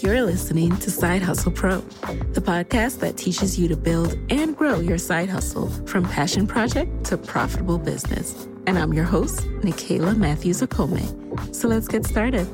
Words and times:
You're 0.00 0.22
listening 0.22 0.76
to 0.78 0.90
Side 0.90 1.22
Hustle 1.22 1.52
Pro, 1.52 1.80
the 2.32 2.40
podcast 2.40 3.00
that 3.00 3.16
teaches 3.16 3.58
you 3.58 3.68
to 3.68 3.76
build 3.76 4.18
and 4.28 4.56
grow 4.56 4.80
your 4.80 4.98
side 4.98 5.28
hustle 5.28 5.68
from 5.86 6.04
passion 6.04 6.46
project 6.46 7.04
to 7.04 7.16
profitable 7.16 7.78
business. 7.78 8.46
And 8.66 8.78
I'm 8.78 8.92
your 8.92 9.04
host, 9.04 9.40
Nicaila 9.62 10.16
Matthews 10.16 10.62
Okome. 10.62 11.54
So 11.54 11.68
let's 11.68 11.86
get 11.86 12.04
started. 12.04 12.46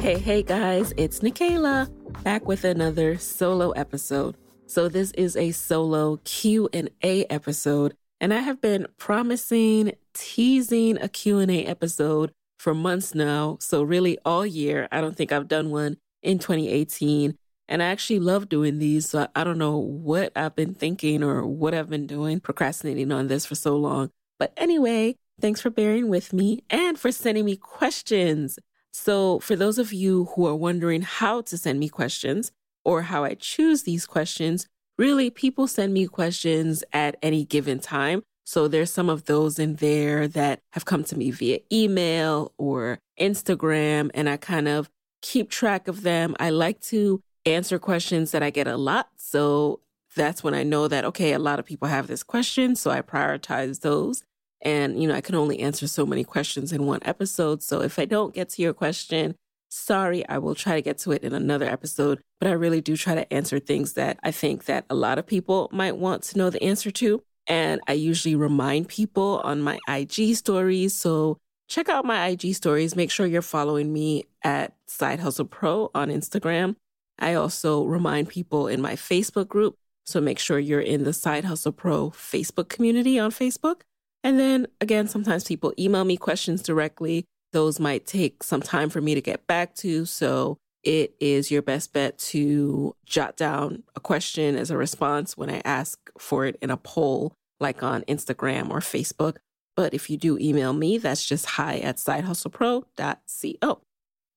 Hey, 0.00 0.18
hey 0.18 0.42
guys, 0.42 0.92
it's 0.96 1.20
Nicaila 1.20 1.90
back 2.22 2.46
with 2.46 2.64
another 2.64 3.18
solo 3.18 3.70
episode. 3.72 4.36
So 4.66 4.88
this 4.88 5.10
is 5.12 5.36
a 5.36 5.52
solo 5.52 6.18
Q&A 6.24 7.24
episode, 7.26 7.96
and 8.20 8.32
I 8.32 8.38
have 8.38 8.60
been 8.60 8.86
promising, 8.98 9.92
teasing 10.12 10.98
a 10.98 11.08
Q&A 11.08 11.64
episode 11.66 12.32
for 12.64 12.74
months 12.74 13.14
now. 13.14 13.58
So, 13.60 13.82
really, 13.82 14.16
all 14.24 14.46
year. 14.46 14.88
I 14.90 15.02
don't 15.02 15.14
think 15.14 15.32
I've 15.32 15.48
done 15.48 15.68
one 15.68 15.98
in 16.22 16.38
2018. 16.38 17.36
And 17.68 17.82
I 17.82 17.86
actually 17.86 18.20
love 18.20 18.48
doing 18.48 18.78
these. 18.78 19.10
So, 19.10 19.28
I 19.36 19.44
don't 19.44 19.58
know 19.58 19.76
what 19.76 20.32
I've 20.34 20.56
been 20.56 20.72
thinking 20.72 21.22
or 21.22 21.46
what 21.46 21.74
I've 21.74 21.90
been 21.90 22.06
doing, 22.06 22.40
procrastinating 22.40 23.12
on 23.12 23.28
this 23.28 23.44
for 23.44 23.54
so 23.54 23.76
long. 23.76 24.10
But 24.38 24.54
anyway, 24.56 25.16
thanks 25.38 25.60
for 25.60 25.68
bearing 25.68 26.08
with 26.08 26.32
me 26.32 26.64
and 26.70 26.98
for 26.98 27.12
sending 27.12 27.44
me 27.44 27.56
questions. 27.56 28.58
So, 28.94 29.40
for 29.40 29.56
those 29.56 29.78
of 29.78 29.92
you 29.92 30.30
who 30.34 30.46
are 30.46 30.56
wondering 30.56 31.02
how 31.02 31.42
to 31.42 31.58
send 31.58 31.78
me 31.78 31.90
questions 31.90 32.50
or 32.82 33.02
how 33.02 33.24
I 33.24 33.34
choose 33.34 33.82
these 33.82 34.06
questions, 34.06 34.66
really, 34.96 35.28
people 35.28 35.68
send 35.68 35.92
me 35.92 36.06
questions 36.06 36.82
at 36.94 37.16
any 37.22 37.44
given 37.44 37.78
time. 37.78 38.22
So 38.44 38.68
there's 38.68 38.92
some 38.92 39.08
of 39.08 39.24
those 39.24 39.58
in 39.58 39.76
there 39.76 40.28
that 40.28 40.60
have 40.72 40.84
come 40.84 41.02
to 41.04 41.16
me 41.16 41.30
via 41.30 41.60
email 41.72 42.52
or 42.58 42.98
Instagram, 43.18 44.10
and 44.14 44.28
I 44.28 44.36
kind 44.36 44.68
of 44.68 44.90
keep 45.22 45.50
track 45.50 45.88
of 45.88 46.02
them. 46.02 46.36
I 46.38 46.50
like 46.50 46.80
to 46.82 47.22
answer 47.46 47.78
questions 47.78 48.30
that 48.32 48.42
I 48.42 48.50
get 48.50 48.66
a 48.66 48.76
lot. 48.76 49.08
So 49.16 49.80
that's 50.14 50.44
when 50.44 50.54
I 50.54 50.62
know 50.62 50.88
that, 50.88 51.04
okay, 51.06 51.32
a 51.32 51.38
lot 51.38 51.58
of 51.58 51.64
people 51.64 51.88
have 51.88 52.06
this 52.06 52.22
question. 52.22 52.76
So 52.76 52.90
I 52.90 53.00
prioritize 53.00 53.80
those. 53.80 54.22
And, 54.62 55.00
you 55.00 55.08
know, 55.08 55.14
I 55.14 55.20
can 55.20 55.34
only 55.34 55.60
answer 55.60 55.86
so 55.86 56.06
many 56.06 56.24
questions 56.24 56.72
in 56.72 56.86
one 56.86 57.00
episode. 57.02 57.62
So 57.62 57.82
if 57.82 57.98
I 57.98 58.04
don't 58.04 58.34
get 58.34 58.48
to 58.50 58.62
your 58.62 58.72
question, 58.72 59.34
sorry, 59.68 60.26
I 60.28 60.38
will 60.38 60.54
try 60.54 60.76
to 60.76 60.82
get 60.82 60.98
to 60.98 61.12
it 61.12 61.22
in 61.22 61.34
another 61.34 61.66
episode. 61.66 62.20
But 62.40 62.48
I 62.48 62.52
really 62.52 62.80
do 62.80 62.96
try 62.96 63.14
to 63.14 63.30
answer 63.32 63.58
things 63.58 63.94
that 63.94 64.18
I 64.22 64.30
think 64.30 64.64
that 64.66 64.86
a 64.88 64.94
lot 64.94 65.18
of 65.18 65.26
people 65.26 65.68
might 65.72 65.96
want 65.96 66.22
to 66.24 66.38
know 66.38 66.48
the 66.48 66.62
answer 66.62 66.90
to. 66.92 67.22
And 67.46 67.80
I 67.86 67.92
usually 67.92 68.36
remind 68.36 68.88
people 68.88 69.40
on 69.44 69.60
my 69.60 69.78
IG 69.88 70.36
stories. 70.36 70.94
So 70.94 71.38
check 71.68 71.88
out 71.88 72.04
my 72.04 72.28
IG 72.28 72.54
stories. 72.54 72.96
Make 72.96 73.10
sure 73.10 73.26
you're 73.26 73.42
following 73.42 73.92
me 73.92 74.24
at 74.42 74.74
Side 74.86 75.20
Hustle 75.20 75.44
Pro 75.44 75.90
on 75.94 76.08
Instagram. 76.08 76.76
I 77.18 77.34
also 77.34 77.84
remind 77.84 78.28
people 78.28 78.66
in 78.66 78.80
my 78.80 78.94
Facebook 78.94 79.48
group. 79.48 79.76
So 80.06 80.20
make 80.20 80.38
sure 80.38 80.58
you're 80.58 80.80
in 80.80 81.04
the 81.04 81.12
Side 81.12 81.44
Hustle 81.44 81.72
Pro 81.72 82.10
Facebook 82.10 82.68
community 82.68 83.18
on 83.18 83.30
Facebook. 83.30 83.82
And 84.22 84.38
then 84.38 84.66
again, 84.80 85.08
sometimes 85.08 85.44
people 85.44 85.72
email 85.78 86.04
me 86.04 86.16
questions 86.16 86.62
directly. 86.62 87.24
Those 87.52 87.78
might 87.78 88.06
take 88.06 88.42
some 88.42 88.62
time 88.62 88.90
for 88.90 89.00
me 89.00 89.14
to 89.14 89.20
get 89.20 89.46
back 89.46 89.74
to. 89.76 90.04
So 90.06 90.58
it 90.84 91.14
is 91.20 91.50
your 91.50 91.62
best 91.62 91.92
bet 91.92 92.18
to 92.18 92.94
jot 93.04 93.36
down 93.36 93.82
a 93.96 94.00
question 94.00 94.56
as 94.56 94.70
a 94.70 94.76
response 94.76 95.36
when 95.36 95.50
I 95.50 95.62
ask 95.64 95.98
for 96.18 96.46
it 96.46 96.56
in 96.60 96.70
a 96.70 96.76
poll, 96.76 97.34
like 97.60 97.82
on 97.82 98.02
Instagram 98.02 98.70
or 98.70 98.80
Facebook. 98.80 99.36
But 99.76 99.94
if 99.94 100.08
you 100.08 100.16
do 100.16 100.38
email 100.38 100.72
me, 100.72 100.98
that's 100.98 101.24
just 101.24 101.46
hi 101.46 101.78
at 101.78 101.96
sidehustlepro.co. 101.96 103.80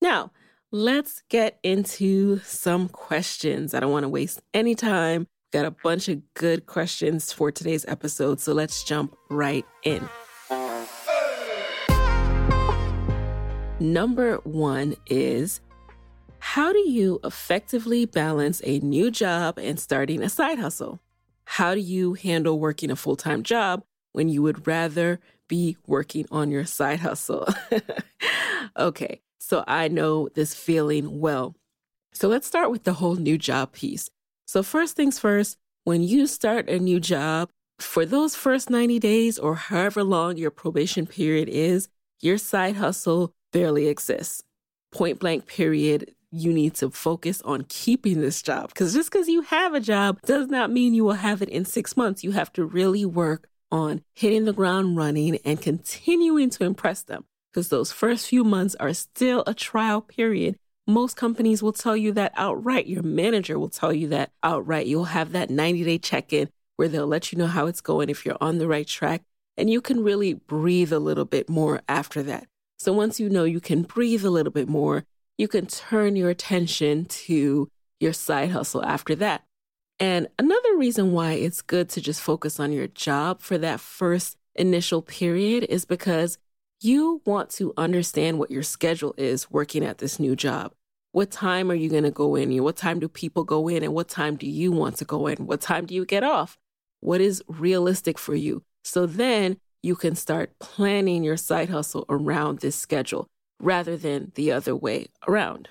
Now, 0.01 0.31
let's 0.71 1.23
get 1.29 1.59
into 1.63 2.39
some 2.39 2.89
questions. 2.89 3.73
I 3.73 3.79
don't 3.79 3.91
want 3.91 4.03
to 4.03 4.09
waste 4.09 4.41
any 4.53 4.75
time. 4.75 5.27
Got 5.53 5.65
a 5.65 5.71
bunch 5.71 6.09
of 6.09 6.21
good 6.33 6.65
questions 6.65 7.31
for 7.31 7.51
today's 7.51 7.85
episode, 7.85 8.39
so 8.39 8.53
let's 8.53 8.83
jump 8.83 9.15
right 9.29 9.65
in. 9.83 10.07
Number 13.79 14.37
one 14.43 14.95
is 15.05 15.61
how 16.51 16.71
do 16.71 16.79
you 16.79 17.19
effectively 17.25 18.05
balance 18.05 18.61
a 18.63 18.79
new 18.79 19.11
job 19.11 19.59
and 19.59 19.77
starting 19.77 20.23
a 20.23 20.29
side 20.29 20.57
hustle? 20.57 21.01
How 21.43 21.75
do 21.75 21.81
you 21.81 22.13
handle 22.13 22.57
working 22.57 22.89
a 22.89 22.95
full 22.95 23.17
time 23.17 23.43
job 23.43 23.83
when 24.13 24.29
you 24.29 24.41
would 24.43 24.65
rather 24.65 25.19
be 25.49 25.75
working 25.87 26.25
on 26.31 26.49
your 26.49 26.63
side 26.63 27.01
hustle? 27.01 27.49
okay, 28.77 29.19
so 29.39 29.65
I 29.67 29.89
know 29.89 30.29
this 30.35 30.55
feeling 30.55 31.19
well. 31.19 31.53
So 32.13 32.29
let's 32.29 32.47
start 32.47 32.71
with 32.71 32.85
the 32.85 32.93
whole 32.93 33.17
new 33.17 33.37
job 33.37 33.73
piece. 33.73 34.09
So, 34.45 34.63
first 34.63 34.95
things 34.95 35.19
first, 35.19 35.57
when 35.83 36.01
you 36.01 36.27
start 36.27 36.69
a 36.69 36.79
new 36.79 37.01
job, 37.01 37.49
for 37.77 38.05
those 38.05 38.35
first 38.35 38.69
90 38.69 38.99
days 38.99 39.37
or 39.37 39.55
however 39.55 40.01
long 40.01 40.37
your 40.37 40.51
probation 40.51 41.07
period 41.07 41.49
is, 41.49 41.89
your 42.21 42.37
side 42.37 42.77
hustle 42.77 43.33
barely 43.51 43.89
exists. 43.89 44.43
Point 44.93 45.19
blank, 45.19 45.45
period 45.45 46.13
you 46.31 46.51
need 46.51 46.73
to 46.75 46.89
focus 46.89 47.41
on 47.43 47.65
keeping 47.69 48.21
this 48.21 48.41
job. 48.41 48.69
Because 48.69 48.93
just 48.93 49.11
because 49.11 49.27
you 49.27 49.41
have 49.41 49.73
a 49.73 49.79
job 49.79 50.21
does 50.23 50.47
not 50.47 50.71
mean 50.71 50.93
you 50.93 51.03
will 51.03 51.13
have 51.13 51.41
it 51.41 51.49
in 51.49 51.65
six 51.65 51.95
months. 51.95 52.23
You 52.23 52.31
have 52.31 52.51
to 52.53 52.65
really 52.65 53.05
work 53.05 53.47
on 53.71 54.01
hitting 54.13 54.45
the 54.45 54.53
ground 54.53 54.97
running 54.97 55.37
and 55.45 55.61
continuing 55.61 56.49
to 56.51 56.63
impress 56.63 57.03
them. 57.03 57.25
Because 57.51 57.69
those 57.69 57.91
first 57.91 58.27
few 58.27 58.43
months 58.43 58.75
are 58.75 58.93
still 58.93 59.43
a 59.47 59.53
trial 59.53 60.01
period. 60.01 60.57
Most 60.85 61.17
companies 61.17 61.63
will 61.63 61.73
tell 61.73 61.97
you 61.97 62.11
that 62.13 62.33
outright. 62.35 62.87
Your 62.87 63.03
manager 63.03 63.57
will 63.57 63.69
tell 63.69 63.91
you 63.91 64.07
that 64.09 64.31
outright. 64.43 64.87
You'll 64.87 65.05
have 65.05 65.31
that 65.31 65.49
90 65.49 65.83
day 65.83 65.97
check 65.97 66.31
in 66.31 66.49
where 66.75 66.87
they'll 66.87 67.07
let 67.07 67.31
you 67.31 67.37
know 67.37 67.47
how 67.47 67.67
it's 67.67 67.81
going, 67.81 68.09
if 68.09 68.25
you're 68.25 68.37
on 68.39 68.59
the 68.59 68.67
right 68.67 68.87
track, 68.87 69.23
and 69.57 69.69
you 69.69 69.81
can 69.81 70.03
really 70.03 70.33
breathe 70.33 70.93
a 70.93 70.99
little 70.99 71.25
bit 71.25 71.49
more 71.49 71.81
after 71.89 72.21
that. 72.23 72.47
So 72.77 72.93
once 72.93 73.19
you 73.19 73.29
know 73.29 73.43
you 73.43 73.59
can 73.59 73.81
breathe 73.81 74.23
a 74.23 74.29
little 74.29 74.51
bit 74.51 74.69
more, 74.69 75.03
you 75.37 75.47
can 75.47 75.67
turn 75.67 76.15
your 76.15 76.29
attention 76.29 77.05
to 77.05 77.69
your 77.99 78.13
side 78.13 78.51
hustle 78.51 78.83
after 78.83 79.15
that. 79.15 79.43
And 79.99 80.27
another 80.37 80.77
reason 80.77 81.11
why 81.11 81.33
it's 81.33 81.61
good 81.61 81.89
to 81.89 82.01
just 82.01 82.21
focus 82.21 82.59
on 82.59 82.71
your 82.71 82.87
job 82.87 83.41
for 83.41 83.57
that 83.57 83.79
first 83.79 84.37
initial 84.55 85.01
period 85.01 85.65
is 85.69 85.85
because 85.85 86.37
you 86.81 87.21
want 87.25 87.49
to 87.51 87.73
understand 87.77 88.37
what 88.37 88.51
your 88.51 88.63
schedule 88.63 89.15
is 89.17 89.49
working 89.49 89.83
at 89.83 89.97
this 89.97 90.19
new 90.19 90.35
job. 90.35 90.73
What 91.11 91.31
time 91.31 91.71
are 91.71 91.75
you 91.75 91.89
going 91.89 92.03
to 92.03 92.11
go 92.11 92.35
in? 92.35 92.63
What 92.63 92.75
time 92.75 92.99
do 92.99 93.07
people 93.07 93.43
go 93.43 93.67
in? 93.67 93.83
And 93.83 93.93
what 93.93 94.07
time 94.07 94.35
do 94.35 94.47
you 94.47 94.71
want 94.71 94.97
to 94.97 95.05
go 95.05 95.25
in? 95.25 95.47
What 95.47 95.61
time 95.61 95.87
do 95.87 95.95
you 95.95 96.05
get 96.05 96.23
off? 96.23 96.57
What 96.99 97.21
is 97.21 97.43
realistic 97.47 98.19
for 98.19 98.35
you? 98.35 98.63
So 98.83 99.07
then 99.07 99.57
you 99.81 99.95
can 99.95 100.15
start 100.15 100.53
planning 100.59 101.23
your 101.23 101.37
side 101.37 101.69
hustle 101.69 102.05
around 102.09 102.59
this 102.59 102.75
schedule 102.75 103.27
rather 103.59 103.97
than 103.97 104.31
the 104.35 104.51
other 104.51 104.75
way 104.75 105.07
around. 105.27 105.69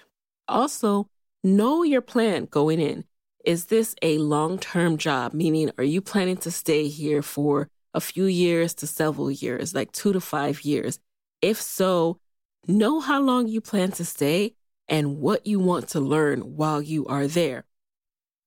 Also, 0.48 1.08
know 1.42 1.82
your 1.82 2.00
plan 2.00 2.46
going 2.46 2.80
in. 2.80 3.04
Is 3.44 3.66
this 3.66 3.94
a 4.02 4.18
long 4.18 4.58
term 4.58 4.96
job? 4.98 5.32
Meaning, 5.32 5.70
are 5.78 5.84
you 5.84 6.00
planning 6.00 6.36
to 6.38 6.50
stay 6.50 6.88
here 6.88 7.22
for 7.22 7.68
a 7.94 8.00
few 8.00 8.24
years 8.24 8.74
to 8.74 8.86
several 8.86 9.30
years, 9.30 9.74
like 9.74 9.92
two 9.92 10.12
to 10.12 10.20
five 10.20 10.62
years? 10.62 10.98
If 11.40 11.60
so, 11.60 12.18
know 12.66 13.00
how 13.00 13.20
long 13.20 13.46
you 13.46 13.60
plan 13.60 13.92
to 13.92 14.04
stay 14.04 14.54
and 14.88 15.18
what 15.18 15.46
you 15.46 15.60
want 15.60 15.88
to 15.88 16.00
learn 16.00 16.40
while 16.56 16.82
you 16.82 17.06
are 17.06 17.26
there. 17.26 17.64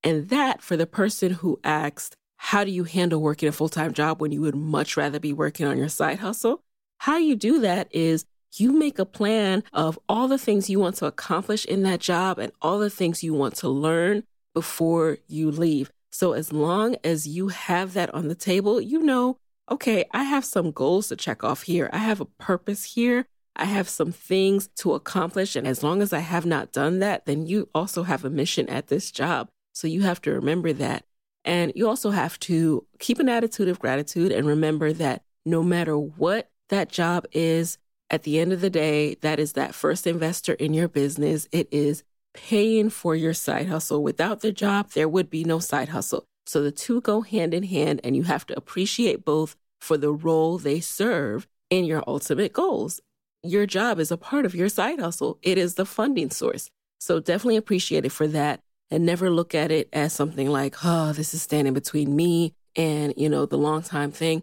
And 0.02 0.28
that 0.30 0.62
for 0.62 0.76
the 0.76 0.86
person 0.86 1.32
who 1.32 1.60
asked, 1.64 2.16
how 2.36 2.64
do 2.64 2.70
you 2.70 2.84
handle 2.84 3.20
working 3.20 3.48
a 3.48 3.52
full 3.52 3.68
time 3.68 3.92
job 3.92 4.20
when 4.20 4.32
you 4.32 4.40
would 4.40 4.54
much 4.54 4.96
rather 4.96 5.20
be 5.20 5.32
working 5.32 5.66
on 5.66 5.76
your 5.76 5.88
side 5.90 6.20
hustle? 6.20 6.62
How 6.98 7.18
you 7.18 7.36
do 7.36 7.60
that 7.60 7.88
is 7.90 8.24
you 8.52 8.72
make 8.72 8.98
a 8.98 9.06
plan 9.06 9.62
of 9.72 9.98
all 10.08 10.28
the 10.28 10.38
things 10.38 10.70
you 10.70 10.80
want 10.80 10.96
to 10.96 11.06
accomplish 11.06 11.64
in 11.64 11.82
that 11.82 12.00
job 12.00 12.38
and 12.38 12.52
all 12.60 12.78
the 12.78 12.90
things 12.90 13.22
you 13.22 13.34
want 13.34 13.54
to 13.56 13.68
learn 13.68 14.24
before 14.54 15.18
you 15.26 15.50
leave. 15.50 15.90
So 16.10 16.32
as 16.32 16.52
long 16.52 16.96
as 17.04 17.28
you 17.28 17.48
have 17.48 17.92
that 17.94 18.12
on 18.12 18.28
the 18.28 18.34
table, 18.34 18.80
you 18.80 19.00
know, 19.00 19.38
okay, 19.70 20.04
I 20.12 20.24
have 20.24 20.44
some 20.44 20.72
goals 20.72 21.08
to 21.08 21.16
check 21.16 21.44
off 21.44 21.62
here. 21.62 21.88
I 21.92 21.98
have 21.98 22.20
a 22.20 22.24
purpose 22.24 22.84
here. 22.94 23.26
I 23.54 23.64
have 23.66 23.88
some 23.88 24.10
things 24.10 24.68
to 24.76 24.94
accomplish. 24.94 25.54
And 25.54 25.66
as 25.66 25.82
long 25.82 26.02
as 26.02 26.12
I 26.12 26.20
have 26.20 26.46
not 26.46 26.72
done 26.72 26.98
that, 27.00 27.26
then 27.26 27.46
you 27.46 27.68
also 27.74 28.02
have 28.02 28.24
a 28.24 28.30
mission 28.30 28.68
at 28.68 28.88
this 28.88 29.10
job. 29.10 29.48
So 29.72 29.86
you 29.86 30.02
have 30.02 30.20
to 30.22 30.32
remember 30.32 30.72
that. 30.74 31.04
And 31.44 31.72
you 31.74 31.88
also 31.88 32.10
have 32.10 32.38
to 32.40 32.86
keep 32.98 33.18
an 33.18 33.28
attitude 33.28 33.68
of 33.68 33.78
gratitude 33.78 34.32
and 34.32 34.46
remember 34.46 34.92
that 34.94 35.22
no 35.44 35.62
matter 35.62 35.96
what 35.96 36.50
that 36.68 36.90
job 36.90 37.26
is, 37.32 37.78
at 38.10 38.24
the 38.24 38.38
end 38.38 38.52
of 38.52 38.60
the 38.60 38.70
day, 38.70 39.14
that 39.22 39.38
is 39.38 39.52
that 39.52 39.74
first 39.74 40.06
investor 40.06 40.54
in 40.54 40.74
your 40.74 40.88
business. 40.88 41.46
It 41.52 41.68
is 41.70 42.02
paying 42.34 42.90
for 42.90 43.14
your 43.14 43.34
side 43.34 43.68
hustle. 43.68 44.02
Without 44.02 44.40
the 44.40 44.52
job, 44.52 44.90
there 44.90 45.08
would 45.08 45.30
be 45.30 45.44
no 45.44 45.58
side 45.58 45.90
hustle. 45.90 46.24
So 46.46 46.62
the 46.62 46.72
two 46.72 47.00
go 47.00 47.20
hand 47.20 47.54
in 47.54 47.62
hand, 47.62 48.00
and 48.02 48.16
you 48.16 48.24
have 48.24 48.46
to 48.46 48.56
appreciate 48.56 49.24
both 49.24 49.56
for 49.80 49.96
the 49.96 50.12
role 50.12 50.58
they 50.58 50.80
serve 50.80 51.46
in 51.70 51.84
your 51.84 52.02
ultimate 52.06 52.52
goals. 52.52 53.00
Your 53.42 53.66
job 53.66 53.98
is 53.98 54.10
a 54.10 54.16
part 54.16 54.44
of 54.44 54.54
your 54.54 54.68
side 54.68 55.00
hustle, 55.00 55.38
it 55.42 55.56
is 55.56 55.74
the 55.74 55.86
funding 55.86 56.30
source. 56.30 56.68
So 56.98 57.20
definitely 57.20 57.56
appreciate 57.56 58.04
it 58.04 58.12
for 58.12 58.26
that 58.28 58.60
and 58.90 59.06
never 59.06 59.30
look 59.30 59.54
at 59.54 59.70
it 59.70 59.88
as 59.92 60.12
something 60.12 60.50
like, 60.50 60.76
oh, 60.84 61.12
this 61.12 61.32
is 61.32 61.42
standing 61.42 61.72
between 61.72 62.14
me 62.14 62.52
and, 62.76 63.14
you 63.16 63.28
know, 63.28 63.46
the 63.46 63.56
long 63.56 63.82
time 63.82 64.10
thing. 64.10 64.42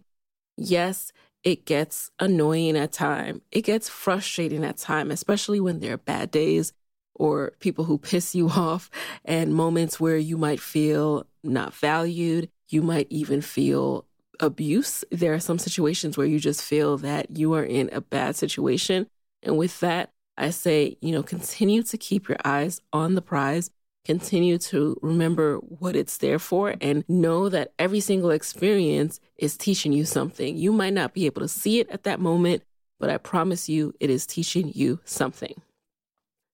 Yes, 0.56 1.12
it 1.44 1.66
gets 1.66 2.12
annoying 2.20 2.78
at 2.78 2.92
time. 2.92 3.42
It 3.52 3.62
gets 3.62 3.90
frustrating 3.90 4.64
at 4.64 4.78
time, 4.78 5.12
especially 5.12 5.60
when 5.60 5.80
there 5.80 5.94
are 5.94 5.98
bad 5.98 6.32
days 6.32 6.74
or 7.16 7.54
people 7.60 7.86
who 7.86 7.98
piss 7.98 8.36
you 8.36 8.50
off 8.56 8.90
and 9.26 9.54
moments 9.54 10.00
where 10.00 10.18
you 10.18 10.38
might 10.38 10.60
feel 10.60 11.26
not 11.44 11.74
valued. 11.74 12.50
You 12.70 12.82
might 12.82 13.08
even 13.10 13.42
feel 13.42 14.06
abuse. 14.40 15.04
There 15.12 15.34
are 15.34 15.40
some 15.40 15.58
situations 15.58 16.18
where 16.18 16.28
you 16.28 16.40
just 16.40 16.62
feel 16.62 16.98
that 16.98 17.38
you 17.38 17.54
are 17.54 17.64
in 17.64 17.90
a 17.92 18.02
bad 18.02 18.36
situation. 18.36 19.08
And 19.42 19.58
with 19.58 19.80
that, 19.80 20.12
I 20.38 20.52
say, 20.52 20.98
you 21.02 21.12
know, 21.12 21.24
continue 21.24 21.82
to 21.84 21.98
keep 21.98 22.30
your 22.30 22.38
eyes 22.46 22.82
on 22.94 23.16
the 23.16 23.22
prize 23.22 23.72
continue 24.08 24.58
to 24.58 24.98
remember 25.02 25.58
what 25.58 25.94
it's 25.94 26.18
there 26.20 26.40
for 26.40 26.76
and 26.80 27.04
know 27.10 27.50
that 27.50 27.74
every 27.78 28.00
single 28.00 28.30
experience 28.30 29.20
is 29.36 29.58
teaching 29.58 29.92
you 29.92 30.06
something. 30.06 30.56
You 30.56 30.72
might 30.72 30.94
not 30.94 31.14
be 31.14 31.26
able 31.26 31.42
to 31.42 31.50
see 31.50 31.82
it 31.82 31.90
at 31.90 32.04
that 32.04 32.22
moment, 32.22 32.64
but 33.02 33.10
I 33.10 33.18
promise 33.18 33.68
you 33.68 33.94
it 34.00 34.10
is 34.10 34.26
teaching 34.26 34.72
you 34.74 35.02
something. 35.04 35.62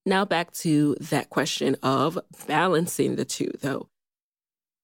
Now, 0.04 0.26
back 0.26 0.52
to 0.64 0.96
that 1.00 1.30
question 1.30 1.78
of 1.84 2.18
balancing 2.48 3.18
the 3.18 3.24
two, 3.24 3.52
though. 3.62 3.88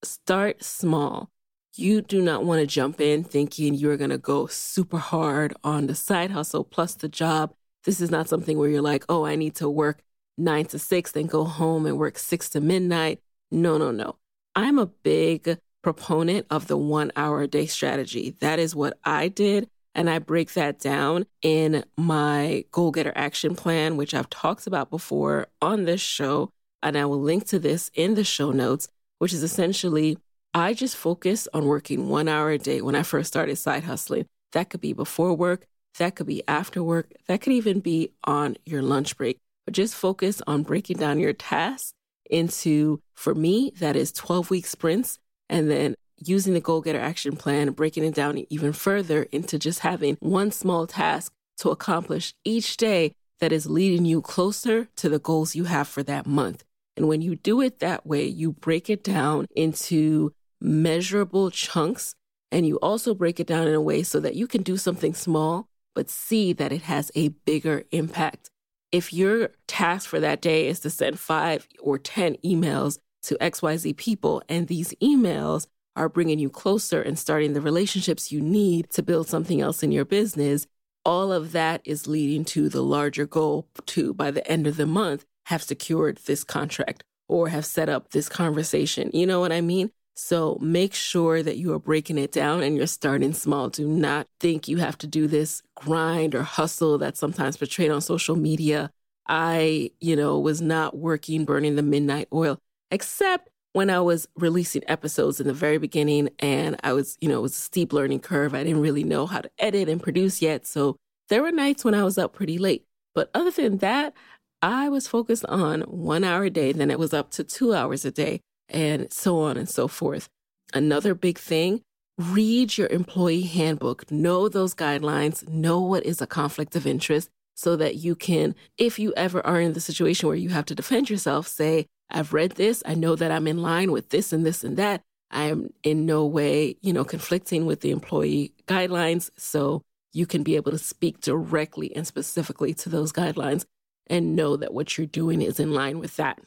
Start 0.04 0.64
small. 0.64 1.32
You 1.76 2.02
do 2.02 2.22
not 2.22 2.46
want 2.46 2.62
to 2.62 2.68
jump 2.68 3.02
in 3.02 3.24
thinking 3.24 3.74
you're 3.74 3.98
going 3.98 4.12
to 4.12 4.20
go 4.20 4.46
super 4.46 5.00
hard 5.00 5.56
on 5.64 5.88
the 5.88 5.96
side 5.96 6.30
hustle 6.30 6.64
plus 6.64 6.94
the 6.94 7.10
job. 7.10 7.52
This 7.86 8.00
is 8.00 8.12
not 8.12 8.30
something 8.30 8.60
where 8.60 8.70
you're 8.70 8.84
like, 8.84 9.06
oh, 9.10 9.26
I 9.26 9.36
need 9.36 9.56
to 9.56 9.68
work 9.68 10.04
nine 10.40 10.66
to 10.66 10.80
six, 10.80 11.12
then 11.12 11.28
go 11.28 11.44
home 11.44 11.86
and 11.86 11.98
work 11.98 12.18
six 12.18 12.50
to 12.50 12.62
midnight. 12.62 13.20
No, 13.52 13.78
no, 13.78 13.92
no. 13.92 14.16
I'm 14.56 14.80
a 14.80 14.86
big 14.86 15.60
proponent 15.82 16.46
of 16.50 16.68
the 16.68 16.78
one 16.78 17.12
hour 17.16 17.42
a 17.42 17.48
day 17.48 17.66
strategy. 17.66 18.36
That 18.40 18.60
is 18.60 18.76
what 18.76 18.98
I 19.04 19.28
did. 19.28 19.70
And 19.96 20.10
I 20.10 20.20
break 20.20 20.54
that 20.54 20.80
down 20.80 21.26
in 21.42 21.84
my 21.98 22.66
goal 22.72 22.92
getter 22.92 23.14
action 23.16 23.56
plan, 23.56 23.98
which 23.98 24.14
I've 24.14 24.30
talked 24.30 24.68
about 24.68 24.90
before 24.90 25.48
on 25.62 25.86
this 25.86 26.02
show. 26.02 26.52
And 26.82 26.98
I 26.98 27.06
will 27.06 27.20
link 27.20 27.48
to 27.48 27.60
this 27.60 27.90
in 27.94 28.16
the 28.16 28.24
show 28.24 28.52
notes, 28.52 28.88
which 29.18 29.34
is 29.34 29.44
essentially 29.44 30.18
I 30.54 30.74
just 30.74 30.96
focus 30.96 31.48
on 31.54 31.66
working 31.66 32.10
one 32.10 32.28
hour 32.28 32.52
a 32.52 32.58
day 32.58 32.82
when 32.82 32.96
I 32.96 33.04
first 33.04 33.28
started 33.28 33.58
side 33.58 33.84
hustling. 33.84 34.26
That 34.54 34.70
could 34.70 34.82
be 34.82 34.94
before 34.94 35.34
work, 35.34 35.68
that 35.98 36.16
could 36.16 36.28
be 36.28 36.44
after 36.48 36.82
work, 36.82 37.12
that 37.28 37.42
could 37.42 37.54
even 37.54 37.82
be 37.82 38.14
on 38.24 38.58
your 38.66 38.82
lunch 38.82 39.18
break 39.18 39.40
but 39.70 39.76
just 39.76 39.94
focus 39.94 40.42
on 40.48 40.64
breaking 40.64 40.98
down 40.98 41.20
your 41.20 41.32
tasks 41.32 41.94
into, 42.28 43.00
for 43.14 43.36
me, 43.36 43.72
that 43.78 43.96
is 43.96 44.12
12 44.12 44.50
week 44.50 44.66
sprints. 44.66 45.20
And 45.48 45.70
then 45.70 45.94
using 46.18 46.56
the 46.56 46.60
goal 46.60 46.82
getter 46.82 47.00
action 47.00 47.36
plan, 47.36 47.70
breaking 47.74 48.04
it 48.04 48.16
down 48.16 48.44
even 48.50 48.74
further 48.74 49.28
into 49.32 49.60
just 49.60 49.82
having 49.82 50.18
one 50.22 50.50
small 50.50 50.88
task 50.88 51.32
to 51.60 51.70
accomplish 51.70 52.34
each 52.44 52.78
day 52.78 53.12
that 53.42 53.52
is 53.52 53.70
leading 53.70 54.06
you 54.06 54.24
closer 54.24 54.88
to 54.96 55.08
the 55.08 55.20
goals 55.20 55.56
you 55.56 55.66
have 55.66 55.88
for 55.88 56.02
that 56.02 56.26
month. 56.26 56.64
And 56.98 57.08
when 57.08 57.22
you 57.22 57.36
do 57.36 57.62
it 57.62 57.78
that 57.78 58.08
way, 58.08 58.26
you 58.26 58.54
break 58.54 58.90
it 58.90 59.04
down 59.04 59.46
into 59.56 60.34
measurable 60.60 61.52
chunks 61.52 62.16
and 62.52 62.66
you 62.66 62.78
also 62.78 63.14
break 63.14 63.40
it 63.40 63.46
down 63.46 63.68
in 63.68 63.76
a 63.76 63.82
way 63.82 64.02
so 64.02 64.20
that 64.20 64.34
you 64.34 64.48
can 64.48 64.64
do 64.64 64.78
something 64.78 65.14
small, 65.14 65.68
but 65.94 66.10
see 66.10 66.54
that 66.54 66.72
it 66.72 66.82
has 66.82 67.12
a 67.14 67.28
bigger 67.46 67.84
impact 67.92 68.50
if 68.92 69.14
your 69.14 69.50
task 69.68 70.10
for 70.10 70.20
that 70.20 70.42
day 70.42 70.68
is 70.68 70.80
to 70.82 70.90
send 70.90 71.20
five 71.20 71.68
or 71.80 71.98
10 71.98 72.38
emails 72.44 73.00
to 73.24 73.36
XYZ 73.36 73.96
people, 73.98 74.42
and 74.50 74.68
these 74.68 74.94
emails 75.02 75.68
are 75.96 76.10
bringing 76.10 76.40
you 76.40 76.50
closer 76.50 77.02
and 77.02 77.20
starting 77.20 77.54
the 77.54 77.62
relationships 77.62 78.32
you 78.32 78.40
need 78.40 78.90
to 78.92 79.04
build 79.04 79.28
something 79.28 79.60
else 79.60 79.84
in 79.84 79.92
your 79.92 80.06
business, 80.06 80.66
all 81.06 81.32
of 81.32 81.52
that 81.52 81.82
is 81.86 82.08
leading 82.08 82.46
to 82.46 82.70
the 82.70 82.82
larger 82.82 83.26
goal 83.26 83.68
to, 83.86 84.14
by 84.14 84.32
the 84.32 84.46
end 84.50 84.68
of 84.68 84.78
the 84.78 84.86
month, 84.86 85.26
have 85.48 85.64
secured 85.64 86.18
this 86.26 86.44
contract 86.44 87.04
or 87.28 87.50
have 87.50 87.66
set 87.66 87.90
up 87.90 88.12
this 88.12 88.30
conversation. 88.30 89.10
You 89.14 89.26
know 89.26 89.40
what 89.40 89.52
I 89.52 89.62
mean? 89.62 89.92
So 90.22 90.58
make 90.60 90.94
sure 90.94 91.42
that 91.42 91.56
you 91.56 91.72
are 91.72 91.80
breaking 91.80 92.18
it 92.18 92.34
down 92.34 92.62
and 92.62 92.76
you're 92.76 92.88
starting 92.88 93.32
small. 93.32 93.70
Do 93.70 93.88
not 93.88 94.28
think 94.42 94.68
you 94.68 94.76
have 94.76 94.98
to 94.98 95.08
do 95.08 95.28
this 95.28 95.64
grind 95.76 96.36
or 96.36 96.44
hustle 96.44 96.98
that's 96.98 97.22
sometimes 97.22 97.56
portrayed 97.56 97.90
on 97.90 98.02
social 98.02 98.36
media. 98.36 98.92
I, 99.30 99.92
you 100.02 100.18
know, 100.18 100.38
was 100.38 100.62
not 100.62 100.98
working 100.98 101.46
burning 101.46 101.78
the 101.78 101.84
midnight 101.84 102.28
oil, 102.34 102.60
except 102.92 103.50
when 103.72 103.90
I 103.90 104.02
was 104.02 104.28
releasing 104.36 104.84
episodes 104.88 105.40
in 105.40 105.48
the 105.48 105.54
very 105.54 105.78
beginning 105.78 106.30
and 106.40 106.76
I 106.84 106.92
was, 106.92 107.18
you 107.22 107.30
know, 107.30 107.40
it 107.40 107.44
was 107.44 107.56
a 107.56 107.62
steep 107.62 107.94
learning 107.94 108.20
curve. 108.20 108.54
I 108.54 108.64
didn't 108.64 108.82
really 108.82 109.06
know 109.06 109.26
how 109.26 109.40
to 109.40 109.50
edit 109.58 109.88
and 109.88 110.04
produce 110.04 110.42
yet. 110.42 110.68
So 110.68 110.98
there 111.30 111.42
were 111.42 111.52
nights 111.52 111.86
when 111.86 111.96
I 111.96 112.04
was 112.04 112.18
up 112.18 112.34
pretty 112.34 112.58
late. 112.58 112.86
But 113.16 113.32
other 113.34 113.52
than 113.52 113.78
that, 113.78 114.14
I 114.62 114.90
was 114.90 115.08
focused 115.08 115.46
on 115.46 115.82
one 115.84 116.26
hour 116.26 116.44
a 116.44 116.50
day, 116.50 116.74
then 116.74 116.92
it 116.92 117.00
was 117.00 117.14
up 117.14 117.32
to 117.32 117.46
two 117.46 117.74
hours 117.74 118.04
a 118.04 118.12
day, 118.12 118.42
and 118.70 119.12
so 119.12 119.42
on 119.42 119.58
and 119.58 119.68
so 119.68 119.88
forth. 119.88 120.30
Another 120.74 121.14
big 121.14 121.38
thing 121.38 121.82
read 122.18 122.78
your 122.78 122.88
employee 122.88 123.44
handbook, 123.44 124.12
know 124.12 124.50
those 124.50 124.76
guidelines, 124.76 125.48
know 125.48 125.80
what 125.80 126.06
is 126.06 126.22
a 126.22 126.28
conflict 126.28 126.76
of 126.76 126.86
interest 126.86 127.30
so 127.56 127.78
that 127.78 127.96
you 127.96 128.14
can, 128.14 128.56
if 128.78 129.00
you 129.00 129.14
ever 129.16 129.46
are 129.46 129.62
in 129.62 129.72
the 129.72 129.80
situation 129.80 130.28
where 130.28 130.36
you 130.36 130.50
have 130.50 130.66
to 130.66 130.76
defend 130.76 131.10
yourself, 131.10 131.48
say, 131.48 131.86
I've 132.10 132.34
read 132.34 132.52
this, 132.52 132.84
I 132.86 132.96
know 132.96 133.16
that 133.16 133.32
I'm 133.32 133.48
in 133.48 133.62
line 133.62 133.92
with 133.92 134.10
this 134.10 134.34
and 134.34 134.46
this 134.46 134.64
and 134.66 134.76
that. 134.78 135.02
I 135.32 135.46
am 135.46 135.70
in 135.84 136.06
no 136.06 136.26
way, 136.26 136.76
you 136.82 136.92
know, 136.92 137.06
conflicting 137.06 137.66
with 137.66 137.82
the 137.82 137.92
employee 137.92 138.54
guidelines. 138.68 139.30
So 139.38 139.82
you 140.12 140.26
can 140.26 140.44
be 140.44 140.56
able 140.56 140.72
to 140.72 140.78
speak 140.78 141.22
directly 141.22 141.96
and 141.96 142.06
specifically 142.06 142.74
to 142.76 142.90
those 142.90 143.14
guidelines 143.14 143.66
and 144.08 144.36
know 144.36 144.58
that 144.58 144.74
what 144.74 144.98
you're 144.98 145.08
doing 145.08 145.42
is 145.42 145.60
in 145.60 145.72
line 145.72 146.00
with 146.00 146.16
that. 146.18 146.40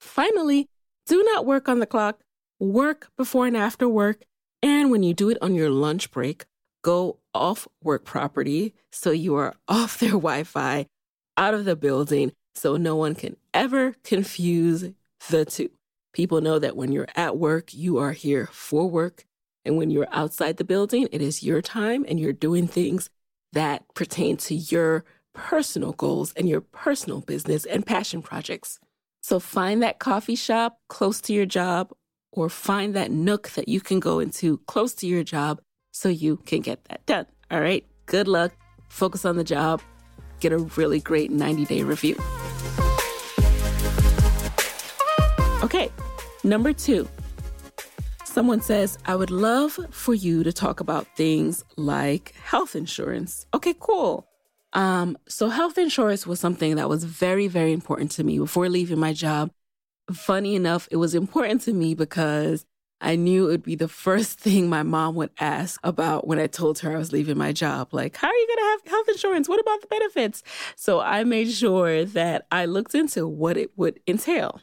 Finally, 0.00 0.68
do 1.06 1.22
not 1.22 1.46
work 1.46 1.68
on 1.68 1.80
the 1.80 1.86
clock. 1.86 2.20
Work 2.58 3.10
before 3.16 3.46
and 3.46 3.56
after 3.56 3.88
work. 3.88 4.22
And 4.62 4.90
when 4.90 5.02
you 5.02 5.12
do 5.12 5.28
it 5.28 5.38
on 5.42 5.54
your 5.54 5.70
lunch 5.70 6.10
break, 6.10 6.46
go 6.82 7.18
off 7.34 7.66
work 7.82 8.04
property 8.04 8.74
so 8.92 9.10
you 9.10 9.34
are 9.34 9.54
off 9.68 9.98
their 9.98 10.10
Wi 10.10 10.44
Fi, 10.44 10.86
out 11.36 11.54
of 11.54 11.64
the 11.64 11.76
building, 11.76 12.32
so 12.54 12.76
no 12.76 12.96
one 12.96 13.14
can 13.14 13.36
ever 13.52 13.94
confuse 14.04 14.90
the 15.28 15.44
two. 15.44 15.70
People 16.12 16.40
know 16.40 16.58
that 16.60 16.76
when 16.76 16.92
you're 16.92 17.08
at 17.16 17.36
work, 17.36 17.74
you 17.74 17.98
are 17.98 18.12
here 18.12 18.48
for 18.52 18.88
work. 18.88 19.24
And 19.64 19.76
when 19.76 19.90
you're 19.90 20.06
outside 20.12 20.58
the 20.58 20.64
building, 20.64 21.08
it 21.10 21.20
is 21.20 21.42
your 21.42 21.60
time 21.60 22.04
and 22.06 22.20
you're 22.20 22.32
doing 22.32 22.68
things 22.68 23.10
that 23.52 23.82
pertain 23.94 24.36
to 24.36 24.54
your 24.54 25.04
personal 25.32 25.92
goals 25.92 26.32
and 26.34 26.48
your 26.48 26.60
personal 26.60 27.20
business 27.20 27.64
and 27.64 27.84
passion 27.84 28.22
projects. 28.22 28.78
So 29.24 29.40
find 29.40 29.82
that 29.82 30.00
coffee 30.00 30.34
shop 30.34 30.80
close 30.90 31.18
to 31.22 31.32
your 31.32 31.46
job 31.46 31.92
or 32.30 32.50
find 32.50 32.92
that 32.92 33.10
nook 33.10 33.48
that 33.52 33.68
you 33.68 33.80
can 33.80 33.98
go 33.98 34.18
into 34.18 34.58
close 34.66 34.92
to 34.96 35.06
your 35.06 35.24
job 35.24 35.62
so 35.92 36.10
you 36.10 36.36
can 36.36 36.60
get 36.60 36.84
that 36.90 37.06
done. 37.06 37.24
All 37.50 37.58
right. 37.58 37.86
Good 38.04 38.28
luck. 38.28 38.52
Focus 38.90 39.24
on 39.24 39.36
the 39.36 39.42
job. 39.42 39.80
Get 40.40 40.52
a 40.52 40.58
really 40.58 41.00
great 41.00 41.30
90 41.30 41.64
day 41.64 41.82
review. 41.84 42.20
Okay. 45.62 45.90
Number 46.44 46.74
two, 46.74 47.08
someone 48.26 48.60
says, 48.60 48.98
I 49.06 49.16
would 49.16 49.30
love 49.30 49.78
for 49.88 50.12
you 50.12 50.44
to 50.44 50.52
talk 50.52 50.80
about 50.80 51.06
things 51.16 51.64
like 51.78 52.34
health 52.44 52.76
insurance. 52.76 53.46
Okay, 53.54 53.74
cool. 53.80 54.28
Um, 54.74 55.16
so 55.28 55.48
health 55.48 55.78
insurance 55.78 56.26
was 56.26 56.40
something 56.40 56.76
that 56.76 56.88
was 56.88 57.04
very, 57.04 57.46
very 57.46 57.72
important 57.72 58.10
to 58.12 58.24
me 58.24 58.38
before 58.38 58.68
leaving 58.68 58.98
my 58.98 59.12
job. 59.12 59.50
Funny 60.12 60.54
enough, 60.54 60.88
it 60.90 60.96
was 60.96 61.14
important 61.14 61.62
to 61.62 61.72
me 61.72 61.94
because 61.94 62.66
I 63.00 63.16
knew 63.16 63.46
it 63.46 63.50
would 63.50 63.62
be 63.62 63.76
the 63.76 63.88
first 63.88 64.40
thing 64.40 64.68
my 64.68 64.82
mom 64.82 65.14
would 65.14 65.30
ask 65.38 65.78
about 65.84 66.26
when 66.26 66.38
I 66.38 66.46
told 66.46 66.80
her 66.80 66.94
I 66.94 66.98
was 66.98 67.12
leaving 67.12 67.38
my 67.38 67.52
job. 67.52 67.88
Like, 67.92 68.16
how 68.16 68.28
are 68.28 68.34
you 68.34 68.46
going 68.46 68.58
to 68.58 68.70
have 68.70 68.92
health 68.92 69.08
insurance? 69.08 69.48
What 69.48 69.60
about 69.60 69.80
the 69.80 69.86
benefits? 69.86 70.42
So 70.76 71.00
I 71.00 71.24
made 71.24 71.50
sure 71.50 72.04
that 72.04 72.46
I 72.50 72.64
looked 72.64 72.94
into 72.94 73.28
what 73.28 73.56
it 73.56 73.70
would 73.76 74.00
entail. 74.06 74.60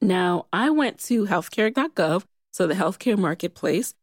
Now, 0.00 0.46
I 0.52 0.70
went 0.70 0.98
to 1.04 1.26
healthcare.gov, 1.26 2.24
so 2.52 2.66
the 2.66 2.74
healthcare 2.74 3.18
marketplace, 3.18 3.94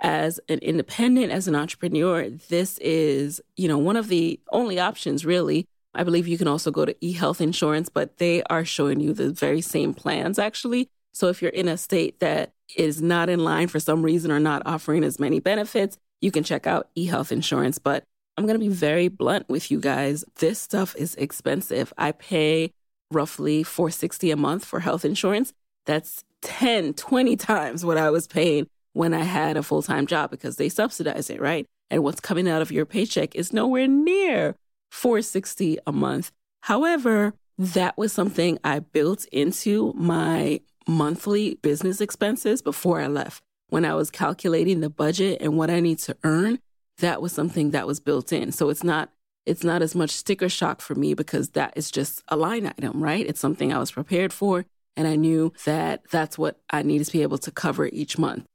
as 0.00 0.40
an 0.48 0.58
independent, 0.60 1.32
as 1.32 1.48
an 1.48 1.54
entrepreneur, 1.54 2.28
this 2.28 2.78
is, 2.78 3.40
you 3.56 3.68
know, 3.68 3.78
one 3.78 3.96
of 3.96 4.08
the 4.08 4.40
only 4.50 4.78
options 4.78 5.24
really. 5.24 5.66
I 5.94 6.02
believe 6.02 6.26
you 6.26 6.38
can 6.38 6.48
also 6.48 6.70
go 6.70 6.84
to 6.84 6.94
eHealth 6.94 7.40
Insurance, 7.40 7.88
but 7.88 8.18
they 8.18 8.42
are 8.44 8.64
showing 8.64 9.00
you 9.00 9.12
the 9.12 9.30
very 9.30 9.60
same 9.60 9.94
plans 9.94 10.38
actually. 10.38 10.88
So 11.12 11.28
if 11.28 11.40
you're 11.40 11.52
in 11.52 11.68
a 11.68 11.76
state 11.76 12.18
that 12.20 12.52
is 12.76 13.00
not 13.00 13.28
in 13.28 13.44
line 13.44 13.68
for 13.68 13.78
some 13.78 14.02
reason 14.02 14.32
or 14.32 14.40
not 14.40 14.62
offering 14.66 15.04
as 15.04 15.20
many 15.20 15.38
benefits, 15.38 15.96
you 16.20 16.32
can 16.32 16.42
check 16.42 16.66
out 16.66 16.88
eHealth 16.96 17.30
Insurance. 17.30 17.78
But 17.78 18.04
I'm 18.36 18.46
going 18.46 18.58
to 18.58 18.64
be 18.64 18.74
very 18.74 19.08
blunt 19.08 19.48
with 19.48 19.70
you 19.70 19.78
guys. 19.78 20.24
This 20.36 20.58
stuff 20.58 20.96
is 20.96 21.14
expensive. 21.14 21.92
I 21.96 22.12
pay 22.12 22.72
roughly 23.10 23.62
460 23.62 24.32
a 24.32 24.36
month 24.36 24.64
for 24.64 24.80
health 24.80 25.04
insurance. 25.04 25.52
That's 25.86 26.24
10, 26.42 26.94
20 26.94 27.36
times 27.36 27.84
what 27.84 27.96
I 27.96 28.10
was 28.10 28.26
paying 28.26 28.66
when 28.94 29.12
I 29.12 29.24
had 29.24 29.58
a 29.58 29.62
full 29.62 29.82
time 29.82 30.06
job 30.06 30.30
because 30.30 30.56
they 30.56 30.70
subsidize 30.70 31.28
it, 31.28 31.40
right? 31.40 31.66
And 31.90 32.02
what's 32.02 32.20
coming 32.20 32.48
out 32.48 32.62
of 32.62 32.72
your 32.72 32.86
paycheck 32.86 33.34
is 33.34 33.52
nowhere 33.52 33.86
near 33.86 34.56
460 34.90 35.78
a 35.86 35.92
month. 35.92 36.32
However, 36.62 37.34
that 37.58 37.98
was 37.98 38.12
something 38.12 38.58
I 38.64 38.78
built 38.78 39.26
into 39.26 39.92
my 39.94 40.60
monthly 40.88 41.56
business 41.56 42.00
expenses 42.00 42.62
before 42.62 43.00
I 43.00 43.06
left. 43.06 43.42
When 43.68 43.84
I 43.84 43.94
was 43.94 44.10
calculating 44.10 44.80
the 44.80 44.90
budget 44.90 45.38
and 45.40 45.58
what 45.58 45.70
I 45.70 45.80
need 45.80 45.98
to 46.00 46.16
earn, 46.24 46.58
that 46.98 47.20
was 47.20 47.32
something 47.32 47.70
that 47.70 47.86
was 47.86 48.00
built 48.00 48.32
in. 48.32 48.52
So 48.52 48.70
it's 48.70 48.84
not 48.84 49.10
it's 49.46 49.64
not 49.64 49.82
as 49.82 49.94
much 49.94 50.10
sticker 50.10 50.48
shock 50.48 50.80
for 50.80 50.94
me 50.94 51.12
because 51.12 51.50
that 51.50 51.74
is 51.76 51.90
just 51.90 52.22
a 52.28 52.36
line 52.36 52.66
item, 52.66 53.02
right? 53.02 53.26
It's 53.26 53.40
something 53.40 53.74
I 53.74 53.78
was 53.78 53.90
prepared 53.90 54.32
for 54.32 54.64
and 54.96 55.06
I 55.06 55.16
knew 55.16 55.52
that 55.66 56.02
that's 56.10 56.38
what 56.38 56.60
I 56.70 56.82
needed 56.82 57.06
to 57.06 57.12
be 57.12 57.22
able 57.22 57.38
to 57.38 57.50
cover 57.50 57.86
each 57.86 58.16
month. 58.16 58.46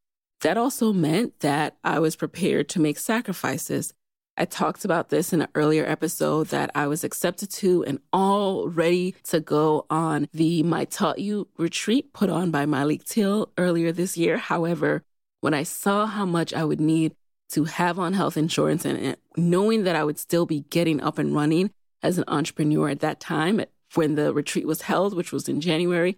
That 0.42 0.58
also 0.58 0.94
meant 0.94 1.42
that 1.42 1.78
I 1.84 2.00
was 2.00 2.16
prepared 2.16 2.70
to 2.70 2.80
make 2.80 2.98
sacrifices. 2.98 3.94
I 4.38 4.46
talked 4.46 4.86
about 4.86 5.10
this 5.10 5.34
in 5.34 5.42
an 5.42 5.50
earlier 5.54 5.86
episode 5.86 6.48
that 6.48 6.72
I 6.74 6.88
was 6.88 7.04
accepted 7.04 7.52
to 7.52 7.84
and 7.84 8.00
all 8.14 8.70
ready 8.70 9.16
to 9.26 9.42
go 9.42 9.86
on 9.90 10.30
the 10.32 10.64
My 10.64 10.86
Taught 10.86 11.20
You 11.20 11.50
retreat 11.58 12.14
put 12.14 12.30
on 12.30 12.52
by 12.52 12.66
Malik 12.66 13.04
Till 13.04 13.52
earlier 13.58 13.92
this 13.92 14.16
year. 14.16 14.38
However, 14.38 15.04
when 15.42 15.54
I 15.54 15.64
saw 15.64 16.06
how 16.06 16.26
much 16.26 16.54
I 16.54 16.64
would 16.64 16.80
need 16.80 17.16
to 17.50 17.66
have 17.66 18.00
on 18.00 18.14
health 18.14 18.38
insurance 18.38 18.86
and 18.86 19.18
knowing 19.36 19.84
that 19.84 19.98
I 19.98 20.06
would 20.06 20.20
still 20.20 20.46
be 20.46 20.62
getting 20.70 21.02
up 21.02 21.18
and 21.18 21.36
running 21.36 21.72
as 22.02 22.18
an 22.18 22.24
entrepreneur 22.30 22.88
at 22.90 23.02
that 23.02 23.20
time, 23.20 23.62
when 23.96 24.16
the 24.16 24.34
retreat 24.34 24.68
was 24.68 24.84
held, 24.84 25.14
which 25.16 25.34
was 25.34 25.50
in 25.50 25.60
January, 25.60 26.18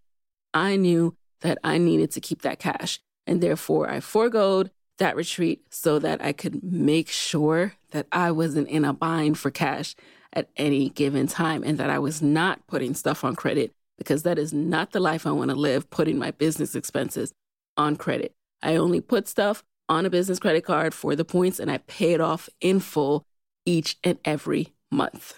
I 0.53 0.75
knew 0.75 1.15
that 1.39 1.57
I 1.63 1.79
needed 1.79 2.11
to 2.11 2.21
keep 2.21 2.43
that 2.43 2.59
cash. 2.59 2.99
And 3.27 3.41
therefore, 3.41 3.89
I 3.89 3.99
foregoed 3.99 4.71
that 4.97 5.15
retreat 5.15 5.65
so 5.69 5.99
that 5.99 6.23
I 6.23 6.31
could 6.31 6.63
make 6.63 7.09
sure 7.09 7.73
that 7.91 8.07
I 8.11 8.31
wasn't 8.31 8.69
in 8.69 8.85
a 8.85 8.93
bind 8.93 9.37
for 9.37 9.51
cash 9.51 9.95
at 10.33 10.49
any 10.57 10.89
given 10.89 11.27
time 11.27 11.63
and 11.63 11.77
that 11.77 11.89
I 11.89 11.99
was 11.99 12.21
not 12.21 12.65
putting 12.67 12.93
stuff 12.93 13.23
on 13.23 13.35
credit 13.35 13.73
because 13.97 14.23
that 14.23 14.39
is 14.39 14.53
not 14.53 14.91
the 14.91 14.99
life 14.99 15.27
I 15.27 15.31
want 15.31 15.49
to 15.49 15.55
live, 15.55 15.89
putting 15.89 16.17
my 16.17 16.31
business 16.31 16.75
expenses 16.75 17.33
on 17.77 17.95
credit. 17.95 18.33
I 18.61 18.75
only 18.75 19.01
put 19.01 19.27
stuff 19.27 19.63
on 19.89 20.05
a 20.05 20.09
business 20.09 20.39
credit 20.39 20.63
card 20.63 20.93
for 20.93 21.15
the 21.15 21.25
points 21.25 21.59
and 21.59 21.69
I 21.69 21.79
pay 21.79 22.13
it 22.13 22.21
off 22.21 22.49
in 22.61 22.79
full 22.79 23.25
each 23.65 23.97
and 24.03 24.17
every 24.23 24.73
month. 24.91 25.35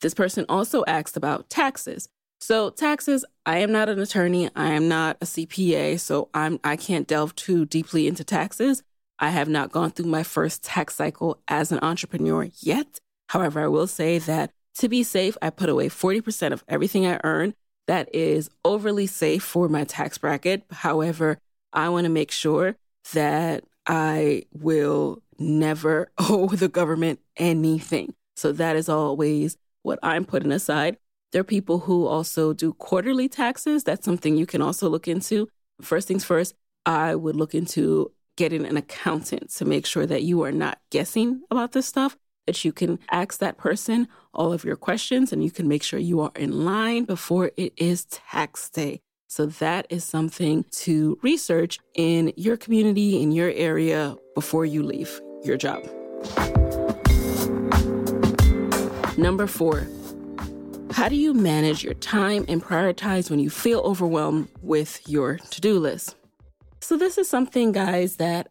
This 0.00 0.14
person 0.14 0.46
also 0.48 0.84
asked 0.86 1.16
about 1.16 1.50
taxes. 1.50 2.08
So 2.40 2.70
taxes, 2.70 3.24
I 3.44 3.58
am 3.58 3.70
not 3.70 3.90
an 3.90 3.98
attorney. 3.98 4.48
I 4.56 4.72
am 4.72 4.88
not 4.88 5.18
a 5.20 5.26
CPA, 5.26 6.00
so 6.00 6.30
I'm 6.32 6.58
I 6.64 6.76
can't 6.76 7.06
delve 7.06 7.36
too 7.36 7.66
deeply 7.66 8.06
into 8.06 8.24
taxes. 8.24 8.82
I 9.18 9.28
have 9.28 9.48
not 9.48 9.70
gone 9.70 9.90
through 9.90 10.06
my 10.06 10.22
first 10.22 10.64
tax 10.64 10.94
cycle 10.94 11.42
as 11.46 11.70
an 11.70 11.78
entrepreneur 11.82 12.48
yet. 12.60 12.98
However, 13.28 13.60
I 13.60 13.68
will 13.68 13.86
say 13.86 14.18
that 14.18 14.52
to 14.78 14.88
be 14.88 15.02
safe, 15.02 15.36
I 15.42 15.50
put 15.50 15.68
away 15.68 15.90
40% 15.90 16.52
of 16.52 16.64
everything 16.66 17.06
I 17.06 17.20
earn. 17.22 17.54
That 17.86 18.12
is 18.14 18.48
overly 18.64 19.06
safe 19.06 19.42
for 19.42 19.68
my 19.68 19.84
tax 19.84 20.16
bracket. 20.16 20.64
However, 20.70 21.38
I 21.72 21.90
want 21.90 22.04
to 22.04 22.10
make 22.10 22.30
sure 22.30 22.76
that 23.12 23.64
I 23.86 24.44
will 24.52 25.22
never 25.38 26.10
owe 26.18 26.48
the 26.48 26.68
government 26.68 27.20
anything. 27.36 28.14
So 28.36 28.52
that 28.52 28.76
is 28.76 28.88
always 28.88 29.58
what 29.82 29.98
I'm 30.02 30.24
putting 30.24 30.52
aside. 30.52 30.96
There 31.32 31.40
are 31.40 31.44
people 31.44 31.80
who 31.80 32.06
also 32.06 32.52
do 32.52 32.72
quarterly 32.72 33.28
taxes. 33.28 33.84
That's 33.84 34.04
something 34.04 34.36
you 34.36 34.46
can 34.46 34.60
also 34.60 34.88
look 34.88 35.06
into. 35.06 35.48
First 35.80 36.08
things 36.08 36.24
first, 36.24 36.54
I 36.84 37.14
would 37.14 37.36
look 37.36 37.54
into 37.54 38.10
getting 38.36 38.66
an 38.66 38.76
accountant 38.76 39.50
to 39.50 39.64
make 39.64 39.86
sure 39.86 40.06
that 40.06 40.22
you 40.22 40.42
are 40.42 40.50
not 40.50 40.78
guessing 40.90 41.42
about 41.50 41.72
this 41.72 41.86
stuff, 41.86 42.16
that 42.46 42.64
you 42.64 42.72
can 42.72 42.98
ask 43.10 43.38
that 43.38 43.58
person 43.58 44.08
all 44.34 44.52
of 44.52 44.64
your 44.64 44.76
questions 44.76 45.32
and 45.32 45.44
you 45.44 45.50
can 45.50 45.68
make 45.68 45.82
sure 45.82 46.00
you 46.00 46.20
are 46.20 46.32
in 46.34 46.64
line 46.64 47.04
before 47.04 47.52
it 47.56 47.72
is 47.76 48.06
tax 48.06 48.68
day. 48.68 49.00
So 49.28 49.46
that 49.46 49.86
is 49.88 50.02
something 50.02 50.64
to 50.72 51.16
research 51.22 51.78
in 51.94 52.32
your 52.36 52.56
community, 52.56 53.22
in 53.22 53.30
your 53.30 53.50
area 53.50 54.16
before 54.34 54.64
you 54.64 54.82
leave 54.82 55.20
your 55.44 55.56
job. 55.56 55.84
Number 59.16 59.46
four, 59.46 59.86
how 60.92 61.08
do 61.08 61.16
you 61.16 61.32
manage 61.32 61.84
your 61.84 61.94
time 61.94 62.44
and 62.48 62.62
prioritize 62.62 63.30
when 63.30 63.38
you 63.38 63.50
feel 63.50 63.80
overwhelmed 63.80 64.48
with 64.62 65.00
your 65.08 65.36
to 65.36 65.60
do 65.60 65.78
list? 65.78 66.16
So, 66.80 66.96
this 66.96 67.18
is 67.18 67.28
something, 67.28 67.72
guys, 67.72 68.16
that 68.16 68.48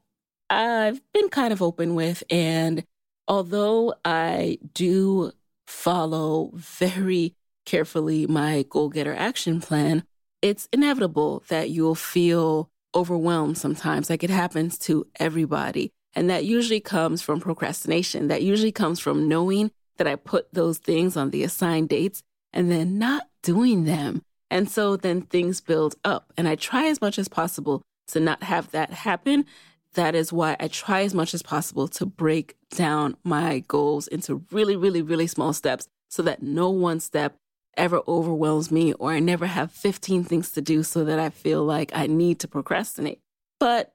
I've 0.50 1.01
been 1.13 1.29
kind 1.29 1.53
of 1.53 1.62
open 1.62 1.96
with. 1.96 2.24
And 2.29 2.84
although 3.27 3.93
I 4.05 4.60
do 4.74 5.31
follow 5.67 6.51
very 6.53 7.36
carefully 7.65 8.25
my 8.25 8.65
goal 8.69 8.89
getter 8.89 9.15
action 9.15 9.62
plan, 9.62 10.03
it's 10.41 10.67
inevitable 10.72 11.43
that 11.50 11.69
you'll 11.69 11.96
feel 11.96 12.69
overwhelmed 12.96 13.58
sometimes. 13.58 14.10
Like 14.10 14.24
it 14.24 14.29
happens 14.29 14.77
to 14.79 15.05
everybody. 15.19 15.91
And 16.15 16.29
that 16.29 16.46
usually 16.46 16.79
comes 16.79 17.22
from 17.22 17.39
procrastination. 17.39 18.29
That 18.29 18.41
usually 18.41 18.72
comes 18.72 19.00
from 19.00 19.27
knowing 19.27 19.72
that 19.98 20.08
I 20.08 20.15
put 20.15 20.51
those 20.53 20.79
things 20.79 21.15
on 21.15 21.29
the 21.29 21.43
assigned 21.43 21.89
dates 21.89 22.24
and 22.53 22.72
then 22.72 22.98
not 22.98 23.27
doing 23.44 23.86
them. 23.86 24.22
And 24.51 24.70
so 24.70 24.96
then 24.96 25.22
things 25.22 25.62
build 25.62 25.96
up. 26.03 26.34
And 26.38 26.48
I 26.48 26.56
try 26.56 26.88
as 26.88 27.01
much 27.01 27.20
as 27.20 27.27
possible 27.27 27.82
to 28.08 28.20
not 28.20 28.44
have 28.44 28.72
that 28.72 28.91
happen. 28.91 29.46
That 29.94 30.15
is 30.15 30.34
why 30.34 30.56
I 30.60 30.68
try 30.68 31.01
as 31.01 31.13
much 31.13 31.34
as 31.34 31.41
possible 31.41 31.88
to 31.89 32.06
break 32.06 32.56
down 32.72 33.15
my 33.24 33.60
goals 33.68 34.08
into 34.08 34.44
really, 34.51 34.75
really, 34.75 35.01
really 35.01 35.27
small 35.27 35.53
steps 35.53 35.88
so 36.10 36.24
that 36.24 36.41
no 36.41 36.70
one 36.70 37.00
step 37.00 37.36
ever 37.77 38.01
overwhelms 38.08 38.72
me 38.72 38.94
or 38.94 39.12
I 39.12 39.20
never 39.20 39.46
have 39.46 39.72
15 39.72 40.24
things 40.24 40.51
to 40.51 40.62
do 40.62 40.84
so 40.84 41.06
that 41.06 41.20
I 41.20 41.29
feel 41.29 41.63
like 41.63 41.91
I 41.94 42.08
need 42.08 42.39
to 42.39 42.48
procrastinate. 42.48 43.20
But 43.60 43.91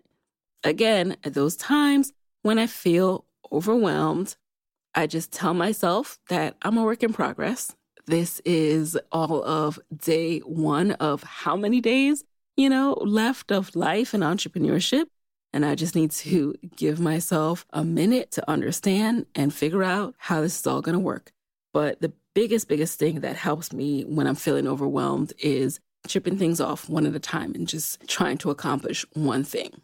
again, 0.63 1.17
at 1.25 1.35
those 1.35 1.57
times 1.57 2.13
when 2.43 2.59
I 2.59 2.67
feel 2.67 3.25
overwhelmed, 3.53 4.37
I 4.95 5.07
just 5.07 5.33
tell 5.33 5.55
myself 5.55 6.19
that 6.29 6.57
I'm 6.63 6.79
a 6.79 6.85
work 6.85 7.03
in 7.03 7.13
progress. 7.13 7.75
This 8.07 8.41
is 8.45 8.99
all 9.11 9.43
of 9.45 9.79
day 9.97 10.41
one 10.41 10.93
of 10.93 11.23
how 11.23 11.57
many 11.57 11.81
days, 11.81 12.23
you 12.57 12.69
know, 12.69 12.95
left 13.01 13.51
of 13.51 13.75
life 13.75 14.13
and 14.13 14.23
entrepreneurship. 14.23 15.07
And 15.53 15.65
I 15.65 15.75
just 15.75 15.95
need 15.95 16.11
to 16.11 16.55
give 16.77 17.01
myself 17.01 17.65
a 17.71 17.85
minute 17.85 18.31
to 18.33 18.51
understand 18.51 19.27
and 19.35 19.55
figure 19.55 19.85
out 19.85 20.15
how 20.19 20.41
this 20.41 20.59
is 20.59 20.67
all 20.67 20.83
going 20.83 20.95
to 20.95 21.01
work. 21.01 21.33
But 21.73 22.01
the 22.01 22.13
biggest, 22.35 22.69
biggest 22.69 22.99
thing 22.99 23.21
that 23.21 23.37
helps 23.37 23.73
me 23.73 24.03
when 24.03 24.27
I'm 24.27 24.35
feeling 24.35 24.67
overwhelmed 24.67 25.33
is 25.39 25.81
chipping 26.07 26.37
things 26.37 26.61
off 26.61 26.89
one 26.89 27.07
at 27.07 27.15
a 27.15 27.21
time 27.21 27.55
and 27.55 27.67
just 27.67 28.07
trying 28.07 28.37
to 28.39 28.51
accomplish 28.51 29.07
one 29.15 29.45
thing. 29.45 29.81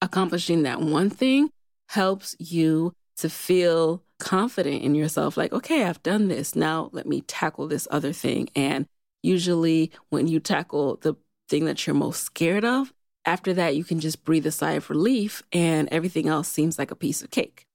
Accomplishing 0.00 0.62
that 0.62 0.80
one 0.80 1.10
thing 1.10 1.50
helps 1.88 2.36
you 2.38 2.92
to 3.16 3.28
feel 3.28 4.02
confident 4.18 4.82
in 4.82 4.94
yourself 4.94 5.36
like, 5.36 5.52
okay, 5.52 5.84
I've 5.84 6.02
done 6.02 6.28
this. 6.28 6.56
Now 6.56 6.90
let 6.92 7.06
me 7.06 7.22
tackle 7.22 7.68
this 7.68 7.88
other 7.90 8.12
thing. 8.12 8.48
And 8.54 8.86
usually, 9.22 9.92
when 10.08 10.28
you 10.28 10.40
tackle 10.40 10.96
the 10.96 11.14
thing 11.48 11.64
that 11.66 11.86
you're 11.86 11.94
most 11.94 12.24
scared 12.24 12.64
of, 12.64 12.92
after 13.24 13.52
that, 13.54 13.74
you 13.74 13.84
can 13.84 13.98
just 13.98 14.24
breathe 14.24 14.46
a 14.46 14.52
sigh 14.52 14.72
of 14.72 14.88
relief 14.88 15.42
and 15.52 15.88
everything 15.90 16.28
else 16.28 16.48
seems 16.48 16.78
like 16.78 16.92
a 16.92 16.96
piece 16.96 17.22
of 17.22 17.30
cake. 17.30 17.66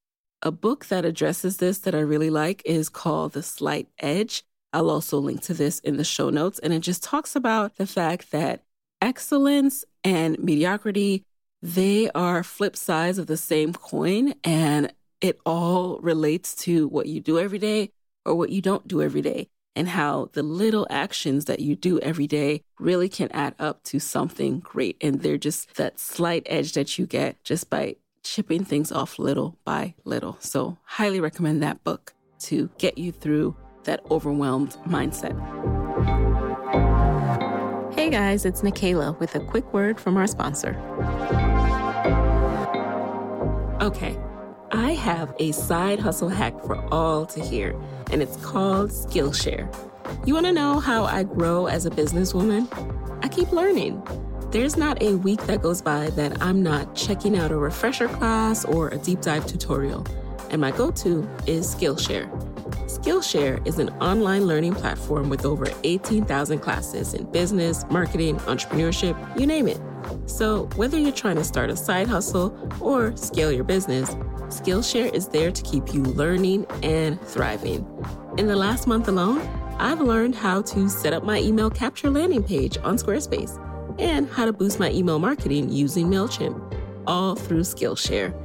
A 0.42 0.52
book 0.52 0.86
that 0.86 1.06
addresses 1.06 1.58
this 1.58 1.80
that 1.80 1.94
I 1.94 2.00
really 2.00 2.30
like 2.30 2.62
is 2.66 2.90
called 2.90 3.34
The 3.34 3.44
Slight 3.44 3.90
Edge. 4.00 4.44
I'll 4.74 4.90
also 4.90 5.20
link 5.20 5.42
to 5.44 5.54
this 5.54 5.80
in 5.80 5.98
the 5.98 6.04
show 6.04 6.30
notes. 6.30 6.58
And 6.60 6.74
it 6.74 6.80
just 6.80 7.04
talks 7.04 7.36
about 7.36 7.76
the 7.76 7.86
fact 7.86 8.32
that 8.32 8.64
excellence 9.02 9.84
and 10.04 10.40
mediocrity, 10.40 11.26
they 11.62 12.10
are 12.12 12.44
flip 12.44 12.76
sides 12.76 13.18
of 13.18 13.28
the 13.28 13.38
same 13.38 13.74
coin. 13.74 14.34
And 14.44 14.94
it 15.22 15.40
all 15.46 16.00
relates 16.00 16.56
to 16.56 16.88
what 16.88 17.06
you 17.06 17.22
do 17.22 17.40
every 17.40 17.60
day 17.60 17.92
or 18.26 18.36
what 18.36 18.50
you 18.50 18.62
don't 18.62 18.88
do 18.88 19.02
every 19.02 19.22
day, 19.22 19.50
and 19.76 19.90
how 19.90 20.30
the 20.34 20.44
little 20.44 20.86
actions 20.90 21.46
that 21.46 21.60
you 21.60 21.76
do 21.76 22.00
every 22.02 22.28
day 22.28 22.62
really 22.80 23.10
can 23.10 23.32
add 23.32 23.56
up 23.58 23.84
to 23.84 24.00
something 24.00 24.60
great. 24.60 24.98
And 25.02 25.22
they're 25.22 25.38
just 25.38 25.76
that 25.76 26.00
slight 26.00 26.44
edge 26.46 26.74
that 26.74 27.00
you 27.00 27.08
get 27.08 27.44
just 27.44 27.70
by 27.70 27.96
chipping 28.24 28.64
things 28.64 28.92
off 28.92 29.18
little 29.18 29.58
by 29.64 29.96
little. 30.04 30.38
So, 30.40 30.78
highly 30.84 31.20
recommend 31.20 31.64
that 31.64 31.84
book 31.84 32.14
to 32.42 32.70
get 32.78 32.98
you 32.98 33.12
through 33.12 33.56
that 33.86 34.02
overwhelmed 34.12 34.78
mindset. 34.88 35.36
Hey 37.96 38.10
guys, 38.10 38.46
it's 38.46 38.62
Nicaila 38.62 39.20
with 39.20 39.36
a 39.36 39.40
quick 39.40 39.74
word 39.74 40.00
from 40.00 40.16
our 40.16 40.28
sponsor. 40.28 40.78
Okay. 43.82 44.16
I 44.74 44.94
have 44.94 45.36
a 45.38 45.52
side 45.52 46.00
hustle 46.00 46.30
hack 46.30 46.58
for 46.62 46.78
all 46.94 47.26
to 47.26 47.42
hear, 47.42 47.76
and 48.10 48.22
it's 48.22 48.38
called 48.38 48.92
Skillshare. 48.92 49.68
You 50.26 50.34
want 50.34 50.46
to 50.46 50.54
know 50.54 50.80
how 50.80 51.04
I 51.04 51.24
grow 51.24 51.66
as 51.66 51.86
a 51.86 51.90
businesswoman? 51.90 52.70
I 53.22 53.28
keep 53.28 53.52
learning. 53.52 54.02
There's 54.50 54.78
not 54.78 55.02
a 55.04 55.16
week 55.16 55.42
that 55.42 55.62
goes 55.62 55.82
by 55.82 56.10
that 56.12 56.42
I'm 56.42 56.64
not 56.64 56.96
checking 56.96 57.38
out 57.38 57.52
a 57.52 57.58
refresher 57.58 58.08
class 58.08 58.64
or 58.64 58.88
a 58.90 58.98
deep 58.98 59.20
dive 59.20 59.46
tutorial, 59.46 60.08
and 60.52 60.62
my 60.62 60.72
go 60.72 60.90
to 60.90 61.30
is 61.48 61.76
Skillshare. 61.76 62.30
Skillshare 62.90 63.66
is 63.68 63.78
an 63.78 63.90
online 64.02 64.48
learning 64.48 64.76
platform 64.76 65.28
with 65.28 65.46
over 65.46 65.66
18,000 65.84 66.60
classes 66.60 67.14
in 67.14 67.30
business, 67.32 67.86
marketing, 67.90 68.38
entrepreneurship, 68.40 69.40
you 69.40 69.46
name 69.46 69.68
it. 69.68 69.82
So, 70.28 70.68
whether 70.76 70.98
you're 70.98 71.12
trying 71.12 71.36
to 71.38 71.44
start 71.44 71.70
a 71.70 71.76
side 71.76 72.08
hustle 72.08 72.58
or 72.80 73.16
scale 73.18 73.52
your 73.52 73.64
business, 73.64 74.16
Skillshare 74.52 75.14
is 75.14 75.30
there 75.30 75.50
to 75.50 75.62
keep 75.64 75.94
you 75.94 76.04
learning 76.04 76.66
and 76.84 77.20
thriving. 77.22 77.88
In 78.38 78.48
the 78.48 78.56
last 78.58 78.86
month 78.86 79.08
alone, 79.08 79.40
I've 79.80 80.02
learned 80.02 80.36
how 80.36 80.62
to 80.64 80.90
set 80.90 81.14
up 81.14 81.24
my 81.24 81.40
email 81.40 81.70
capture 81.70 82.10
landing 82.10 82.44
page 82.44 82.78
on 82.84 82.98
Squarespace 82.98 83.58
and 83.98 84.30
how 84.30 84.46
to 84.46 84.52
boost 84.52 84.78
my 84.78 84.92
email 84.92 85.20
marketing 85.20 85.70
using 85.72 86.08
MailChimp, 86.08 86.78
all 87.08 87.36
through 87.36 87.62
Skillshare. 87.62 88.36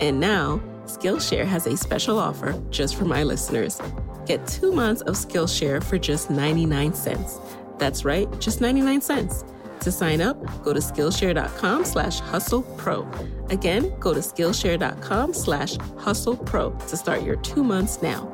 And 0.00 0.18
now, 0.18 0.60
Skillshare 0.86 1.46
has 1.46 1.68
a 1.68 1.76
special 1.76 2.18
offer 2.18 2.60
just 2.70 2.96
for 2.96 3.04
my 3.04 3.22
listeners. 3.22 3.80
Get 4.26 4.44
two 4.48 4.72
months 4.72 5.02
of 5.02 5.14
Skillshare 5.14 5.82
for 5.82 5.96
just 5.96 6.28
99 6.28 6.92
cents. 6.94 7.38
That's 7.78 8.04
right, 8.04 8.28
just 8.40 8.60
99 8.60 9.00
cents. 9.00 9.44
To 9.82 9.90
sign 9.90 10.20
up, 10.20 10.36
go 10.62 10.72
to 10.72 10.78
Skillshare.com 10.78 11.84
slash 11.84 12.20
hustle 12.20 12.62
pro. 12.62 13.08
Again, 13.50 13.92
go 13.98 14.14
to 14.14 14.20
Skillshare.com 14.20 15.34
slash 15.34 15.76
hustle 15.98 16.36
pro 16.36 16.70
to 16.70 16.96
start 16.96 17.22
your 17.22 17.34
two 17.36 17.64
months 17.64 18.00
now. 18.00 18.28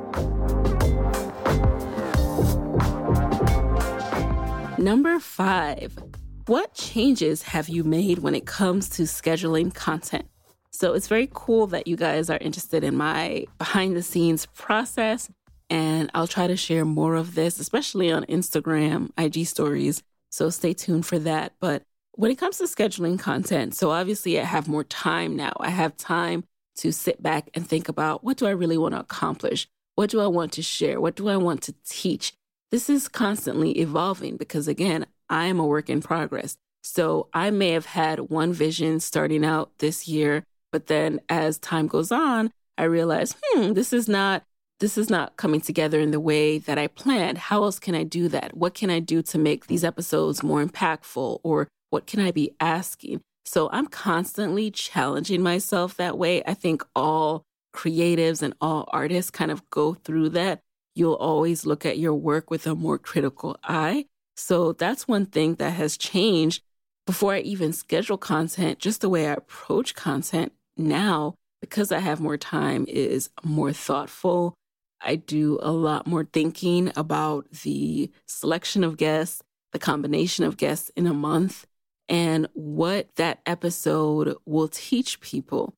Number 4.77 5.19
five, 5.19 5.97
what 6.45 6.75
changes 6.75 7.41
have 7.41 7.67
you 7.67 7.83
made 7.83 8.19
when 8.19 8.35
it 8.35 8.45
comes 8.45 8.87
to 8.89 9.03
scheduling 9.03 9.73
content? 9.73 10.27
So 10.71 10.93
it's 10.93 11.07
very 11.07 11.29
cool 11.33 11.65
that 11.67 11.87
you 11.87 11.95
guys 11.95 12.29
are 12.29 12.37
interested 12.37 12.83
in 12.83 12.95
my 12.95 13.45
behind 13.57 13.95
the 13.95 14.03
scenes 14.03 14.45
process. 14.45 15.29
And 15.71 16.11
I'll 16.13 16.27
try 16.27 16.47
to 16.47 16.55
share 16.55 16.85
more 16.85 17.15
of 17.15 17.35
this, 17.35 17.59
especially 17.59 18.11
on 18.11 18.23
Instagram, 18.25 19.09
IG 19.17 19.45
stories, 19.47 20.01
so 20.39 20.49
stay 20.49 20.73
tuned 20.73 21.05
for 21.05 21.19
that. 21.19 21.51
But 21.59 21.83
when 22.13 22.31
it 22.31 22.37
comes 22.37 22.59
to 22.59 22.63
scheduling 22.63 23.19
content, 23.19 23.75
so 23.75 23.91
obviously 23.91 24.39
I 24.39 24.45
have 24.45 24.69
more 24.69 24.85
time 24.85 25.35
now. 25.35 25.51
I 25.59 25.69
have 25.69 25.97
time 25.97 26.45
to 26.77 26.93
sit 26.93 27.21
back 27.21 27.49
and 27.53 27.67
think 27.67 27.89
about 27.89 28.23
what 28.23 28.37
do 28.37 28.47
I 28.47 28.51
really 28.51 28.77
want 28.77 28.93
to 28.93 29.01
accomplish? 29.01 29.67
What 29.95 30.09
do 30.09 30.21
I 30.21 30.27
want 30.27 30.53
to 30.53 30.61
share? 30.61 31.01
What 31.01 31.17
do 31.17 31.27
I 31.27 31.35
want 31.35 31.61
to 31.63 31.75
teach? 31.85 32.31
This 32.71 32.89
is 32.89 33.09
constantly 33.09 33.79
evolving 33.79 34.37
because, 34.37 34.69
again, 34.69 35.07
I 35.29 35.47
am 35.47 35.59
a 35.59 35.67
work 35.67 35.89
in 35.89 35.99
progress. 35.99 36.55
So 36.83 37.27
I 37.33 37.49
may 37.49 37.71
have 37.71 37.87
had 37.87 38.29
one 38.29 38.53
vision 38.53 39.01
starting 39.01 39.43
out 39.43 39.71
this 39.79 40.07
year, 40.07 40.45
but 40.71 40.87
then 40.87 41.19
as 41.27 41.57
time 41.57 41.87
goes 41.87 42.13
on, 42.13 42.53
I 42.77 42.85
realize, 42.85 43.35
hmm, 43.43 43.73
this 43.73 43.91
is 43.91 44.07
not 44.07 44.43
this 44.79 44.97
is 44.97 45.09
not 45.09 45.37
coming 45.37 45.61
together 45.61 45.99
in 45.99 46.11
the 46.11 46.19
way 46.19 46.57
that 46.57 46.77
I 46.77 46.87
planned. 46.87 47.37
How 47.37 47.63
else 47.63 47.79
can 47.79 47.95
I 47.95 48.03
do 48.03 48.27
that? 48.29 48.55
What 48.55 48.73
can 48.73 48.89
I 48.89 48.99
do 48.99 49.21
to 49.23 49.37
make 49.37 49.67
these 49.67 49.83
episodes 49.83 50.41
more 50.41 50.63
impactful? 50.63 51.39
Or 51.43 51.67
what 51.89 52.07
can 52.07 52.19
I 52.19 52.31
be 52.31 52.55
asking? 52.59 53.21
So 53.45 53.69
I'm 53.71 53.87
constantly 53.87 54.71
challenging 54.71 55.41
myself 55.41 55.97
that 55.97 56.17
way. 56.17 56.43
I 56.45 56.53
think 56.53 56.85
all 56.95 57.43
creatives 57.75 58.41
and 58.41 58.53
all 58.61 58.87
artists 58.91 59.31
kind 59.31 59.51
of 59.51 59.67
go 59.69 59.95
through 59.95 60.29
that. 60.29 60.61
You'll 60.95 61.13
always 61.13 61.65
look 61.65 61.85
at 61.85 61.97
your 61.97 62.13
work 62.13 62.49
with 62.49 62.67
a 62.67 62.75
more 62.75 62.97
critical 62.97 63.57
eye. 63.63 64.05
So 64.37 64.73
that's 64.73 65.07
one 65.07 65.25
thing 65.25 65.55
that 65.55 65.71
has 65.71 65.97
changed 65.97 66.63
before 67.05 67.33
I 67.33 67.39
even 67.39 67.73
schedule 67.73 68.17
content, 68.17 68.79
just 68.79 69.01
the 69.01 69.09
way 69.09 69.27
I 69.27 69.33
approach 69.33 69.95
content 69.95 70.53
now, 70.77 71.35
because 71.59 71.91
I 71.91 71.99
have 71.99 72.21
more 72.21 72.37
time, 72.37 72.85
is 72.87 73.29
more 73.43 73.73
thoughtful, 73.73 74.53
I 75.01 75.15
do 75.15 75.59
a 75.61 75.71
lot 75.71 76.07
more 76.07 76.25
thinking 76.25 76.91
about 76.95 77.49
the 77.51 78.11
selection 78.25 78.83
of 78.83 78.97
guests, 78.97 79.41
the 79.71 79.79
combination 79.79 80.45
of 80.45 80.57
guests 80.57 80.91
in 80.95 81.07
a 81.07 81.13
month, 81.13 81.65
and 82.07 82.47
what 82.53 83.15
that 83.15 83.39
episode 83.45 84.35
will 84.45 84.67
teach 84.67 85.21
people. 85.21 85.75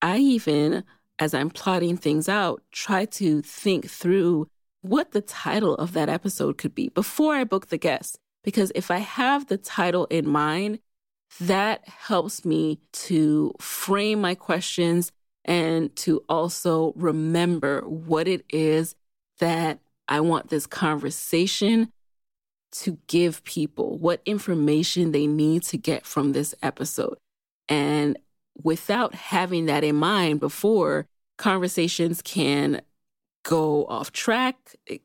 I 0.00 0.18
even, 0.18 0.84
as 1.18 1.34
I'm 1.34 1.50
plotting 1.50 1.96
things 1.96 2.28
out, 2.28 2.62
try 2.70 3.04
to 3.06 3.42
think 3.42 3.90
through 3.90 4.48
what 4.80 5.12
the 5.12 5.20
title 5.20 5.74
of 5.76 5.92
that 5.92 6.08
episode 6.08 6.58
could 6.58 6.74
be 6.74 6.88
before 6.88 7.34
I 7.34 7.44
book 7.44 7.68
the 7.68 7.78
guest. 7.78 8.18
Because 8.44 8.72
if 8.74 8.90
I 8.90 8.98
have 8.98 9.46
the 9.46 9.58
title 9.58 10.06
in 10.06 10.28
mind, 10.28 10.80
that 11.40 11.86
helps 11.88 12.44
me 12.44 12.80
to 12.92 13.54
frame 13.60 14.20
my 14.20 14.34
questions 14.34 15.12
and 15.44 15.94
to 15.96 16.24
also 16.28 16.92
remember 16.96 17.82
what 17.82 18.28
it 18.28 18.44
is 18.50 18.94
that 19.38 19.80
I 20.08 20.20
want 20.20 20.48
this 20.48 20.66
conversation 20.66 21.92
to 22.72 22.98
give 23.06 23.44
people, 23.44 23.98
what 23.98 24.22
information 24.24 25.12
they 25.12 25.26
need 25.26 25.62
to 25.64 25.76
get 25.76 26.06
from 26.06 26.32
this 26.32 26.54
episode. 26.62 27.18
And 27.68 28.18
without 28.62 29.14
having 29.14 29.66
that 29.66 29.84
in 29.84 29.96
mind 29.96 30.40
before, 30.40 31.06
conversations 31.38 32.22
can 32.22 32.80
go 33.42 33.84
off 33.86 34.12
track. 34.12 34.56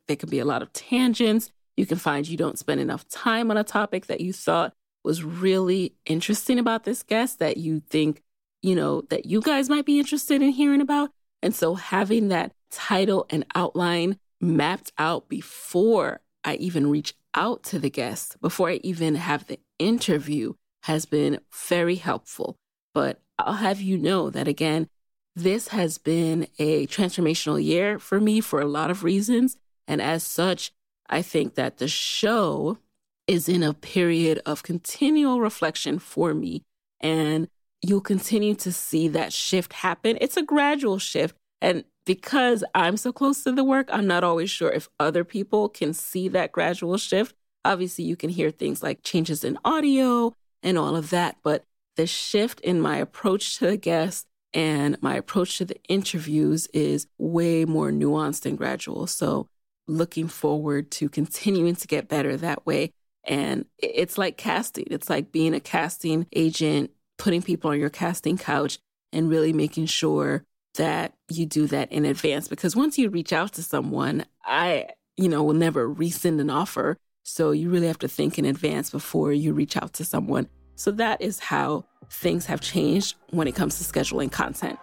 There 0.07 0.15
can 0.15 0.29
be 0.29 0.39
a 0.39 0.45
lot 0.45 0.61
of 0.61 0.71
tangents. 0.73 1.51
You 1.75 1.85
can 1.85 1.97
find 1.97 2.27
you 2.27 2.37
don't 2.37 2.59
spend 2.59 2.79
enough 2.79 3.07
time 3.09 3.51
on 3.51 3.57
a 3.57 3.63
topic 3.63 4.07
that 4.07 4.21
you 4.21 4.33
thought 4.33 4.73
was 5.03 5.23
really 5.23 5.93
interesting 6.05 6.59
about 6.59 6.83
this 6.83 7.03
guest 7.03 7.39
that 7.39 7.57
you 7.57 7.81
think, 7.89 8.21
you 8.67 8.75
know, 8.75 9.01
that 9.09 9.25
you 9.25 9.39
guys 9.39 9.69
might 9.69 9.85
be 9.85 9.97
interested 9.97 10.41
in 10.41 10.49
hearing 10.49 10.81
about. 10.81 11.09
And 11.41 11.55
so 11.55 11.75
having 11.75 12.27
that 12.27 12.51
title 12.69 13.25
and 13.29 13.45
outline 13.55 14.19
mapped 14.41 14.91
out 14.97 15.29
before 15.29 16.19
I 16.43 16.55
even 16.55 16.89
reach 16.89 17.13
out 17.33 17.63
to 17.63 17.79
the 17.79 17.89
guest, 17.89 18.39
before 18.41 18.69
I 18.69 18.81
even 18.83 19.15
have 19.15 19.47
the 19.47 19.59
interview, 19.79 20.53
has 20.83 21.05
been 21.05 21.39
very 21.69 21.95
helpful. 21.95 22.57
But 22.93 23.21
I'll 23.39 23.53
have 23.53 23.79
you 23.79 23.97
know 23.97 24.29
that 24.29 24.49
again, 24.49 24.89
this 25.33 25.69
has 25.69 25.97
been 25.97 26.47
a 26.59 26.87
transformational 26.87 27.63
year 27.63 27.99
for 27.99 28.19
me 28.19 28.41
for 28.41 28.59
a 28.59 28.65
lot 28.65 28.91
of 28.91 29.03
reasons. 29.03 29.55
And 29.87 30.01
as 30.01 30.23
such, 30.23 30.73
I 31.09 31.21
think 31.21 31.55
that 31.55 31.77
the 31.77 31.87
show 31.87 32.79
is 33.27 33.47
in 33.47 33.63
a 33.63 33.73
period 33.73 34.41
of 34.45 34.63
continual 34.63 35.39
reflection 35.39 35.99
for 35.99 36.33
me. 36.33 36.63
And 36.99 37.47
you'll 37.81 38.01
continue 38.01 38.55
to 38.55 38.71
see 38.71 39.07
that 39.09 39.33
shift 39.33 39.73
happen. 39.73 40.17
It's 40.21 40.37
a 40.37 40.43
gradual 40.43 40.99
shift. 40.99 41.35
And 41.61 41.83
because 42.05 42.63
I'm 42.73 42.97
so 42.97 43.11
close 43.11 43.43
to 43.43 43.51
the 43.51 43.63
work, 43.63 43.89
I'm 43.91 44.07
not 44.07 44.23
always 44.23 44.49
sure 44.49 44.71
if 44.71 44.89
other 44.99 45.23
people 45.23 45.69
can 45.69 45.93
see 45.93 46.27
that 46.29 46.51
gradual 46.51 46.97
shift. 46.97 47.35
Obviously, 47.65 48.05
you 48.05 48.15
can 48.15 48.29
hear 48.29 48.49
things 48.49 48.81
like 48.81 49.03
changes 49.03 49.43
in 49.43 49.59
audio 49.65 50.33
and 50.63 50.77
all 50.77 50.95
of 50.95 51.09
that, 51.09 51.37
but 51.43 51.63
the 51.97 52.07
shift 52.07 52.59
in 52.61 52.79
my 52.79 52.97
approach 52.97 53.57
to 53.57 53.67
the 53.67 53.77
guests 53.77 54.25
and 54.53 54.97
my 55.01 55.15
approach 55.15 55.57
to 55.57 55.65
the 55.65 55.77
interviews 55.89 56.67
is 56.67 57.07
way 57.17 57.65
more 57.65 57.91
nuanced 57.91 58.45
and 58.45 58.57
gradual. 58.57 59.07
So, 59.07 59.47
looking 59.87 60.27
forward 60.27 60.91
to 60.91 61.09
continuing 61.09 61.75
to 61.75 61.87
get 61.87 62.09
better 62.09 62.37
that 62.37 62.65
way. 62.65 62.91
And 63.23 63.65
it's 63.77 64.17
like 64.17 64.37
casting, 64.37 64.85
it's 64.89 65.09
like 65.09 65.31
being 65.31 65.53
a 65.53 65.59
casting 65.59 66.27
agent, 66.33 66.91
putting 67.17 67.41
people 67.41 67.71
on 67.71 67.79
your 67.79 67.89
casting 67.89 68.37
couch 68.37 68.79
and 69.11 69.29
really 69.29 69.53
making 69.53 69.85
sure 69.85 70.43
that 70.75 71.13
you 71.29 71.45
do 71.45 71.67
that 71.67 71.91
in 71.91 72.05
advance 72.05 72.47
because 72.47 72.75
once 72.75 72.97
you 72.97 73.09
reach 73.09 73.33
out 73.33 73.53
to 73.53 73.63
someone, 73.63 74.25
I, 74.45 74.87
you 75.15 75.27
know, 75.27 75.43
will 75.43 75.53
never 75.53 75.89
rescind 75.91 76.39
an 76.39 76.49
offer. 76.49 76.97
So 77.23 77.51
you 77.51 77.69
really 77.69 77.87
have 77.87 77.99
to 77.99 78.07
think 78.07 78.37
in 78.39 78.45
advance 78.45 78.89
before 78.89 79.33
you 79.33 79.53
reach 79.53 79.75
out 79.75 79.93
to 79.93 80.05
someone. 80.05 80.47
So 80.75 80.91
that 80.91 81.21
is 81.21 81.39
how 81.39 81.85
things 82.09 82.45
have 82.45 82.61
changed 82.61 83.15
when 83.31 83.47
it 83.47 83.55
comes 83.55 83.77
to 83.79 83.83
scheduling 83.83 84.31
content. 84.31 84.79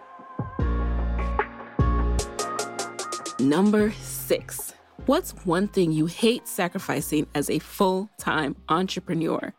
Number 3.40 3.92
six, 4.00 4.74
what's 5.06 5.30
one 5.46 5.68
thing 5.68 5.92
you 5.92 6.06
hate 6.06 6.48
sacrificing 6.48 7.26
as 7.34 7.48
a 7.48 7.60
full-time 7.60 8.56
entrepreneur? 8.68 9.54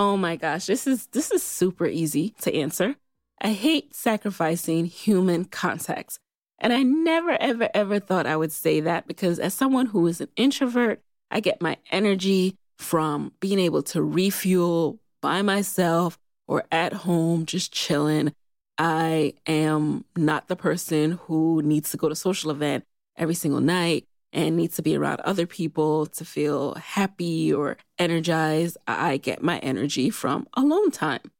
Oh 0.00 0.16
my 0.16 0.36
gosh, 0.36 0.64
this 0.64 0.86
is 0.86 1.08
this 1.08 1.30
is 1.30 1.42
super 1.42 1.84
easy 1.84 2.30
to 2.40 2.54
answer. 2.56 2.96
I 3.38 3.52
hate 3.52 3.94
sacrificing 3.94 4.86
human 4.86 5.44
contact. 5.44 6.18
And 6.58 6.72
I 6.72 6.82
never, 6.82 7.32
ever, 7.32 7.68
ever 7.74 8.00
thought 8.00 8.24
I 8.24 8.34
would 8.34 8.50
say 8.50 8.80
that 8.80 9.06
because 9.06 9.38
as 9.38 9.52
someone 9.52 9.84
who 9.84 10.06
is 10.06 10.22
an 10.22 10.28
introvert, 10.36 11.02
I 11.30 11.40
get 11.40 11.60
my 11.60 11.76
energy 11.90 12.56
from 12.78 13.32
being 13.40 13.58
able 13.58 13.82
to 13.92 14.02
refuel 14.02 14.98
by 15.20 15.42
myself 15.42 16.18
or 16.48 16.64
at 16.72 16.94
home, 16.94 17.44
just 17.44 17.70
chilling. 17.70 18.32
I 18.78 19.34
am 19.46 20.06
not 20.16 20.48
the 20.48 20.56
person 20.56 21.18
who 21.24 21.60
needs 21.60 21.90
to 21.90 21.98
go 21.98 22.08
to 22.08 22.14
social 22.14 22.50
event 22.50 22.84
every 23.18 23.34
single 23.34 23.60
night 23.60 24.06
and 24.32 24.56
needs 24.56 24.76
to 24.76 24.82
be 24.82 24.96
around 24.96 25.20
other 25.20 25.46
people 25.46 26.06
to 26.06 26.24
feel 26.24 26.74
happy 26.74 27.52
or 27.52 27.76
energized. 27.98 28.76
I 28.86 29.16
get 29.16 29.42
my 29.42 29.58
energy 29.58 30.10
from 30.10 30.46
alone 30.54 30.90
time. 30.90 31.30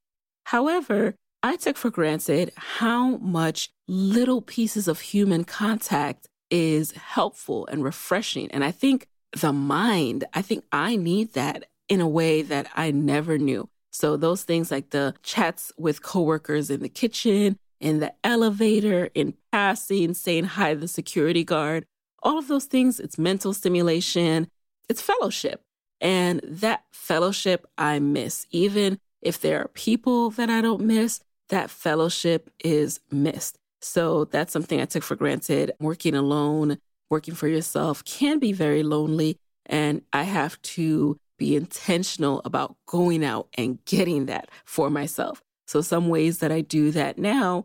However, 0.45 1.15
I 1.43 1.57
took 1.57 1.77
for 1.77 1.91
granted 1.91 2.53
how 2.57 3.17
much 3.19 3.71
little 3.89 4.43
pieces 4.43 4.89
of 4.89 5.01
human 5.01 5.45
contact 5.45 6.29
is 6.51 6.93
helpful 6.93 7.67
and 7.67 7.83
refreshing. 7.85 8.51
And 8.51 8.65
I 8.65 8.73
think 8.73 9.07
the 9.33 9.53
mind, 9.53 10.25
I 10.35 10.43
think 10.43 10.65
I 10.73 10.97
need 10.97 11.35
that 11.35 11.67
in 11.89 12.01
a 12.01 12.09
way 12.09 12.43
that 12.43 12.69
I 12.75 12.91
never 12.91 13.39
knew. 13.39 13.69
So 13.93 14.17
those 14.17 14.43
things 14.43 14.71
like 14.71 14.91
the 14.91 15.15
chats 15.23 15.73
with 15.79 16.03
coworkers 16.03 16.71
in 16.71 16.81
the 16.81 16.89
kitchen, 16.89 17.59
in 17.81 18.01
the 18.01 18.13
elevator, 18.23 19.11
in 19.15 19.35
passing, 19.51 20.15
saying 20.15 20.45
hi 20.45 20.75
to 20.75 20.81
the 20.81 20.89
security 20.89 21.45
guard, 21.45 21.85
all 22.23 22.39
of 22.39 22.49
those 22.49 22.65
things, 22.65 23.01
it's 23.01 23.19
mental 23.19 23.53
stimulation, 23.53 24.49
it's 24.89 25.03
fellowship. 25.03 25.63
And 26.01 26.41
that 26.45 26.85
fellowship 26.93 27.67
I 27.77 27.99
miss. 27.99 28.47
Even 28.51 28.99
if 29.21 29.41
there 29.41 29.61
are 29.61 29.69
people 29.69 30.31
that 30.31 30.49
I 30.49 30.61
don't 30.61 30.83
miss, 30.83 31.21
that 31.49 31.71
fellowship 31.71 32.51
is 32.65 33.01
missed. 33.11 33.59
So 33.83 34.25
that's 34.25 34.53
something 34.53 34.81
I 34.81 34.87
took 34.87 35.03
for 35.03 35.17
granted. 35.17 35.73
Working 35.81 36.15
alone, 36.15 36.79
working 37.11 37.35
for 37.35 37.49
yourself 37.49 38.05
can 38.05 38.39
be 38.39 38.53
very 38.53 38.83
lonely. 38.83 39.39
And 39.67 40.03
I 40.13 40.23
have 40.25 40.61
to 40.63 41.19
be 41.39 41.57
intentional 41.57 42.43
about 42.45 42.77
going 42.87 43.25
out 43.25 43.49
and 43.55 43.83
getting 43.85 44.27
that 44.27 44.51
for 44.65 44.91
myself. 44.91 45.43
So, 45.67 45.81
some 45.81 46.09
ways 46.09 46.39
that 46.39 46.51
I 46.51 46.61
do 46.61 46.91
that 46.91 47.17
now, 47.17 47.65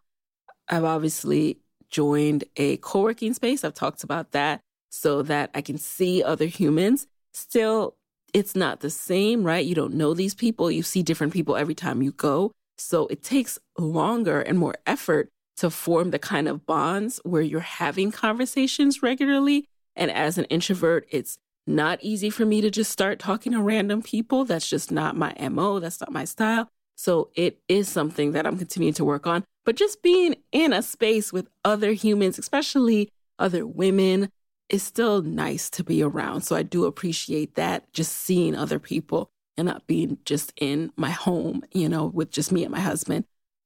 I've 0.70 0.84
obviously 0.84 1.58
joined 1.90 2.44
a 2.58 2.78
co 2.78 3.02
working 3.02 3.34
space. 3.34 3.64
I've 3.64 3.74
talked 3.74 4.04
about 4.04 4.32
that 4.32 4.62
so 4.90 5.22
that 5.24 5.50
I 5.54 5.62
can 5.62 5.78
see 5.78 6.24
other 6.24 6.46
humans. 6.46 7.08
Still, 7.34 7.96
it's 8.34 8.56
not 8.56 8.80
the 8.80 8.90
same, 8.90 9.44
right? 9.44 9.66
You 9.66 9.76
don't 9.76 9.94
know 9.94 10.14
these 10.14 10.34
people. 10.34 10.72
You 10.72 10.84
see 10.84 11.04
different 11.04 11.34
people 11.34 11.56
every 11.56 11.76
time 11.76 12.02
you 12.02 12.12
go. 12.12 12.52
So 12.78 13.08
it 13.08 13.24
takes 13.24 13.58
longer 13.78 14.42
and 14.42 14.58
more 14.58 14.76
effort 14.86 15.30
to 15.58 15.70
form 15.70 16.12
the 16.12 16.20
kind 16.20 16.48
of 16.48 16.66
bonds 16.66 17.20
where 17.24 17.42
you're 17.42 17.62
having 17.62 18.12
conversations 18.12 19.02
regularly. 19.02 19.68
And 19.96 20.12
as 20.12 20.38
an 20.38 20.46
introvert, 20.46 21.08
it's 21.10 21.38
not 21.68 22.00
easy 22.02 22.30
for 22.30 22.46
me 22.46 22.62
to 22.62 22.70
just 22.70 22.92
start 22.92 23.20
talking 23.20 23.54
to 23.54 23.62
random 23.62 24.02
people. 24.02 24.46
That's 24.46 24.70
just 24.70 24.92
not 24.92 25.16
my 25.16 25.34
MO. 25.50 25.80
That's 25.80 26.02
not 26.02 26.12
my 26.12 26.26
style. 26.26 26.70
So 26.96 27.30
it 27.36 27.60
is 27.68 27.90
something 27.90 28.34
that 28.34 28.46
I'm 28.46 28.58
continuing 28.58 28.94
to 28.96 29.06
work 29.06 29.28
on. 29.28 29.44
But 29.66 29.76
just 29.76 30.02
being 30.02 30.36
in 30.52 30.72
a 30.72 30.82
space 30.82 31.34
with 31.34 31.50
other 31.66 31.92
humans, 31.92 32.38
especially 32.38 33.10
other 33.40 33.66
women, 33.66 34.30
is 34.70 34.84
still 34.84 35.22
nice 35.22 35.70
to 35.72 35.84
be 35.84 36.02
around. 36.02 36.42
So 36.42 36.56
I 36.56 36.64
do 36.64 36.86
appreciate 36.86 37.56
that, 37.56 37.92
just 37.94 38.14
seeing 38.14 38.56
other 38.56 38.80
people 38.80 39.30
and 39.58 39.68
not 39.68 39.88
being 39.88 40.18
just 40.26 40.54
in 40.58 40.92
my 40.96 41.12
home, 41.12 41.64
you 41.72 41.90
know, 41.90 42.06
with 42.06 42.32
just 42.32 42.52
me 42.52 42.64
and 42.64 42.72
my 42.72 42.80
husband. 42.80 43.26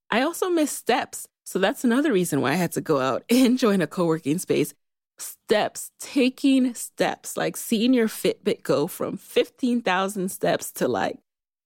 I 0.09 0.21
also 0.21 0.49
miss 0.49 0.71
steps. 0.71 1.27
So 1.45 1.59
that's 1.59 1.83
another 1.83 2.13
reason 2.13 2.41
why 2.41 2.51
I 2.51 2.55
had 2.55 2.71
to 2.73 2.81
go 2.81 2.99
out 2.99 3.23
and 3.29 3.57
join 3.57 3.81
a 3.81 3.87
co 3.87 4.05
working 4.05 4.37
space. 4.37 4.73
Steps, 5.17 5.91
taking 5.99 6.73
steps, 6.75 7.35
like 7.35 7.57
seeing 7.57 7.93
your 7.93 8.07
Fitbit 8.07 8.63
go 8.63 8.87
from 8.87 9.17
15,000 9.17 10.29
steps 10.29 10.71
to 10.73 10.87
like 10.87 11.19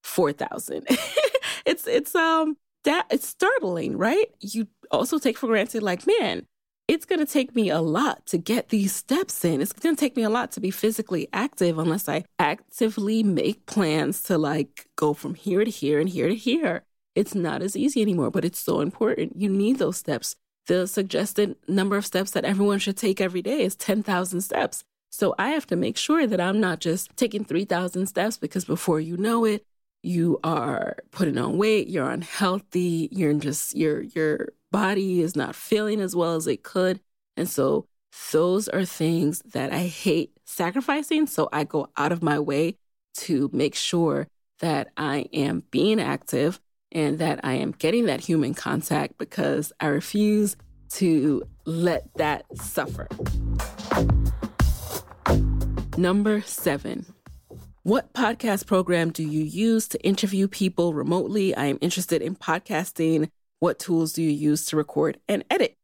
4,000. 0.03 0.87
it's, 1.65 1.85
it's, 1.85 2.15
um, 2.15 2.57
that 2.83 3.07
it's 3.09 3.27
startling, 3.27 3.97
right? 3.97 4.27
You 4.39 4.67
also 4.91 5.17
take 5.17 5.37
for 5.37 5.47
granted, 5.47 5.83
like, 5.83 6.05
man, 6.05 6.45
it's 6.87 7.05
going 7.05 7.19
to 7.19 7.31
take 7.31 7.55
me 7.55 7.69
a 7.69 7.79
lot 7.79 8.25
to 8.27 8.37
get 8.37 8.69
these 8.69 8.93
steps 8.93 9.45
in. 9.45 9.61
It's 9.61 9.73
going 9.73 9.95
to 9.95 9.99
take 9.99 10.17
me 10.17 10.23
a 10.23 10.29
lot 10.29 10.51
to 10.53 10.59
be 10.59 10.71
physically 10.71 11.27
active 11.31 11.79
unless 11.79 12.09
I 12.09 12.25
actively 12.39 13.23
make 13.23 13.65
plans 13.65 14.21
to 14.23 14.37
like 14.37 14.87
go 14.95 15.13
from 15.13 15.35
here 15.35 15.63
to 15.63 15.71
here 15.71 15.99
and 15.99 16.09
here 16.09 16.27
to 16.27 16.35
here. 16.35 16.83
It's 17.15 17.35
not 17.35 17.61
as 17.61 17.77
easy 17.77 18.01
anymore, 18.01 18.31
but 18.31 18.43
it's 18.43 18.59
so 18.59 18.81
important. 18.81 19.39
You 19.39 19.49
need 19.49 19.77
those 19.77 19.97
steps. 19.97 20.35
The 20.67 20.87
suggested 20.87 21.55
number 21.67 21.95
of 21.95 22.05
steps 22.05 22.31
that 22.31 22.45
everyone 22.45 22.79
should 22.79 22.97
take 22.97 23.21
every 23.21 23.41
day 23.41 23.63
is 23.63 23.75
10,000 23.75 24.41
steps. 24.41 24.83
So 25.09 25.35
I 25.37 25.49
have 25.49 25.67
to 25.67 25.75
make 25.75 25.95
sure 25.95 26.25
that 26.25 26.41
I'm 26.41 26.59
not 26.59 26.79
just 26.79 27.15
taking 27.15 27.45
3,000 27.45 28.07
steps 28.07 28.37
because 28.37 28.65
before 28.65 28.99
you 28.99 29.15
know 29.15 29.45
it, 29.45 29.65
you 30.03 30.39
are 30.43 30.97
putting 31.11 31.37
on 31.37 31.57
weight, 31.57 31.87
you're 31.87 32.09
unhealthy, 32.09 33.09
you're 33.11 33.33
just 33.33 33.75
your 33.75 34.01
your 34.01 34.49
body 34.71 35.21
is 35.21 35.35
not 35.35 35.55
feeling 35.55 36.01
as 36.01 36.15
well 36.15 36.35
as 36.35 36.45
it 36.47 36.63
could. 36.63 36.99
And 37.37 37.49
so 37.49 37.87
those 38.31 38.67
are 38.67 38.85
things 38.85 39.41
that 39.53 39.71
I 39.71 39.87
hate 39.87 40.33
sacrificing. 40.45 41.25
So 41.25 41.49
I 41.51 41.63
go 41.63 41.87
out 41.97 42.11
of 42.11 42.21
my 42.21 42.39
way 42.39 42.77
to 43.15 43.49
make 43.53 43.75
sure 43.75 44.27
that 44.59 44.89
I 44.97 45.25
am 45.33 45.63
being 45.71 45.99
active 45.99 46.59
and 46.91 47.19
that 47.19 47.39
I 47.43 47.53
am 47.53 47.71
getting 47.71 48.05
that 48.05 48.21
human 48.21 48.53
contact 48.53 49.17
because 49.17 49.71
I 49.79 49.87
refuse 49.87 50.55
to 50.89 51.43
let 51.65 52.13
that 52.15 52.45
suffer. 52.55 53.07
Number 55.97 56.41
seven, 56.41 57.05
What 57.85 58.13
podcast 58.13 58.65
program 58.65 59.11
do 59.11 59.23
you 59.23 59.43
use 59.43 59.89
to 59.89 60.01
interview 60.05 60.47
people 60.47 60.93
remotely? 60.93 61.53
I 61.53 61.65
am 61.65 61.77
interested 61.81 62.21
in 62.21 62.33
podcasting. 62.33 63.27
What 63.59 63.77
tools 63.77 64.13
do 64.13 64.23
you 64.23 64.29
use 64.29 64.65
to 64.67 64.77
record 64.77 65.19
and 65.27 65.43
edit? 65.49 65.75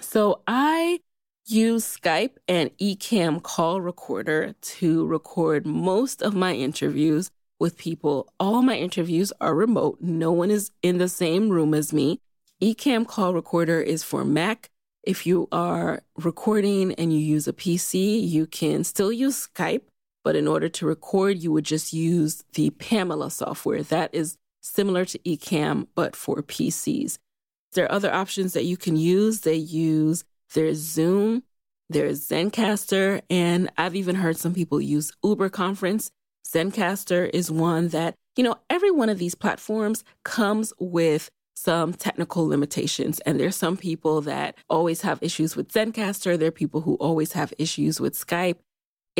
So 0.00 0.42
I 0.48 0.98
use 1.46 1.96
Skype 1.96 2.38
and 2.48 2.76
Ecamm 2.78 3.40
call 3.40 3.80
recorder 3.80 4.56
to 4.60 5.06
record 5.06 5.64
most 5.64 6.22
of 6.22 6.34
my 6.34 6.54
interviews 6.54 7.30
with 7.60 7.78
people. 7.78 8.28
All 8.40 8.60
my 8.60 8.76
interviews 8.76 9.32
are 9.40 9.54
remote. 9.54 9.98
No 10.00 10.32
one 10.32 10.50
is 10.50 10.72
in 10.82 10.98
the 10.98 11.08
same 11.08 11.50
room 11.50 11.72
as 11.72 11.92
me. 11.92 12.20
Ecamm 12.60 13.06
call 13.06 13.32
recorder 13.32 13.80
is 13.80 14.02
for 14.02 14.24
Mac. 14.24 14.70
If 15.04 15.24
you 15.24 15.46
are 15.52 16.02
recording 16.16 16.94
and 16.94 17.12
you 17.12 17.20
use 17.20 17.46
a 17.46 17.52
PC, 17.52 18.28
you 18.28 18.44
can 18.46 18.82
still 18.82 19.12
use 19.12 19.46
Skype, 19.46 19.82
but 20.24 20.36
in 20.36 20.46
order 20.46 20.68
to 20.68 20.86
record, 20.86 21.38
you 21.38 21.52
would 21.52 21.64
just 21.64 21.92
use 21.92 22.44
the 22.54 22.70
Pamela 22.70 23.30
software. 23.30 23.82
That 23.82 24.14
is 24.14 24.36
similar 24.60 25.04
to 25.06 25.18
Ecamm, 25.20 25.86
but 25.94 26.14
for 26.14 26.42
PCs. 26.42 27.18
There 27.72 27.84
are 27.84 27.92
other 27.92 28.12
options 28.12 28.52
that 28.52 28.64
you 28.64 28.76
can 28.76 28.96
use. 28.96 29.40
They 29.40 29.54
use 29.54 30.24
there's 30.54 30.78
Zoom, 30.78 31.44
there's 31.88 32.28
Zencastr, 32.28 33.22
and 33.30 33.70
I've 33.78 33.94
even 33.94 34.16
heard 34.16 34.36
some 34.36 34.54
people 34.54 34.80
use 34.80 35.12
Uber 35.22 35.48
Conference. 35.48 36.10
Zencastr 36.46 37.30
is 37.32 37.50
one 37.50 37.88
that, 37.88 38.14
you 38.36 38.42
know, 38.42 38.56
every 38.68 38.90
one 38.90 39.08
of 39.08 39.18
these 39.18 39.36
platforms 39.36 40.02
comes 40.24 40.72
with 40.80 41.30
some 41.54 41.92
technical 41.92 42.46
limitations. 42.46 43.20
And 43.20 43.38
there's 43.38 43.56
some 43.56 43.76
people 43.76 44.22
that 44.22 44.56
always 44.68 45.02
have 45.02 45.22
issues 45.22 45.56
with 45.56 45.70
Zencastr. 45.70 46.38
There 46.38 46.48
are 46.48 46.52
people 46.52 46.80
who 46.80 46.94
always 46.94 47.32
have 47.32 47.52
issues 47.58 48.00
with 48.00 48.14
Skype. 48.14 48.56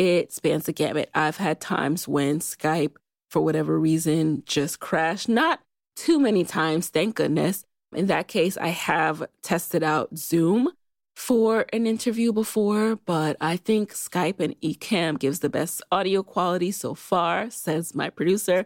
It 0.01 0.33
spans 0.33 0.65
the 0.65 0.73
gamut. 0.73 1.11
I've 1.13 1.37
had 1.37 1.61
times 1.61 2.07
when 2.07 2.39
Skype, 2.39 2.93
for 3.29 3.39
whatever 3.39 3.79
reason, 3.79 4.41
just 4.47 4.79
crashed. 4.79 5.29
Not 5.29 5.59
too 5.95 6.19
many 6.19 6.43
times, 6.43 6.87
thank 6.89 7.13
goodness. 7.13 7.65
In 7.93 8.07
that 8.07 8.27
case, 8.27 8.57
I 8.57 8.69
have 8.69 9.23
tested 9.43 9.83
out 9.83 10.17
Zoom 10.17 10.69
for 11.15 11.67
an 11.71 11.85
interview 11.85 12.33
before, 12.33 12.95
but 12.95 13.37
I 13.39 13.57
think 13.57 13.93
Skype 13.93 14.39
and 14.39 14.59
Ecamm 14.61 15.19
gives 15.19 15.41
the 15.41 15.51
best 15.51 15.83
audio 15.91 16.23
quality 16.23 16.71
so 16.71 16.95
far, 16.95 17.51
says 17.51 17.93
my 17.93 18.09
producer. 18.09 18.65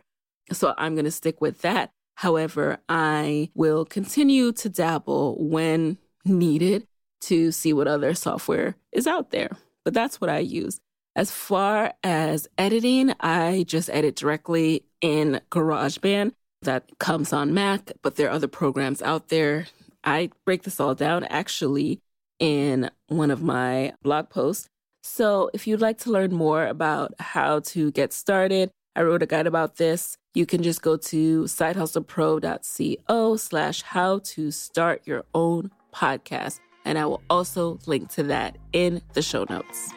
So 0.54 0.74
I'm 0.78 0.96
going 0.96 1.04
to 1.04 1.12
stick 1.12 1.42
with 1.42 1.64
that. 1.64 1.92
However, 2.16 2.78
I 2.88 3.50
will 3.56 3.84
continue 3.84 4.54
to 4.54 4.70
dabble 4.70 5.36
when 5.38 5.98
needed 6.24 6.88
to 7.24 7.52
see 7.52 7.74
what 7.74 7.90
other 7.90 8.14
software 8.14 8.78
is 8.94 9.06
out 9.06 9.32
there. 9.32 9.50
But 9.84 9.94
that's 9.94 10.22
what 10.22 10.30
I 10.30 10.40
use. 10.40 10.80
As 11.16 11.32
far 11.32 11.94
as 12.04 12.50
editing, 12.58 13.14
I 13.22 13.64
just 13.68 13.90
edit 13.90 14.18
directly 14.18 14.84
in 15.00 15.40
GarageBand 15.50 16.34
that 16.64 16.90
comes 17.00 17.32
on 17.32 17.54
Mac, 17.54 17.94
but 18.02 18.18
there 18.18 18.28
are 18.28 18.34
other 18.34 18.50
programs 18.50 19.02
out 19.02 19.30
there. 19.30 19.68
I 20.04 20.32
break 20.46 20.64
this 20.64 20.80
all 20.80 20.94
down 20.94 21.24
actually 21.26 22.00
in 22.38 22.90
one 23.08 23.32
of 23.32 23.42
my 23.42 23.94
blog 24.04 24.30
posts. 24.30 24.68
So 25.04 25.50
if 25.54 25.68
you'd 25.68 25.80
like 25.80 26.00
to 26.00 26.12
learn 26.12 26.34
more 26.34 26.66
about 26.66 27.14
how 27.20 27.62
to 27.62 27.92
get 27.92 28.12
started, 28.12 28.72
I 28.94 29.04
wrote 29.04 29.24
a 29.24 29.26
guide 29.26 29.48
about 29.48 29.78
this. 29.78 30.18
You 30.34 30.46
can 30.46 30.64
just 30.64 30.82
go 30.82 30.98
to 30.98 31.44
sidehustlepro.co 31.44 33.38
slash 33.38 33.82
how 33.84 34.20
to 34.20 34.52
start 34.52 35.02
your 35.06 35.24
own 35.34 35.72
podcast. 35.94 36.60
And 36.84 36.98
I 36.98 37.06
will 37.06 37.22
also 37.30 37.80
link 37.86 38.10
to 38.12 38.24
that 38.24 38.58
in 38.74 39.02
the 39.14 39.22
show 39.22 39.46
notes. 39.50 39.94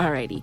Alrighty. 0.00 0.42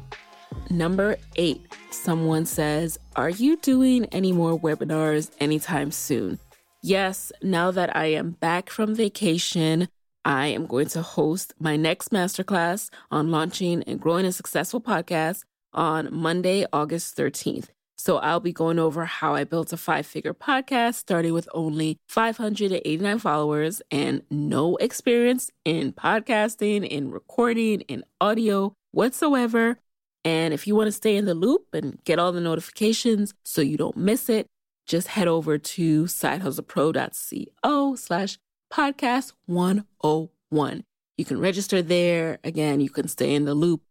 Number 0.70 1.18
eight, 1.36 1.66
someone 1.90 2.46
says, 2.46 3.00
Are 3.16 3.32
you 3.32 3.58
doing 3.58 4.06
any 4.12 4.32
more 4.32 4.60
webinars 4.60 5.32
anytime 5.40 5.90
soon? 5.90 6.38
Yes, 6.84 7.32
now 7.42 7.72
that 7.72 7.96
I 7.96 8.06
am 8.06 8.32
back 8.40 8.70
from 8.70 8.94
vacation, 8.94 9.88
I 10.24 10.46
am 10.46 10.68
going 10.68 10.90
to 10.90 11.02
host 11.02 11.56
my 11.60 11.76
next 11.76 12.12
masterclass 12.12 12.92
on 13.10 13.32
launching 13.32 13.82
and 13.88 14.00
growing 14.00 14.28
a 14.28 14.32
successful 14.32 14.80
podcast 14.80 15.44
on 15.74 16.14
Monday, 16.14 16.68
August 16.72 17.18
13th. 17.18 17.70
So 17.98 18.18
I'll 18.18 18.40
be 18.40 18.54
going 18.54 18.78
over 18.78 19.06
how 19.06 19.34
I 19.34 19.44
built 19.44 19.74
a 19.74 19.78
five 19.78 20.06
figure 20.06 20.36
podcast 20.36 20.96
starting 20.96 21.34
with 21.34 21.50
only 21.56 21.98
589 22.10 23.18
followers 23.18 23.82
and 23.90 24.22
no 24.30 24.76
experience 24.76 25.50
in 25.66 25.94
podcasting, 25.94 26.88
in 26.88 27.10
recording, 27.10 27.82
in 27.82 28.04
audio 28.22 28.76
whatsoever. 28.98 29.78
And 30.26 30.54
if 30.54 30.66
you 30.66 30.76
want 30.76 30.88
to 30.88 30.92
stay 30.92 31.16
in 31.16 31.26
the 31.26 31.36
loop 31.36 31.68
and 31.72 32.04
get 32.04 32.18
all 32.18 32.32
the 32.32 32.42
notifications 32.42 33.34
so 33.46 33.62
you 33.62 33.78
don't 33.78 33.96
miss 33.96 34.28
it, 34.28 34.48
just 34.88 35.10
head 35.10 35.28
over 35.28 35.58
to 35.58 36.06
sidehustlepro.co 36.06 37.96
slash 37.96 38.40
podcast 38.74 39.34
101. 39.46 40.84
You 41.18 41.26
can 41.26 41.40
register 41.40 41.82
there. 41.82 42.40
Again, 42.44 42.82
you 42.82 42.90
can 42.90 43.08
stay 43.08 43.36
in 43.36 43.46
the 43.46 43.54
loop. 43.54 43.82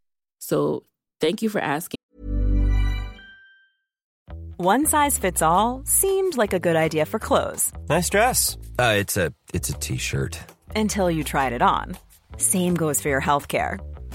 So 0.40 0.82
thank 1.20 1.40
you 1.40 1.48
for 1.48 1.60
asking. 1.60 1.96
One 4.58 4.86
size 4.86 5.18
fits 5.18 5.42
all 5.42 5.82
seemed 5.84 6.36
like 6.36 6.52
a 6.52 6.58
good 6.58 6.76
idea 6.76 7.06
for 7.06 7.18
clothes. 7.18 7.72
Nice 7.88 8.08
dress. 8.08 8.56
Uh, 8.78 8.94
it's 8.96 9.16
a 9.16 9.32
it's 9.52 9.68
a 9.68 9.74
t-shirt. 9.74 10.38
Until 10.74 11.10
you 11.10 11.24
tried 11.24 11.52
it 11.52 11.62
on. 11.62 11.96
Same 12.38 12.74
goes 12.74 13.00
for 13.00 13.08
your 13.08 13.20
health 13.20 13.48
care. 13.48 13.78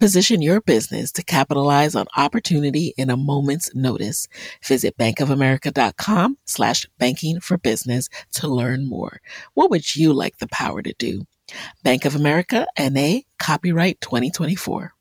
Position 0.00 0.42
your 0.42 0.60
business 0.60 1.12
to 1.12 1.22
capitalize 1.22 1.94
on 1.94 2.06
opportunity 2.16 2.94
in 2.96 3.10
a 3.10 3.16
moment's 3.16 3.74
notice. 3.74 4.28
Visit 4.64 4.96
bankofamerica.com 4.96 6.38
slash 6.44 6.86
banking 6.98 7.40
for 7.40 7.58
business 7.58 8.08
to 8.34 8.48
learn 8.48 8.86
more. 8.88 9.20
What 9.54 9.70
would 9.70 9.96
you 9.96 10.12
like 10.12 10.38
the 10.38 10.48
power 10.48 10.82
to 10.82 10.94
do? 10.98 11.26
Bank 11.82 12.04
of 12.04 12.14
America 12.14 12.66
NA 12.78 13.20
copyright 13.38 14.00
2024. 14.00 14.92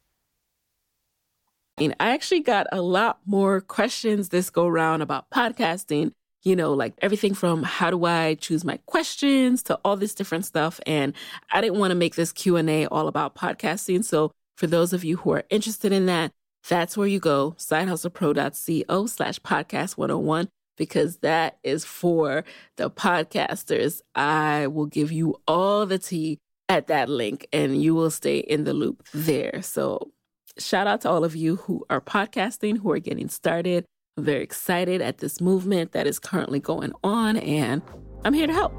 And 1.79 1.95
I 1.99 2.09
actually 2.09 2.39
got 2.39 2.65
a 2.71 2.81
lot 2.81 3.19
more 3.25 3.61
questions 3.61 4.29
this 4.29 4.49
go 4.49 4.67
round 4.67 5.03
about 5.03 5.29
podcasting, 5.29 6.11
you 6.43 6.55
know, 6.55 6.73
like 6.73 6.93
everything 7.01 7.35
from 7.35 7.61
how 7.61 7.91
do 7.91 8.05
I 8.05 8.35
choose 8.35 8.63
my 8.63 8.79
questions 8.87 9.61
to 9.63 9.79
all 9.85 9.95
this 9.95 10.15
different 10.15 10.45
stuff. 10.45 10.79
And 10.87 11.13
I 11.51 11.61
didn't 11.61 11.77
want 11.77 11.91
to 11.91 11.95
make 11.95 12.15
this 12.15 12.31
Q&A 12.31 12.87
all 12.87 13.07
about 13.07 13.35
podcasting. 13.35 14.03
So 14.03 14.31
for 14.57 14.67
those 14.67 14.91
of 14.91 15.03
you 15.03 15.17
who 15.17 15.31
are 15.31 15.43
interested 15.49 15.93
in 15.93 16.07
that, 16.07 16.31
that's 16.67 16.97
where 16.97 17.07
you 17.07 17.19
go, 17.19 17.55
sidehustlepro.co 17.59 19.05
slash 19.05 19.39
podcast 19.39 19.97
101, 19.97 20.49
because 20.75 21.17
that 21.17 21.59
is 21.63 21.85
for 21.85 22.43
the 22.75 22.89
podcasters. 22.89 24.01
I 24.15 24.67
will 24.67 24.87
give 24.87 25.11
you 25.11 25.35
all 25.47 25.85
the 25.85 25.99
tea 25.99 26.39
at 26.67 26.87
that 26.87 27.07
link 27.07 27.47
and 27.53 27.81
you 27.81 27.95
will 27.95 28.09
stay 28.11 28.39
in 28.39 28.65
the 28.65 28.73
loop 28.73 29.07
there. 29.13 29.61
So 29.61 30.11
shout 30.57 30.87
out 30.87 31.01
to 31.01 31.09
all 31.09 31.23
of 31.23 31.35
you 31.35 31.57
who 31.57 31.85
are 31.89 32.01
podcasting, 32.01 32.79
who 32.79 32.91
are 32.91 32.99
getting 32.99 33.29
started. 33.29 33.85
I'm 34.17 34.25
very 34.25 34.43
excited 34.43 35.01
at 35.01 35.19
this 35.19 35.39
movement 35.39 35.91
that 35.91 36.07
is 36.07 36.17
currently 36.17 36.59
going 36.59 36.91
on, 37.03 37.37
and 37.37 37.83
I'm 38.25 38.33
here 38.33 38.47
to 38.47 38.53
help. 38.53 38.73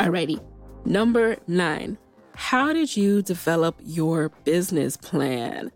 Alrighty, 0.00 0.40
number 0.84 1.36
nine. 1.46 1.98
How 2.34 2.72
did 2.72 2.96
you 2.96 3.22
develop 3.22 3.76
your 3.82 4.30
business 4.44 4.96
plan? 4.96 5.70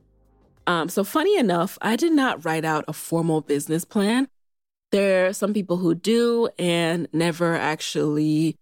Um, 0.66 0.88
so, 0.88 1.04
funny 1.04 1.36
enough, 1.36 1.78
I 1.82 1.96
did 1.96 2.12
not 2.12 2.44
write 2.44 2.64
out 2.64 2.84
a 2.88 2.92
formal 2.92 3.40
business 3.40 3.84
plan. 3.84 4.28
There 4.92 5.26
are 5.26 5.32
some 5.32 5.52
people 5.52 5.78
who 5.78 5.94
do 5.94 6.48
and 6.58 7.08
never 7.12 7.54
actually 7.54 8.56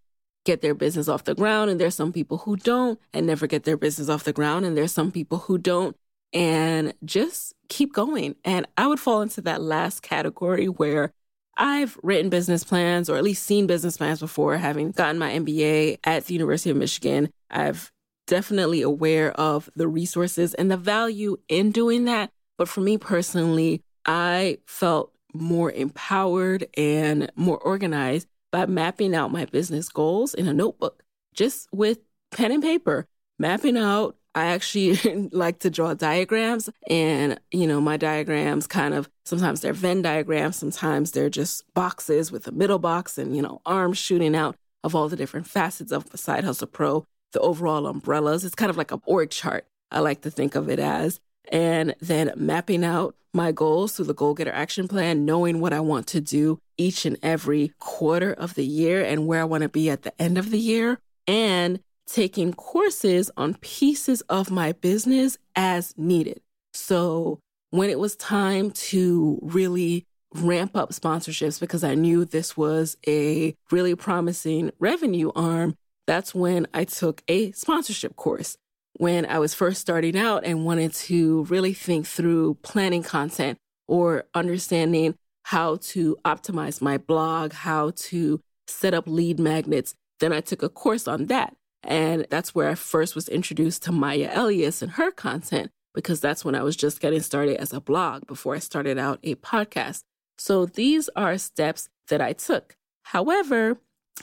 get 0.44 0.60
their 0.60 0.74
business 0.74 1.08
off 1.08 1.24
the 1.24 1.34
ground. 1.34 1.70
And 1.70 1.80
there's 1.80 1.94
some 1.94 2.12
people 2.12 2.38
who 2.38 2.56
don't 2.56 2.98
and 3.12 3.26
never 3.26 3.46
get 3.46 3.64
their 3.64 3.76
business 3.76 4.08
off 4.08 4.24
the 4.24 4.32
ground. 4.32 4.64
And 4.64 4.76
there's 4.76 4.92
some 4.92 5.12
people 5.12 5.38
who 5.38 5.58
don't 5.58 5.96
and 6.32 6.94
just 7.04 7.54
keep 7.68 7.92
going. 7.92 8.36
And 8.44 8.66
I 8.76 8.86
would 8.86 9.00
fall 9.00 9.22
into 9.22 9.40
that 9.42 9.62
last 9.62 10.02
category 10.02 10.66
where 10.66 11.12
I've 11.56 11.98
written 12.02 12.30
business 12.30 12.64
plans 12.64 13.10
or 13.10 13.16
at 13.16 13.24
least 13.24 13.44
seen 13.44 13.66
business 13.66 13.96
plans 13.96 14.20
before, 14.20 14.56
having 14.56 14.90
gotten 14.90 15.18
my 15.18 15.32
MBA 15.32 15.98
at 16.04 16.26
the 16.26 16.34
University 16.34 16.70
of 16.70 16.76
Michigan. 16.76 17.30
I've 17.50 17.92
definitely 18.26 18.82
aware 18.82 19.32
of 19.32 19.68
the 19.76 19.88
resources 19.88 20.54
and 20.54 20.70
the 20.70 20.76
value 20.76 21.36
in 21.48 21.70
doing 21.70 22.04
that. 22.06 22.30
But 22.56 22.68
for 22.68 22.80
me 22.80 22.96
personally, 22.98 23.82
I 24.06 24.58
felt 24.66 25.12
more 25.34 25.70
empowered 25.70 26.66
and 26.76 27.30
more 27.36 27.58
organized 27.58 28.28
by 28.50 28.66
mapping 28.66 29.14
out 29.14 29.32
my 29.32 29.46
business 29.46 29.88
goals 29.88 30.34
in 30.34 30.46
a 30.46 30.52
notebook, 30.52 31.02
just 31.34 31.68
with 31.72 32.00
pen 32.30 32.52
and 32.52 32.62
paper, 32.62 33.06
mapping 33.38 33.76
out. 33.76 34.16
I 34.34 34.46
actually 34.46 34.96
like 35.32 35.60
to 35.60 35.70
draw 35.70 35.94
diagrams, 35.94 36.70
and 36.88 37.38
you 37.50 37.66
know, 37.66 37.80
my 37.80 37.96
diagrams 37.96 38.66
kind 38.66 38.94
of 38.94 39.08
sometimes 39.24 39.60
they're 39.60 39.72
Venn 39.72 40.02
diagrams, 40.02 40.56
sometimes 40.56 41.12
they're 41.12 41.30
just 41.30 41.64
boxes 41.74 42.32
with 42.32 42.46
a 42.46 42.52
middle 42.52 42.78
box 42.78 43.18
and 43.18 43.36
you 43.36 43.42
know, 43.42 43.60
arms 43.66 43.98
shooting 43.98 44.34
out 44.34 44.56
of 44.84 44.94
all 44.94 45.08
the 45.08 45.16
different 45.16 45.46
facets 45.46 45.92
of 45.92 46.10
the 46.10 46.18
Side 46.18 46.44
Hustle 46.44 46.66
Pro, 46.66 47.04
the 47.32 47.40
overall 47.40 47.86
umbrellas. 47.86 48.44
It's 48.44 48.54
kind 48.54 48.70
of 48.70 48.76
like 48.76 48.90
a 48.90 49.00
org 49.04 49.30
chart, 49.30 49.66
I 49.90 50.00
like 50.00 50.22
to 50.22 50.30
think 50.30 50.54
of 50.54 50.68
it 50.68 50.78
as. 50.78 51.20
And 51.50 51.94
then 52.00 52.32
mapping 52.36 52.84
out 52.84 53.14
my 53.34 53.52
goals 53.52 53.94
through 53.94 54.06
the 54.06 54.14
Goal 54.14 54.34
Getter 54.34 54.52
Action 54.52 54.88
Plan, 54.88 55.24
knowing 55.24 55.60
what 55.60 55.72
I 55.72 55.80
want 55.80 56.06
to 56.08 56.20
do 56.20 56.60
each 56.76 57.04
and 57.04 57.16
every 57.22 57.72
quarter 57.78 58.32
of 58.32 58.54
the 58.54 58.64
year 58.64 59.04
and 59.04 59.26
where 59.26 59.40
I 59.40 59.44
want 59.44 59.62
to 59.62 59.68
be 59.68 59.90
at 59.90 60.02
the 60.02 60.20
end 60.20 60.38
of 60.38 60.50
the 60.50 60.58
year, 60.58 60.98
and 61.26 61.80
taking 62.12 62.52
courses 62.52 63.30
on 63.36 63.54
pieces 63.54 64.20
of 64.22 64.50
my 64.50 64.72
business 64.72 65.38
as 65.56 65.94
needed. 65.96 66.40
So 66.74 67.40
when 67.70 67.88
it 67.88 67.98
was 67.98 68.16
time 68.16 68.70
to 68.70 69.38
really 69.40 70.06
ramp 70.34 70.76
up 70.76 70.90
sponsorships 70.90 71.58
because 71.58 71.82
I 71.82 71.94
knew 71.94 72.24
this 72.24 72.56
was 72.56 72.96
a 73.06 73.54
really 73.70 73.94
promising 73.94 74.72
revenue 74.78 75.32
arm, 75.34 75.74
that's 76.06 76.34
when 76.34 76.66
I 76.74 76.84
took 76.84 77.22
a 77.28 77.52
sponsorship 77.52 78.16
course 78.16 78.56
when 78.94 79.24
I 79.24 79.38
was 79.38 79.54
first 79.54 79.80
starting 79.80 80.16
out 80.18 80.44
and 80.44 80.66
wanted 80.66 80.92
to 80.94 81.44
really 81.44 81.72
think 81.72 82.06
through 82.06 82.54
planning 82.62 83.02
content 83.02 83.58
or 83.88 84.24
understanding 84.34 85.14
how 85.44 85.76
to 85.76 86.16
optimize 86.24 86.82
my 86.82 86.98
blog, 86.98 87.52
how 87.52 87.92
to 87.96 88.40
set 88.66 88.92
up 88.92 89.04
lead 89.06 89.40
magnets. 89.40 89.94
Then 90.20 90.32
I 90.32 90.40
took 90.40 90.62
a 90.62 90.68
course 90.68 91.08
on 91.08 91.26
that. 91.26 91.54
And 91.82 92.26
that's 92.30 92.54
where 92.54 92.68
I 92.68 92.74
first 92.74 93.14
was 93.14 93.28
introduced 93.28 93.82
to 93.84 93.92
Maya 93.92 94.30
Elious 94.32 94.82
and 94.82 94.92
her 94.92 95.10
content, 95.10 95.70
because 95.94 96.20
that's 96.20 96.44
when 96.44 96.54
I 96.54 96.62
was 96.62 96.76
just 96.76 97.00
getting 97.00 97.20
started 97.20 97.56
as 97.56 97.72
a 97.72 97.80
blog 97.80 98.26
before 98.26 98.54
I 98.54 98.60
started 98.60 98.98
out 98.98 99.18
a 99.22 99.34
podcast. 99.36 100.02
So 100.38 100.66
these 100.66 101.08
are 101.16 101.38
steps 101.38 101.88
that 102.08 102.20
I 102.20 102.32
took. 102.32 102.76
However, 103.04 103.78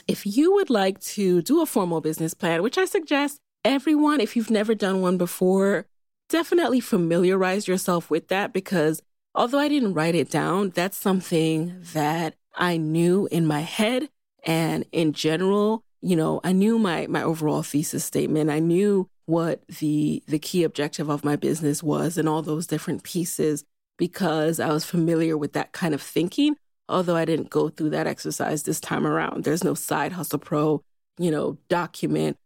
if 0.08 0.26
you 0.26 0.52
would 0.54 0.70
like 0.70 1.00
to 1.00 1.42
do 1.42 1.60
a 1.60 1.66
formal 1.66 2.00
business 2.00 2.34
plan, 2.34 2.62
which 2.62 2.78
I 2.78 2.84
suggest 2.84 3.40
everyone, 3.64 4.20
if 4.20 4.36
you've 4.36 4.50
never 4.50 4.74
done 4.74 5.00
one 5.00 5.18
before, 5.18 5.86
definitely 6.28 6.80
familiarize 6.80 7.68
yourself 7.68 8.10
with 8.10 8.28
that 8.28 8.52
because 8.52 9.02
although 9.34 9.58
I 9.58 9.68
didn't 9.68 9.94
write 9.94 10.14
it 10.14 10.30
down, 10.30 10.70
that's 10.70 10.96
something 10.96 11.82
that 11.92 12.36
I 12.54 12.76
knew 12.76 13.28
in 13.30 13.46
my 13.46 13.60
head 13.60 14.08
and 14.44 14.84
in 14.92 15.12
general, 15.12 15.84
you 16.02 16.16
know, 16.16 16.40
I 16.44 16.52
knew 16.52 16.78
my 16.78 17.06
my 17.06 17.22
overall 17.22 17.62
thesis 17.62 18.04
statement. 18.04 18.50
I 18.50 18.58
knew 18.58 19.08
what 19.26 19.66
the 19.78 20.22
the 20.26 20.38
key 20.38 20.64
objective 20.64 21.08
of 21.08 21.24
my 21.24 21.36
business 21.36 21.82
was 21.82 22.18
and 22.18 22.28
all 22.28 22.42
those 22.42 22.66
different 22.66 23.02
pieces 23.02 23.64
because 23.96 24.60
I 24.60 24.70
was 24.72 24.84
familiar 24.84 25.36
with 25.36 25.52
that 25.52 25.72
kind 25.72 25.94
of 25.94 26.02
thinking. 26.02 26.56
Although 26.88 27.16
I 27.16 27.24
didn't 27.24 27.50
go 27.50 27.68
through 27.68 27.90
that 27.90 28.08
exercise 28.08 28.64
this 28.64 28.80
time 28.80 29.06
around. 29.06 29.44
There's 29.44 29.62
no 29.62 29.74
side 29.74 30.12
hustle 30.12 30.40
pro, 30.40 30.82
you 31.18 31.30
know, 31.30 31.58
document 31.68 32.36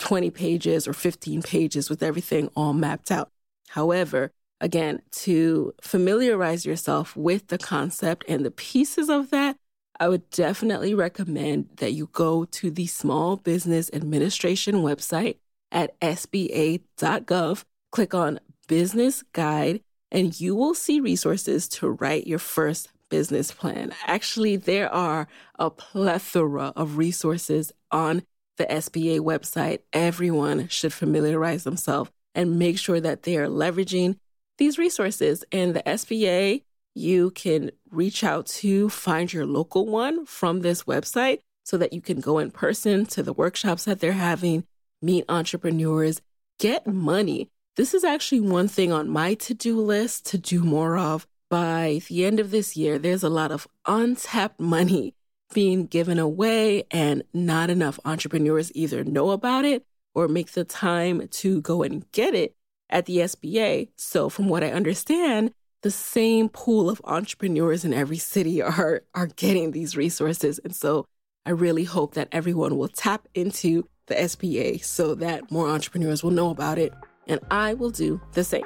20 0.00 0.30
pages 0.30 0.88
or 0.88 0.92
15 0.92 1.42
pages 1.42 1.88
with 1.88 2.02
everything 2.02 2.50
all 2.56 2.72
mapped 2.72 3.12
out. 3.12 3.30
However, 3.68 4.32
again, 4.60 5.02
to 5.12 5.72
familiarize 5.80 6.66
yourself 6.66 7.16
with 7.16 7.46
the 7.46 7.58
concept 7.58 8.24
and 8.28 8.44
the 8.44 8.50
pieces 8.50 9.08
of 9.08 9.30
that, 9.30 9.56
I 9.98 10.08
would 10.08 10.28
definitely 10.30 10.94
recommend 10.94 11.68
that 11.76 11.92
you 11.92 12.08
go 12.12 12.44
to 12.44 12.70
the 12.70 12.86
Small 12.86 13.36
Business 13.36 13.90
Administration 13.92 14.76
website 14.76 15.36
at 15.70 15.98
sba.gov, 16.00 17.64
click 17.90 18.14
on 18.14 18.40
Business 18.68 19.22
Guide, 19.32 19.82
and 20.10 20.38
you 20.40 20.54
will 20.54 20.74
see 20.74 21.00
resources 21.00 21.68
to 21.68 21.88
write 21.88 22.26
your 22.26 22.38
first 22.38 22.88
business 23.08 23.52
plan. 23.52 23.94
Actually, 24.06 24.56
there 24.56 24.92
are 24.92 25.28
a 25.58 25.70
plethora 25.70 26.72
of 26.74 26.96
resources 26.96 27.72
on 27.90 28.22
the 28.56 28.66
SBA 28.66 29.20
website, 29.20 29.80
everyone 29.92 30.68
should 30.68 30.92
familiarize 30.92 31.64
themselves 31.64 32.10
and 32.34 32.58
make 32.58 32.78
sure 32.78 33.00
that 33.00 33.22
they 33.22 33.36
are 33.36 33.48
leveraging 33.48 34.16
these 34.58 34.78
resources. 34.78 35.44
And 35.50 35.74
the 35.74 35.82
SBA, 35.82 36.62
you 36.94 37.30
can 37.30 37.70
reach 37.90 38.24
out 38.24 38.46
to 38.46 38.88
find 38.88 39.32
your 39.32 39.46
local 39.46 39.86
one 39.86 40.26
from 40.26 40.60
this 40.60 40.84
website 40.84 41.40
so 41.64 41.76
that 41.76 41.92
you 41.92 42.00
can 42.00 42.20
go 42.20 42.38
in 42.38 42.50
person 42.50 43.06
to 43.06 43.22
the 43.22 43.32
workshops 43.32 43.84
that 43.84 44.00
they're 44.00 44.12
having, 44.12 44.64
meet 45.00 45.24
entrepreneurs, 45.28 46.20
get 46.58 46.86
money. 46.86 47.50
This 47.76 47.94
is 47.94 48.04
actually 48.04 48.40
one 48.40 48.68
thing 48.68 48.92
on 48.92 49.08
my 49.08 49.34
to 49.34 49.54
do 49.54 49.80
list 49.80 50.26
to 50.26 50.38
do 50.38 50.62
more 50.62 50.98
of. 50.98 51.26
By 51.48 52.00
the 52.08 52.24
end 52.24 52.40
of 52.40 52.50
this 52.50 52.76
year, 52.76 52.98
there's 52.98 53.22
a 53.22 53.28
lot 53.28 53.52
of 53.52 53.68
untapped 53.86 54.58
money 54.58 55.14
being 55.52 55.86
given 55.86 56.18
away, 56.18 56.84
and 56.90 57.22
not 57.34 57.68
enough 57.68 58.00
entrepreneurs 58.04 58.72
either 58.74 59.04
know 59.04 59.30
about 59.30 59.64
it 59.64 59.84
or 60.14 60.28
make 60.28 60.52
the 60.52 60.64
time 60.64 61.28
to 61.28 61.60
go 61.60 61.82
and 61.82 62.10
get 62.12 62.34
it 62.34 62.56
at 62.88 63.06
the 63.06 63.18
SBA. 63.18 63.88
So, 63.96 64.28
from 64.28 64.48
what 64.48 64.64
I 64.64 64.72
understand, 64.72 65.52
the 65.82 65.90
same 65.90 66.48
pool 66.48 66.88
of 66.88 67.00
entrepreneurs 67.04 67.84
in 67.84 67.92
every 67.92 68.18
city 68.18 68.62
are 68.62 69.02
are 69.14 69.26
getting 69.26 69.72
these 69.72 69.96
resources, 69.96 70.58
and 70.64 70.74
so 70.74 71.06
I 71.44 71.50
really 71.50 71.84
hope 71.84 72.14
that 72.14 72.28
everyone 72.32 72.76
will 72.76 72.88
tap 72.88 73.28
into 73.34 73.88
the 74.06 74.14
SBA 74.14 74.84
so 74.84 75.14
that 75.16 75.50
more 75.50 75.68
entrepreneurs 75.68 76.22
will 76.22 76.30
know 76.30 76.50
about 76.50 76.78
it, 76.78 76.92
and 77.26 77.40
I 77.50 77.74
will 77.74 77.90
do 77.90 78.20
the 78.32 78.44
same. 78.44 78.64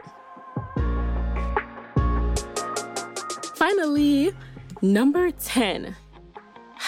Finally, 3.55 4.33
number 4.83 5.31
10 5.31 5.97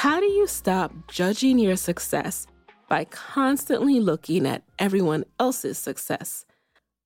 how 0.01 0.21
do 0.21 0.27
you 0.27 0.47
stop 0.47 0.93
judging 1.09 1.59
your 1.59 1.75
success 1.75 2.47
by 2.89 3.05
constantly 3.07 3.99
looking 3.99 4.47
at 4.47 4.63
everyone 4.79 5.25
else's 5.41 5.77
success? 5.77 6.45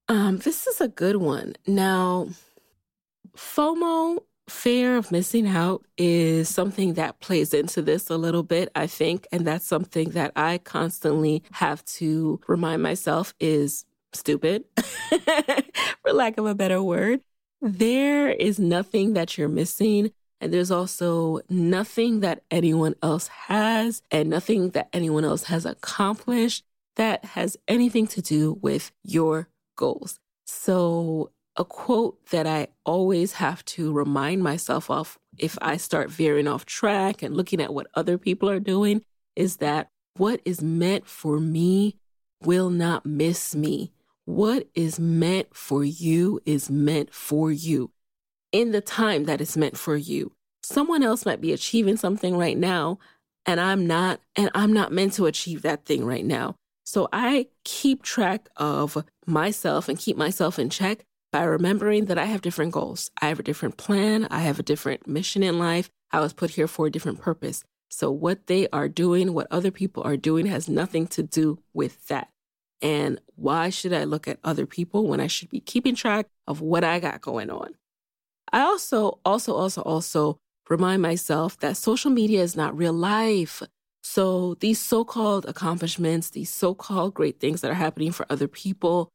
Um, 0.08 0.36
this 0.38 0.66
is 0.66 0.78
a 0.78 0.88
good 0.88 1.16
one. 1.16 1.54
Now, 1.66 2.28
FOMO, 3.36 4.18
fear 4.48 4.96
of 4.96 5.12
missing 5.12 5.46
out, 5.46 5.84
is 5.96 6.48
something 6.48 6.94
that 6.94 7.20
plays 7.20 7.54
into 7.54 7.82
this 7.82 8.10
a 8.10 8.16
little 8.16 8.42
bit, 8.42 8.70
I 8.74 8.86
think. 8.86 9.26
And 9.32 9.46
that's 9.46 9.66
something 9.66 10.10
that 10.10 10.32
I 10.36 10.58
constantly 10.58 11.42
have 11.52 11.84
to 11.86 12.40
remind 12.46 12.82
myself 12.82 13.34
is 13.40 13.84
stupid, 14.12 14.64
for 16.02 16.12
lack 16.12 16.38
of 16.38 16.46
a 16.46 16.54
better 16.54 16.82
word. 16.82 17.20
There 17.60 18.30
is 18.30 18.58
nothing 18.58 19.14
that 19.14 19.38
you're 19.38 19.48
missing. 19.48 20.12
And 20.40 20.52
there's 20.52 20.72
also 20.72 21.38
nothing 21.48 22.18
that 22.20 22.42
anyone 22.50 22.96
else 23.00 23.28
has 23.28 24.02
and 24.10 24.28
nothing 24.28 24.70
that 24.70 24.88
anyone 24.92 25.24
else 25.24 25.44
has 25.44 25.64
accomplished 25.64 26.64
that 26.96 27.24
has 27.24 27.56
anything 27.68 28.08
to 28.08 28.20
do 28.20 28.58
with 28.60 28.90
your 29.04 29.48
goals. 29.76 30.18
So, 30.44 31.30
a 31.56 31.64
quote 31.64 32.24
that 32.30 32.46
I 32.46 32.68
always 32.84 33.34
have 33.34 33.64
to 33.66 33.92
remind 33.92 34.42
myself 34.42 34.90
of 34.90 35.18
if 35.38 35.58
I 35.60 35.76
start 35.76 36.10
veering 36.10 36.48
off 36.48 36.64
track 36.64 37.22
and 37.22 37.36
looking 37.36 37.60
at 37.60 37.74
what 37.74 37.88
other 37.94 38.18
people 38.18 38.48
are 38.48 38.60
doing 38.60 39.02
is 39.36 39.58
that 39.58 39.88
what 40.16 40.40
is 40.44 40.62
meant 40.62 41.06
for 41.06 41.40
me 41.40 41.96
will 42.42 42.70
not 42.70 43.06
miss 43.06 43.54
me. 43.54 43.92
What 44.24 44.68
is 44.74 45.00
meant 45.00 45.54
for 45.54 45.84
you 45.84 46.40
is 46.44 46.70
meant 46.70 47.12
for 47.12 47.50
you 47.50 47.90
in 48.52 48.72
the 48.72 48.80
time 48.80 49.24
that 49.24 49.40
is 49.40 49.56
meant 49.56 49.76
for 49.76 49.96
you. 49.96 50.32
Someone 50.62 51.02
else 51.02 51.26
might 51.26 51.40
be 51.40 51.52
achieving 51.52 51.96
something 51.96 52.36
right 52.36 52.56
now 52.56 52.98
and 53.46 53.60
I'm 53.60 53.86
not 53.86 54.20
and 54.36 54.50
I'm 54.54 54.72
not 54.72 54.92
meant 54.92 55.14
to 55.14 55.26
achieve 55.26 55.62
that 55.62 55.84
thing 55.84 56.04
right 56.04 56.24
now. 56.24 56.54
So 56.84 57.08
I 57.12 57.48
keep 57.64 58.02
track 58.02 58.48
of 58.56 59.04
myself 59.26 59.88
and 59.88 59.98
keep 59.98 60.16
myself 60.16 60.58
in 60.58 60.68
check 60.70 61.04
by 61.32 61.44
remembering 61.44 62.04
that 62.04 62.18
I 62.18 62.26
have 62.26 62.42
different 62.42 62.72
goals. 62.72 63.10
I 63.20 63.28
have 63.28 63.40
a 63.40 63.42
different 63.42 63.78
plan, 63.78 64.28
I 64.30 64.40
have 64.40 64.58
a 64.58 64.62
different 64.62 65.06
mission 65.08 65.42
in 65.42 65.58
life. 65.58 65.88
I 66.12 66.20
was 66.20 66.34
put 66.34 66.50
here 66.50 66.68
for 66.68 66.86
a 66.86 66.90
different 66.90 67.20
purpose. 67.20 67.64
So 67.88 68.10
what 68.10 68.46
they 68.46 68.68
are 68.68 68.88
doing, 68.88 69.32
what 69.32 69.48
other 69.50 69.70
people 69.70 70.02
are 70.02 70.16
doing 70.16 70.46
has 70.46 70.68
nothing 70.68 71.06
to 71.08 71.22
do 71.22 71.58
with 71.72 72.06
that. 72.08 72.28
And 72.82 73.20
why 73.36 73.70
should 73.70 73.92
I 73.92 74.04
look 74.04 74.28
at 74.28 74.40
other 74.44 74.66
people 74.66 75.06
when 75.06 75.20
I 75.20 75.26
should 75.26 75.48
be 75.48 75.60
keeping 75.60 75.94
track 75.94 76.26
of 76.46 76.60
what 76.60 76.84
I 76.84 77.00
got 77.00 77.20
going 77.20 77.50
on? 77.50 77.74
I 78.52 78.60
also, 78.60 79.20
also, 79.24 79.54
also, 79.54 79.82
also 79.82 80.38
remind 80.68 81.00
myself 81.00 81.58
that 81.60 81.76
social 81.76 82.10
media 82.10 82.42
is 82.42 82.56
not 82.56 82.76
real 82.76 82.92
life. 82.92 83.62
So 84.02 84.54
these 84.60 84.80
so 84.80 85.04
called 85.04 85.46
accomplishments, 85.46 86.30
these 86.30 86.50
so 86.50 86.74
called 86.74 87.14
great 87.14 87.40
things 87.40 87.60
that 87.60 87.70
are 87.70 87.74
happening 87.74 88.12
for 88.12 88.26
other 88.28 88.48
people, 88.48 89.10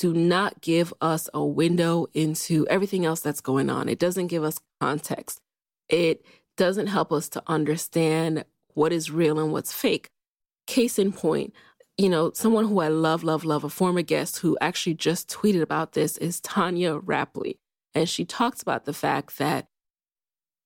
do 0.00 0.14
not 0.14 0.62
give 0.62 0.94
us 1.02 1.28
a 1.34 1.44
window 1.44 2.06
into 2.14 2.66
everything 2.68 3.04
else 3.04 3.20
that's 3.20 3.42
going 3.42 3.68
on. 3.68 3.86
It 3.86 3.98
doesn't 3.98 4.28
give 4.28 4.42
us 4.42 4.58
context. 4.80 5.42
It 5.90 6.24
doesn't 6.56 6.86
help 6.86 7.12
us 7.12 7.28
to 7.28 7.42
understand 7.46 8.46
what 8.72 8.94
is 8.94 9.10
real 9.10 9.38
and 9.38 9.52
what's 9.52 9.74
fake. 9.74 10.08
Case 10.66 10.98
in 10.98 11.12
point, 11.12 11.52
you 11.98 12.08
know, 12.08 12.30
someone 12.32 12.66
who 12.66 12.80
I 12.80 12.88
love, 12.88 13.22
love, 13.22 13.44
love, 13.44 13.62
a 13.62 13.68
former 13.68 14.00
guest 14.00 14.38
who 14.38 14.56
actually 14.62 14.94
just 14.94 15.28
tweeted 15.28 15.60
about 15.60 15.92
this 15.92 16.16
is 16.16 16.40
Tonya 16.40 17.04
Rapley. 17.04 17.58
And 17.94 18.08
she 18.08 18.24
talks 18.24 18.62
about 18.62 18.86
the 18.86 18.94
fact 18.94 19.36
that 19.36 19.66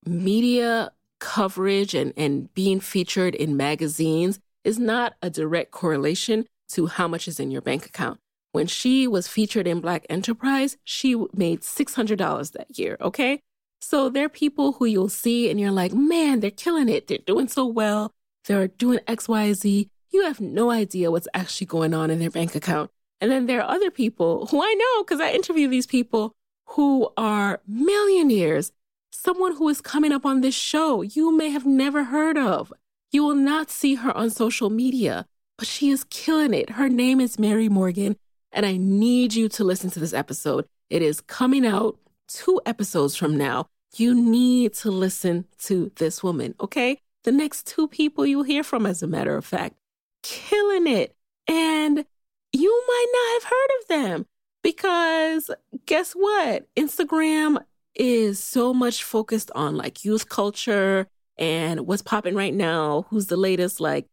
media 0.06 0.92
coverage 1.18 1.92
and, 1.92 2.12
and 2.16 2.54
being 2.54 2.78
featured 2.78 3.34
in 3.34 3.56
magazines 3.56 4.38
is 4.62 4.78
not 4.78 5.14
a 5.22 5.28
direct 5.28 5.72
correlation 5.72 6.46
to 6.68 6.86
how 6.86 7.08
much 7.08 7.26
is 7.26 7.40
in 7.40 7.50
your 7.50 7.62
bank 7.62 7.84
account. 7.84 8.20
When 8.54 8.66
she 8.66 9.08
was 9.08 9.26
featured 9.26 9.66
in 9.66 9.80
Black 9.80 10.06
Enterprise, 10.08 10.76
she 10.84 11.16
made 11.34 11.62
$600 11.62 12.52
that 12.52 12.78
year, 12.78 12.96
okay? 13.00 13.40
So 13.80 14.08
there 14.08 14.26
are 14.26 14.30
people 14.30 14.72
who 14.74 14.84
you'll 14.86 15.08
see 15.08 15.50
and 15.50 15.60
you're 15.60 15.70
like, 15.70 15.92
man, 15.92 16.40
they're 16.40 16.50
killing 16.50 16.88
it. 16.88 17.08
They're 17.08 17.18
doing 17.18 17.48
so 17.48 17.66
well. 17.66 18.12
They're 18.46 18.68
doing 18.68 19.00
X, 19.08 19.28
Y, 19.28 19.52
Z 19.54 19.88
you 20.14 20.22
have 20.22 20.40
no 20.40 20.70
idea 20.70 21.10
what's 21.10 21.28
actually 21.34 21.66
going 21.66 21.92
on 21.92 22.08
in 22.08 22.20
their 22.20 22.30
bank 22.30 22.54
account. 22.54 22.90
And 23.20 23.30
then 23.30 23.46
there 23.46 23.60
are 23.60 23.74
other 23.74 23.90
people 23.90 24.46
who 24.46 24.62
I 24.62 24.72
know 24.72 25.02
because 25.02 25.20
I 25.20 25.32
interview 25.32 25.68
these 25.68 25.88
people 25.88 26.32
who 26.68 27.10
are 27.16 27.60
millionaires. 27.66 28.70
Someone 29.10 29.56
who 29.56 29.68
is 29.68 29.80
coming 29.80 30.12
up 30.12 30.24
on 30.24 30.40
this 30.40 30.54
show 30.54 31.02
you 31.02 31.36
may 31.36 31.50
have 31.50 31.66
never 31.66 32.04
heard 32.04 32.38
of. 32.38 32.72
You 33.10 33.24
will 33.24 33.34
not 33.34 33.70
see 33.70 33.96
her 33.96 34.16
on 34.16 34.30
social 34.30 34.70
media, 34.70 35.26
but 35.58 35.66
she 35.66 35.90
is 35.90 36.04
killing 36.04 36.54
it. 36.54 36.70
Her 36.70 36.88
name 36.88 37.20
is 37.20 37.38
Mary 37.38 37.68
Morgan, 37.68 38.16
and 38.54 38.64
I 38.64 38.76
need 38.78 39.34
you 39.34 39.48
to 39.50 39.64
listen 39.64 39.90
to 39.90 40.00
this 40.00 40.14
episode. 40.14 40.66
It 40.88 41.02
is 41.02 41.20
coming 41.20 41.66
out 41.66 41.98
two 42.28 42.60
episodes 42.64 43.16
from 43.16 43.36
now. 43.36 43.66
You 43.96 44.14
need 44.14 44.74
to 44.74 44.90
listen 44.90 45.44
to 45.64 45.92
this 45.96 46.22
woman, 46.22 46.54
okay? 46.60 47.00
The 47.24 47.32
next 47.32 47.66
two 47.66 47.88
people 47.88 48.24
you'll 48.24 48.42
hear 48.44 48.64
from, 48.64 48.86
as 48.86 49.02
a 49.02 49.06
matter 49.06 49.36
of 49.36 49.44
fact 49.44 49.76
killing 50.22 50.86
it. 50.86 51.14
And 51.46 52.04
you 52.52 52.84
might 52.88 53.06
not 53.12 53.42
have 53.42 53.50
heard 53.50 53.70
of 53.80 53.88
them 53.88 54.26
because 54.62 55.50
guess 55.86 56.12
what? 56.12 56.66
Instagram 56.76 57.62
is 57.94 58.40
so 58.40 58.72
much 58.74 59.04
focused 59.04 59.50
on 59.54 59.76
like 59.76 60.04
youth 60.04 60.28
culture 60.28 61.06
and 61.36 61.86
what's 61.86 62.02
popping 62.02 62.34
right 62.34 62.54
now, 62.54 63.06
who's 63.10 63.26
the 63.26 63.36
latest 63.36 63.80
like 63.80 64.06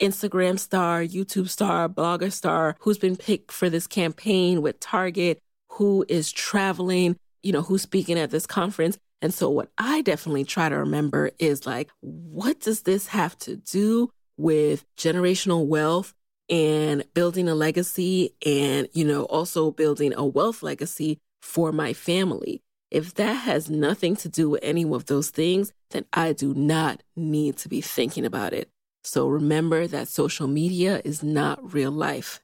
Instagram 0.00 0.58
star, 0.58 1.02
YouTube 1.02 1.48
star, 1.48 1.88
blogger 1.88 2.32
star, 2.32 2.76
who's 2.80 2.98
been 2.98 3.16
picked 3.16 3.52
for 3.52 3.68
this 3.68 3.86
campaign 3.86 4.62
with 4.62 4.80
Target, 4.80 5.38
who 5.72 6.04
is 6.08 6.30
traveling, 6.32 7.16
you 7.42 7.52
know, 7.52 7.62
who's 7.62 7.82
speaking 7.82 8.18
at 8.18 8.30
this 8.30 8.46
conference. 8.46 8.98
And 9.20 9.34
so 9.34 9.50
what 9.50 9.70
I 9.76 10.02
definitely 10.02 10.44
try 10.44 10.68
to 10.68 10.76
remember 10.76 11.30
is 11.38 11.66
like, 11.66 11.90
what 12.00 12.60
does 12.60 12.82
this 12.82 13.08
have 13.08 13.36
to 13.40 13.56
do 13.56 14.10
with 14.36 14.84
generational 14.96 15.66
wealth 15.66 16.14
and 16.48 17.04
building 17.12 17.48
a 17.48 17.54
legacy 17.54 18.34
and, 18.46 18.88
you 18.92 19.04
know, 19.04 19.24
also 19.24 19.70
building 19.70 20.14
a 20.14 20.24
wealth 20.24 20.62
legacy 20.62 21.18
for 21.42 21.72
my 21.72 21.92
family. 21.92 22.62
If 22.90 23.14
that 23.14 23.34
has 23.34 23.68
nothing 23.68 24.16
to 24.16 24.28
do 24.28 24.48
with 24.50 24.60
any 24.62 24.84
of 24.84 25.06
those 25.06 25.28
things, 25.28 25.72
then 25.90 26.06
I 26.12 26.32
do 26.32 26.54
not 26.54 27.02
need 27.16 27.58
to 27.58 27.68
be 27.68 27.82
thinking 27.82 28.24
about 28.24 28.54
it. 28.54 28.70
So 29.04 29.28
remember 29.28 29.86
that 29.86 30.08
social 30.08 30.48
media 30.48 31.00
is 31.04 31.22
not 31.22 31.72
real 31.72 31.92
life. 31.92 32.40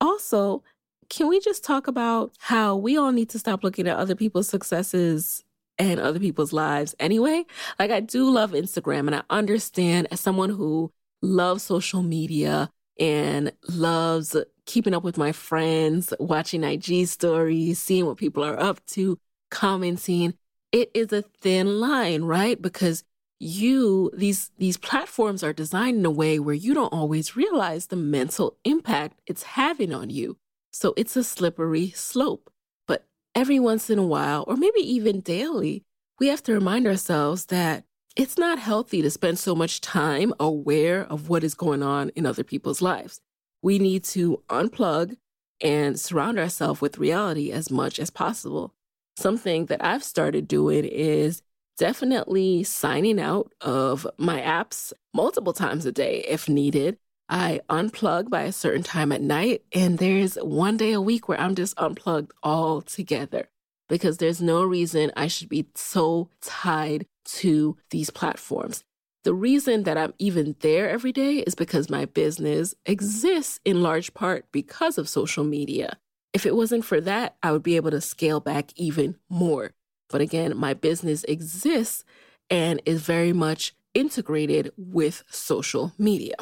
Also, 0.00 0.62
can 1.08 1.28
we 1.28 1.40
just 1.40 1.64
talk 1.64 1.86
about 1.86 2.32
how 2.38 2.76
we 2.76 2.96
all 2.96 3.12
need 3.12 3.30
to 3.30 3.38
stop 3.38 3.62
looking 3.62 3.86
at 3.86 3.96
other 3.96 4.14
people's 4.14 4.48
successes 4.48 5.44
and 5.78 6.00
other 6.00 6.18
people's 6.18 6.52
lives 6.52 6.94
anyway? 6.98 7.44
Like, 7.78 7.90
I 7.90 8.00
do 8.00 8.30
love 8.30 8.52
Instagram 8.52 9.06
and 9.06 9.16
I 9.16 9.22
understand 9.30 10.08
as 10.10 10.20
someone 10.20 10.50
who 10.50 10.92
loves 11.22 11.62
social 11.62 12.02
media 12.02 12.70
and 12.98 13.52
loves 13.68 14.36
keeping 14.66 14.94
up 14.94 15.02
with 15.02 15.18
my 15.18 15.32
friends, 15.32 16.14
watching 16.18 16.64
IG 16.64 17.06
stories, 17.06 17.78
seeing 17.78 18.06
what 18.06 18.16
people 18.16 18.44
are 18.44 18.58
up 18.58 18.84
to, 18.86 19.18
commenting. 19.50 20.34
It 20.72 20.90
is 20.94 21.12
a 21.12 21.22
thin 21.22 21.80
line, 21.80 22.24
right? 22.24 22.60
Because 22.60 23.04
you 23.40 24.10
these 24.14 24.50
these 24.58 24.76
platforms 24.76 25.42
are 25.42 25.52
designed 25.52 25.98
in 25.98 26.06
a 26.06 26.10
way 26.10 26.38
where 26.38 26.54
you 26.54 26.74
don't 26.74 26.92
always 26.92 27.36
realize 27.36 27.86
the 27.86 27.96
mental 27.96 28.56
impact 28.64 29.20
it's 29.26 29.42
having 29.42 29.92
on 29.92 30.10
you. 30.10 30.36
So 30.72 30.94
it's 30.96 31.16
a 31.16 31.24
slippery 31.24 31.90
slope. 31.90 32.50
But 32.86 33.06
every 33.34 33.60
once 33.60 33.90
in 33.90 33.98
a 33.98 34.06
while, 34.06 34.44
or 34.46 34.56
maybe 34.56 34.80
even 34.80 35.20
daily, 35.20 35.84
we 36.18 36.28
have 36.28 36.42
to 36.44 36.52
remind 36.52 36.86
ourselves 36.86 37.46
that 37.46 37.84
it's 38.16 38.38
not 38.38 38.58
healthy 38.60 39.02
to 39.02 39.10
spend 39.10 39.38
so 39.38 39.54
much 39.54 39.80
time 39.80 40.32
aware 40.38 41.04
of 41.04 41.28
what 41.28 41.42
is 41.42 41.54
going 41.54 41.82
on 41.82 42.10
in 42.10 42.26
other 42.26 42.44
people's 42.44 42.80
lives. 42.80 43.20
We 43.62 43.78
need 43.78 44.04
to 44.04 44.42
unplug 44.48 45.16
and 45.60 45.98
surround 45.98 46.38
ourselves 46.38 46.80
with 46.80 46.98
reality 46.98 47.50
as 47.50 47.70
much 47.70 47.98
as 47.98 48.10
possible. 48.10 48.74
Something 49.16 49.66
that 49.66 49.84
I've 49.84 50.04
started 50.04 50.46
doing 50.46 50.84
is 50.84 51.42
definitely 51.76 52.64
signing 52.64 53.20
out 53.20 53.52
of 53.60 54.06
my 54.18 54.40
apps 54.40 54.92
multiple 55.12 55.52
times 55.52 55.86
a 55.86 55.92
day 55.92 56.24
if 56.28 56.48
needed. 56.48 56.98
I 57.28 57.60
unplug 57.70 58.28
by 58.28 58.42
a 58.42 58.52
certain 58.52 58.82
time 58.82 59.10
at 59.10 59.22
night, 59.22 59.62
and 59.72 59.98
there's 59.98 60.34
one 60.36 60.76
day 60.76 60.92
a 60.92 61.00
week 61.00 61.28
where 61.28 61.40
I'm 61.40 61.54
just 61.54 61.74
unplugged 61.78 62.32
altogether 62.42 63.48
because 63.88 64.18
there's 64.18 64.42
no 64.42 64.62
reason 64.62 65.10
I 65.16 65.28
should 65.28 65.48
be 65.48 65.66
so 65.74 66.28
tied 66.42 67.06
to 67.24 67.76
these 67.90 68.10
platforms. 68.10 68.84
The 69.24 69.32
reason 69.32 69.84
that 69.84 69.96
I'm 69.96 70.12
even 70.18 70.54
there 70.60 70.90
every 70.90 71.12
day 71.12 71.38
is 71.38 71.54
because 71.54 71.88
my 71.88 72.04
business 72.04 72.74
exists 72.84 73.58
in 73.64 73.82
large 73.82 74.12
part 74.12 74.44
because 74.52 74.98
of 74.98 75.08
social 75.08 75.44
media. 75.44 75.96
If 76.34 76.44
it 76.44 76.54
wasn't 76.54 76.84
for 76.84 77.00
that, 77.00 77.36
I 77.42 77.52
would 77.52 77.62
be 77.62 77.76
able 77.76 77.90
to 77.92 78.02
scale 78.02 78.40
back 78.40 78.70
even 78.76 79.16
more. 79.30 79.70
But 80.10 80.20
again, 80.20 80.56
my 80.56 80.74
business 80.74 81.24
exists 81.24 82.04
and 82.50 82.80
is 82.84 83.02
very 83.02 83.32
much 83.32 83.74
integrated 83.94 84.72
with 84.76 85.24
social 85.28 85.92
media. 85.98 86.36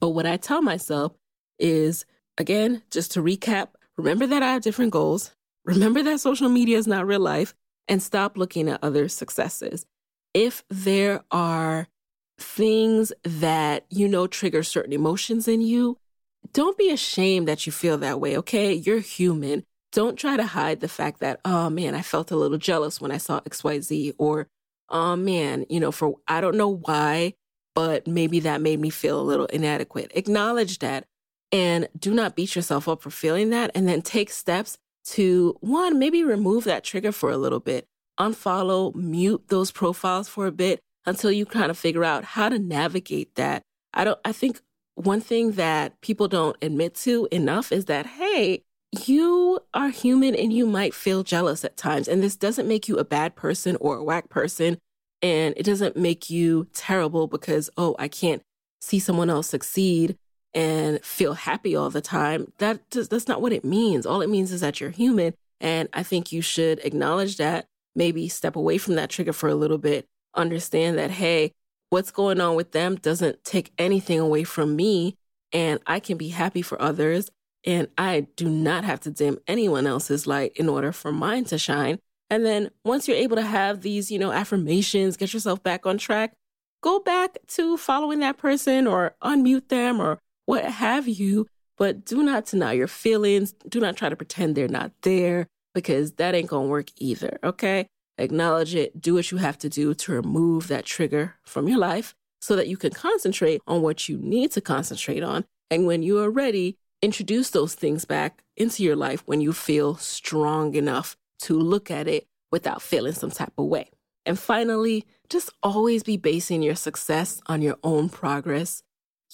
But 0.00 0.10
what 0.10 0.26
I 0.26 0.36
tell 0.36 0.62
myself 0.62 1.12
is 1.58 2.04
again, 2.38 2.82
just 2.90 3.12
to 3.12 3.22
recap, 3.22 3.68
remember 3.96 4.26
that 4.26 4.42
I 4.42 4.52
have 4.52 4.62
different 4.62 4.92
goals. 4.92 5.32
Remember 5.64 6.02
that 6.02 6.20
social 6.20 6.48
media 6.48 6.78
is 6.78 6.86
not 6.86 7.06
real 7.06 7.20
life 7.20 7.54
and 7.88 8.02
stop 8.02 8.36
looking 8.36 8.68
at 8.68 8.82
other 8.82 9.08
successes. 9.08 9.86
If 10.34 10.64
there 10.68 11.24
are 11.30 11.88
things 12.38 13.12
that 13.22 13.86
you 13.88 14.06
know 14.08 14.26
trigger 14.26 14.62
certain 14.62 14.92
emotions 14.92 15.48
in 15.48 15.60
you, 15.62 15.98
don't 16.52 16.78
be 16.78 16.90
ashamed 16.90 17.48
that 17.48 17.66
you 17.66 17.72
feel 17.72 17.98
that 17.98 18.20
way, 18.20 18.36
okay? 18.38 18.72
You're 18.72 19.00
human. 19.00 19.64
Don't 19.96 20.18
try 20.18 20.36
to 20.36 20.44
hide 20.44 20.80
the 20.80 20.88
fact 20.88 21.20
that, 21.20 21.40
oh 21.46 21.70
man, 21.70 21.94
I 21.94 22.02
felt 22.02 22.30
a 22.30 22.36
little 22.36 22.58
jealous 22.58 23.00
when 23.00 23.10
I 23.10 23.16
saw 23.16 23.40
XYZ, 23.40 24.12
or 24.18 24.46
oh 24.90 25.16
man, 25.16 25.64
you 25.70 25.80
know, 25.80 25.90
for 25.90 26.16
I 26.28 26.42
don't 26.42 26.58
know 26.58 26.68
why, 26.68 27.32
but 27.74 28.06
maybe 28.06 28.40
that 28.40 28.60
made 28.60 28.78
me 28.78 28.90
feel 28.90 29.18
a 29.18 29.24
little 29.24 29.46
inadequate. 29.46 30.12
Acknowledge 30.14 30.80
that 30.80 31.06
and 31.50 31.88
do 31.98 32.12
not 32.12 32.36
beat 32.36 32.54
yourself 32.54 32.90
up 32.90 33.00
for 33.00 33.10
feeling 33.10 33.48
that. 33.50 33.70
And 33.74 33.88
then 33.88 34.02
take 34.02 34.28
steps 34.28 34.76
to 35.12 35.56
one, 35.60 35.98
maybe 35.98 36.22
remove 36.22 36.64
that 36.64 36.84
trigger 36.84 37.10
for 37.10 37.30
a 37.30 37.38
little 37.38 37.60
bit, 37.60 37.86
unfollow, 38.20 38.94
mute 38.94 39.44
those 39.48 39.72
profiles 39.72 40.28
for 40.28 40.46
a 40.46 40.52
bit 40.52 40.78
until 41.06 41.32
you 41.32 41.46
kind 41.46 41.70
of 41.70 41.78
figure 41.78 42.04
out 42.04 42.22
how 42.22 42.50
to 42.50 42.58
navigate 42.58 43.34
that. 43.36 43.62
I 43.94 44.04
don't, 44.04 44.18
I 44.26 44.32
think 44.32 44.60
one 44.96 45.22
thing 45.22 45.52
that 45.52 45.98
people 46.02 46.28
don't 46.28 46.56
admit 46.60 46.96
to 46.96 47.28
enough 47.32 47.72
is 47.72 47.86
that, 47.86 48.04
hey, 48.04 48.65
you 49.08 49.60
are 49.74 49.88
human 49.88 50.34
and 50.34 50.52
you 50.52 50.66
might 50.66 50.94
feel 50.94 51.22
jealous 51.22 51.64
at 51.64 51.76
times. 51.76 52.08
And 52.08 52.22
this 52.22 52.36
doesn't 52.36 52.68
make 52.68 52.88
you 52.88 52.98
a 52.98 53.04
bad 53.04 53.36
person 53.36 53.76
or 53.80 53.96
a 53.96 54.04
whack 54.04 54.28
person. 54.28 54.78
And 55.22 55.54
it 55.56 55.62
doesn't 55.62 55.96
make 55.96 56.28
you 56.30 56.66
terrible 56.74 57.26
because, 57.26 57.70
oh, 57.76 57.96
I 57.98 58.08
can't 58.08 58.42
see 58.80 58.98
someone 58.98 59.30
else 59.30 59.48
succeed 59.48 60.16
and 60.54 61.02
feel 61.04 61.34
happy 61.34 61.74
all 61.74 61.90
the 61.90 62.00
time. 62.00 62.52
That 62.58 62.90
just, 62.90 63.10
that's 63.10 63.28
not 63.28 63.40
what 63.40 63.52
it 63.52 63.64
means. 63.64 64.06
All 64.06 64.22
it 64.22 64.30
means 64.30 64.52
is 64.52 64.60
that 64.60 64.80
you're 64.80 64.90
human. 64.90 65.34
And 65.60 65.88
I 65.92 66.02
think 66.02 66.32
you 66.32 66.42
should 66.42 66.80
acknowledge 66.84 67.36
that, 67.38 67.66
maybe 67.94 68.28
step 68.28 68.56
away 68.56 68.78
from 68.78 68.94
that 68.96 69.10
trigger 69.10 69.32
for 69.32 69.48
a 69.48 69.54
little 69.54 69.78
bit, 69.78 70.06
understand 70.34 70.98
that, 70.98 71.10
hey, 71.10 71.52
what's 71.90 72.10
going 72.10 72.40
on 72.40 72.54
with 72.54 72.72
them 72.72 72.96
doesn't 72.96 73.42
take 73.42 73.72
anything 73.78 74.20
away 74.20 74.44
from 74.44 74.76
me. 74.76 75.16
And 75.52 75.80
I 75.86 76.00
can 76.00 76.18
be 76.18 76.28
happy 76.28 76.60
for 76.60 76.80
others. 76.80 77.30
And 77.66 77.88
I 77.98 78.28
do 78.36 78.48
not 78.48 78.84
have 78.84 79.00
to 79.00 79.10
dim 79.10 79.38
anyone 79.46 79.86
else's 79.86 80.26
light 80.26 80.52
in 80.54 80.68
order 80.68 80.92
for 80.92 81.12
mine 81.12 81.44
to 81.46 81.58
shine. 81.58 81.98
And 82.30 82.46
then 82.46 82.70
once 82.84 83.06
you're 83.06 83.16
able 83.16 83.36
to 83.36 83.42
have 83.42 83.82
these, 83.82 84.10
you 84.10 84.18
know, 84.18 84.32
affirmations, 84.32 85.16
get 85.16 85.34
yourself 85.34 85.62
back 85.62 85.84
on 85.84 85.98
track, 85.98 86.34
go 86.82 87.00
back 87.00 87.38
to 87.48 87.76
following 87.76 88.20
that 88.20 88.38
person 88.38 88.86
or 88.86 89.14
unmute 89.22 89.68
them 89.68 90.00
or 90.00 90.20
what 90.44 90.64
have 90.64 91.08
you. 91.08 91.46
But 91.76 92.04
do 92.04 92.22
not 92.22 92.46
deny 92.46 92.72
your 92.72 92.88
feelings. 92.88 93.52
Do 93.68 93.80
not 93.80 93.96
try 93.96 94.08
to 94.08 94.16
pretend 94.16 94.54
they're 94.54 94.68
not 94.68 94.92
there 95.02 95.48
because 95.74 96.12
that 96.12 96.34
ain't 96.34 96.48
gonna 96.48 96.68
work 96.68 96.88
either. 96.96 97.38
Okay 97.44 97.88
acknowledge 98.18 98.74
it, 98.74 99.00
do 99.00 99.14
what 99.14 99.30
you 99.30 99.38
have 99.38 99.58
to 99.58 99.68
do 99.68 99.94
to 99.94 100.12
remove 100.12 100.68
that 100.68 100.84
trigger 100.84 101.34
from 101.44 101.68
your 101.68 101.78
life 101.78 102.14
so 102.40 102.56
that 102.56 102.68
you 102.68 102.76
can 102.76 102.92
concentrate 102.92 103.60
on 103.66 103.82
what 103.82 104.08
you 104.08 104.18
need 104.18 104.52
to 104.52 104.60
concentrate 104.60 105.22
on. 105.22 105.44
And 105.70 105.86
when 105.86 106.02
you 106.02 106.18
are 106.18 106.30
ready, 106.30 106.78
introduce 107.02 107.50
those 107.50 107.74
things 107.74 108.04
back 108.04 108.42
into 108.56 108.82
your 108.82 108.96
life 108.96 109.22
when 109.26 109.40
you 109.40 109.52
feel 109.52 109.96
strong 109.96 110.74
enough 110.74 111.16
to 111.40 111.58
look 111.58 111.90
at 111.90 112.08
it 112.08 112.26
without 112.50 112.82
feeling 112.82 113.12
some 113.12 113.30
type 113.30 113.52
of 113.58 113.66
way. 113.66 113.90
And 114.24 114.38
finally, 114.38 115.04
just 115.28 115.50
always 115.62 116.02
be 116.02 116.16
basing 116.16 116.62
your 116.62 116.74
success 116.74 117.40
on 117.46 117.62
your 117.62 117.76
own 117.84 118.08
progress. 118.08 118.82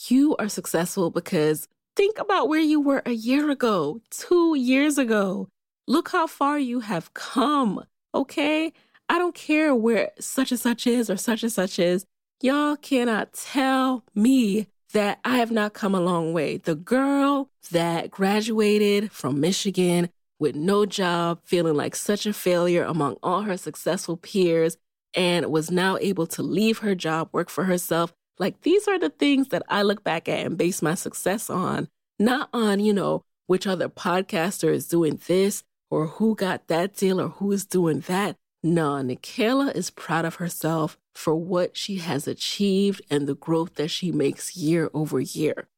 You 0.08 0.36
are 0.36 0.48
successful 0.48 1.10
because 1.10 1.68
think 1.96 2.18
about 2.18 2.48
where 2.48 2.60
you 2.60 2.80
were 2.80 3.02
a 3.06 3.12
year 3.12 3.50
ago, 3.50 4.00
two 4.10 4.54
years 4.56 4.98
ago. 4.98 5.48
Look 5.86 6.10
how 6.10 6.26
far 6.26 6.58
you 6.58 6.80
have 6.80 7.14
come. 7.14 7.84
Okay? 8.14 8.72
I 9.08 9.18
don't 9.18 9.34
care 9.34 9.74
where 9.74 10.12
such 10.18 10.50
and 10.50 10.60
such 10.60 10.86
is 10.86 11.10
or 11.10 11.16
such 11.16 11.42
and 11.42 11.52
such 11.52 11.78
is. 11.78 12.06
Y'all 12.40 12.76
cannot 12.76 13.32
tell 13.34 14.04
me 14.14 14.68
that 14.92 15.20
I 15.24 15.38
have 15.38 15.50
not 15.50 15.74
come 15.74 15.94
a 15.94 16.00
long 16.00 16.32
way. 16.32 16.58
The 16.58 16.74
girl 16.74 17.50
that 17.70 18.10
graduated 18.10 19.10
from 19.10 19.40
Michigan 19.40 20.10
with 20.38 20.54
no 20.54 20.86
job, 20.86 21.40
feeling 21.44 21.74
like 21.74 21.94
such 21.94 22.26
a 22.26 22.32
failure 22.32 22.84
among 22.84 23.16
all 23.22 23.42
her 23.42 23.56
successful 23.56 24.16
peers, 24.16 24.76
and 25.14 25.46
was 25.46 25.70
now 25.70 25.98
able 26.00 26.26
to 26.26 26.42
leave 26.42 26.78
her 26.78 26.94
job, 26.94 27.28
work 27.32 27.48
for 27.48 27.64
herself. 27.64 28.12
Like 28.38 28.62
these 28.62 28.88
are 28.88 28.98
the 28.98 29.10
things 29.10 29.48
that 29.48 29.62
I 29.68 29.82
look 29.82 30.02
back 30.02 30.28
at 30.28 30.44
and 30.44 30.58
base 30.58 30.82
my 30.82 30.94
success 30.94 31.48
on, 31.50 31.88
not 32.18 32.48
on, 32.52 32.80
you 32.80 32.92
know, 32.92 33.24
which 33.46 33.66
other 33.66 33.88
podcaster 33.88 34.72
is 34.72 34.88
doing 34.88 35.20
this 35.26 35.62
or 35.90 36.06
who 36.06 36.34
got 36.34 36.68
that 36.68 36.96
deal 36.96 37.20
or 37.20 37.28
who 37.28 37.52
is 37.52 37.64
doing 37.66 38.00
that. 38.00 38.36
No, 38.62 38.94
Nicaila 38.94 39.74
is 39.74 39.90
proud 39.90 40.24
of 40.24 40.36
herself 40.36 40.96
for 41.14 41.34
what 41.34 41.76
she 41.76 41.96
has 41.96 42.26
achieved 42.26 43.02
and 43.10 43.26
the 43.26 43.34
growth 43.34 43.74
that 43.74 43.88
she 43.88 44.12
makes 44.12 44.56
year 44.56 44.90
over 44.94 45.20
year. 45.20 45.68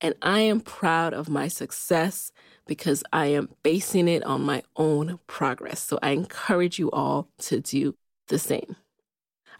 And 0.00 0.14
I 0.22 0.40
am 0.40 0.60
proud 0.60 1.14
of 1.14 1.28
my 1.28 1.48
success 1.48 2.30
because 2.66 3.02
I 3.12 3.26
am 3.26 3.48
basing 3.62 4.08
it 4.08 4.22
on 4.24 4.42
my 4.42 4.62
own 4.76 5.18
progress. 5.26 5.80
So 5.80 5.98
I 6.02 6.10
encourage 6.10 6.78
you 6.78 6.90
all 6.90 7.28
to 7.40 7.60
do 7.60 7.94
the 8.28 8.38
same. 8.38 8.76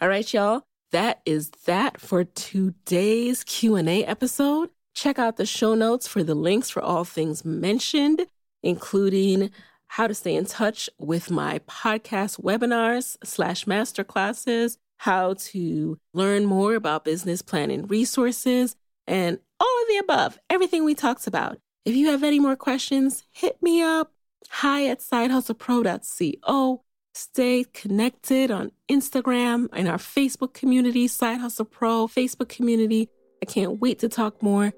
All 0.00 0.08
right, 0.08 0.32
y'all. 0.32 0.62
That 0.90 1.22
is 1.26 1.50
that 1.66 2.00
for 2.00 2.24
today's 2.24 3.42
Q&A 3.42 4.04
episode. 4.04 4.70
Check 4.94 5.18
out 5.18 5.36
the 5.36 5.46
show 5.46 5.74
notes 5.74 6.06
for 6.06 6.22
the 6.22 6.36
links 6.36 6.70
for 6.70 6.82
all 6.82 7.04
things 7.04 7.44
mentioned, 7.44 8.26
including 8.62 9.50
how 9.88 10.06
to 10.06 10.14
stay 10.14 10.34
in 10.36 10.44
touch 10.44 10.88
with 10.98 11.30
my 11.30 11.58
podcast 11.60 12.40
webinars 12.40 13.16
slash 13.24 13.64
masterclasses, 13.64 14.76
how 14.98 15.34
to 15.34 15.98
learn 16.12 16.44
more 16.44 16.74
about 16.74 17.04
business 17.04 17.42
planning 17.42 17.86
resources, 17.86 18.76
and 19.06 19.38
all 19.60 19.82
of 19.82 19.88
the 19.88 19.98
above, 19.98 20.38
everything 20.48 20.84
we 20.84 20.94
talked 20.94 21.26
about. 21.26 21.58
If 21.84 21.94
you 21.94 22.10
have 22.10 22.24
any 22.24 22.40
more 22.40 22.56
questions, 22.56 23.24
hit 23.30 23.62
me 23.62 23.82
up. 23.82 24.12
Hi 24.50 24.86
at 24.86 25.00
sidehustlepro.co. 25.00 26.82
Stay 27.16 27.64
connected 27.72 28.50
on 28.50 28.72
Instagram 28.90 29.68
and 29.72 29.88
our 29.88 29.98
Facebook 29.98 30.52
community, 30.52 31.06
Side 31.06 31.38
Hustle 31.38 31.64
Pro 31.64 32.08
Facebook 32.08 32.48
community. 32.48 33.08
I 33.42 33.46
can't 33.46 33.80
wait 33.80 34.00
to 34.00 34.08
talk 34.08 34.42
more. 34.42 34.72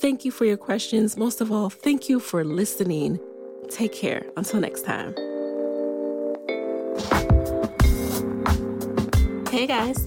Thank 0.00 0.24
you 0.24 0.30
for 0.30 0.44
your 0.44 0.56
questions. 0.56 1.16
Most 1.16 1.40
of 1.40 1.50
all, 1.50 1.68
thank 1.68 2.08
you 2.08 2.20
for 2.20 2.44
listening. 2.44 3.18
Take 3.68 3.92
care. 3.92 4.24
Until 4.36 4.60
next 4.60 4.84
time. 4.84 5.14
Hey 9.50 9.66
guys, 9.66 10.06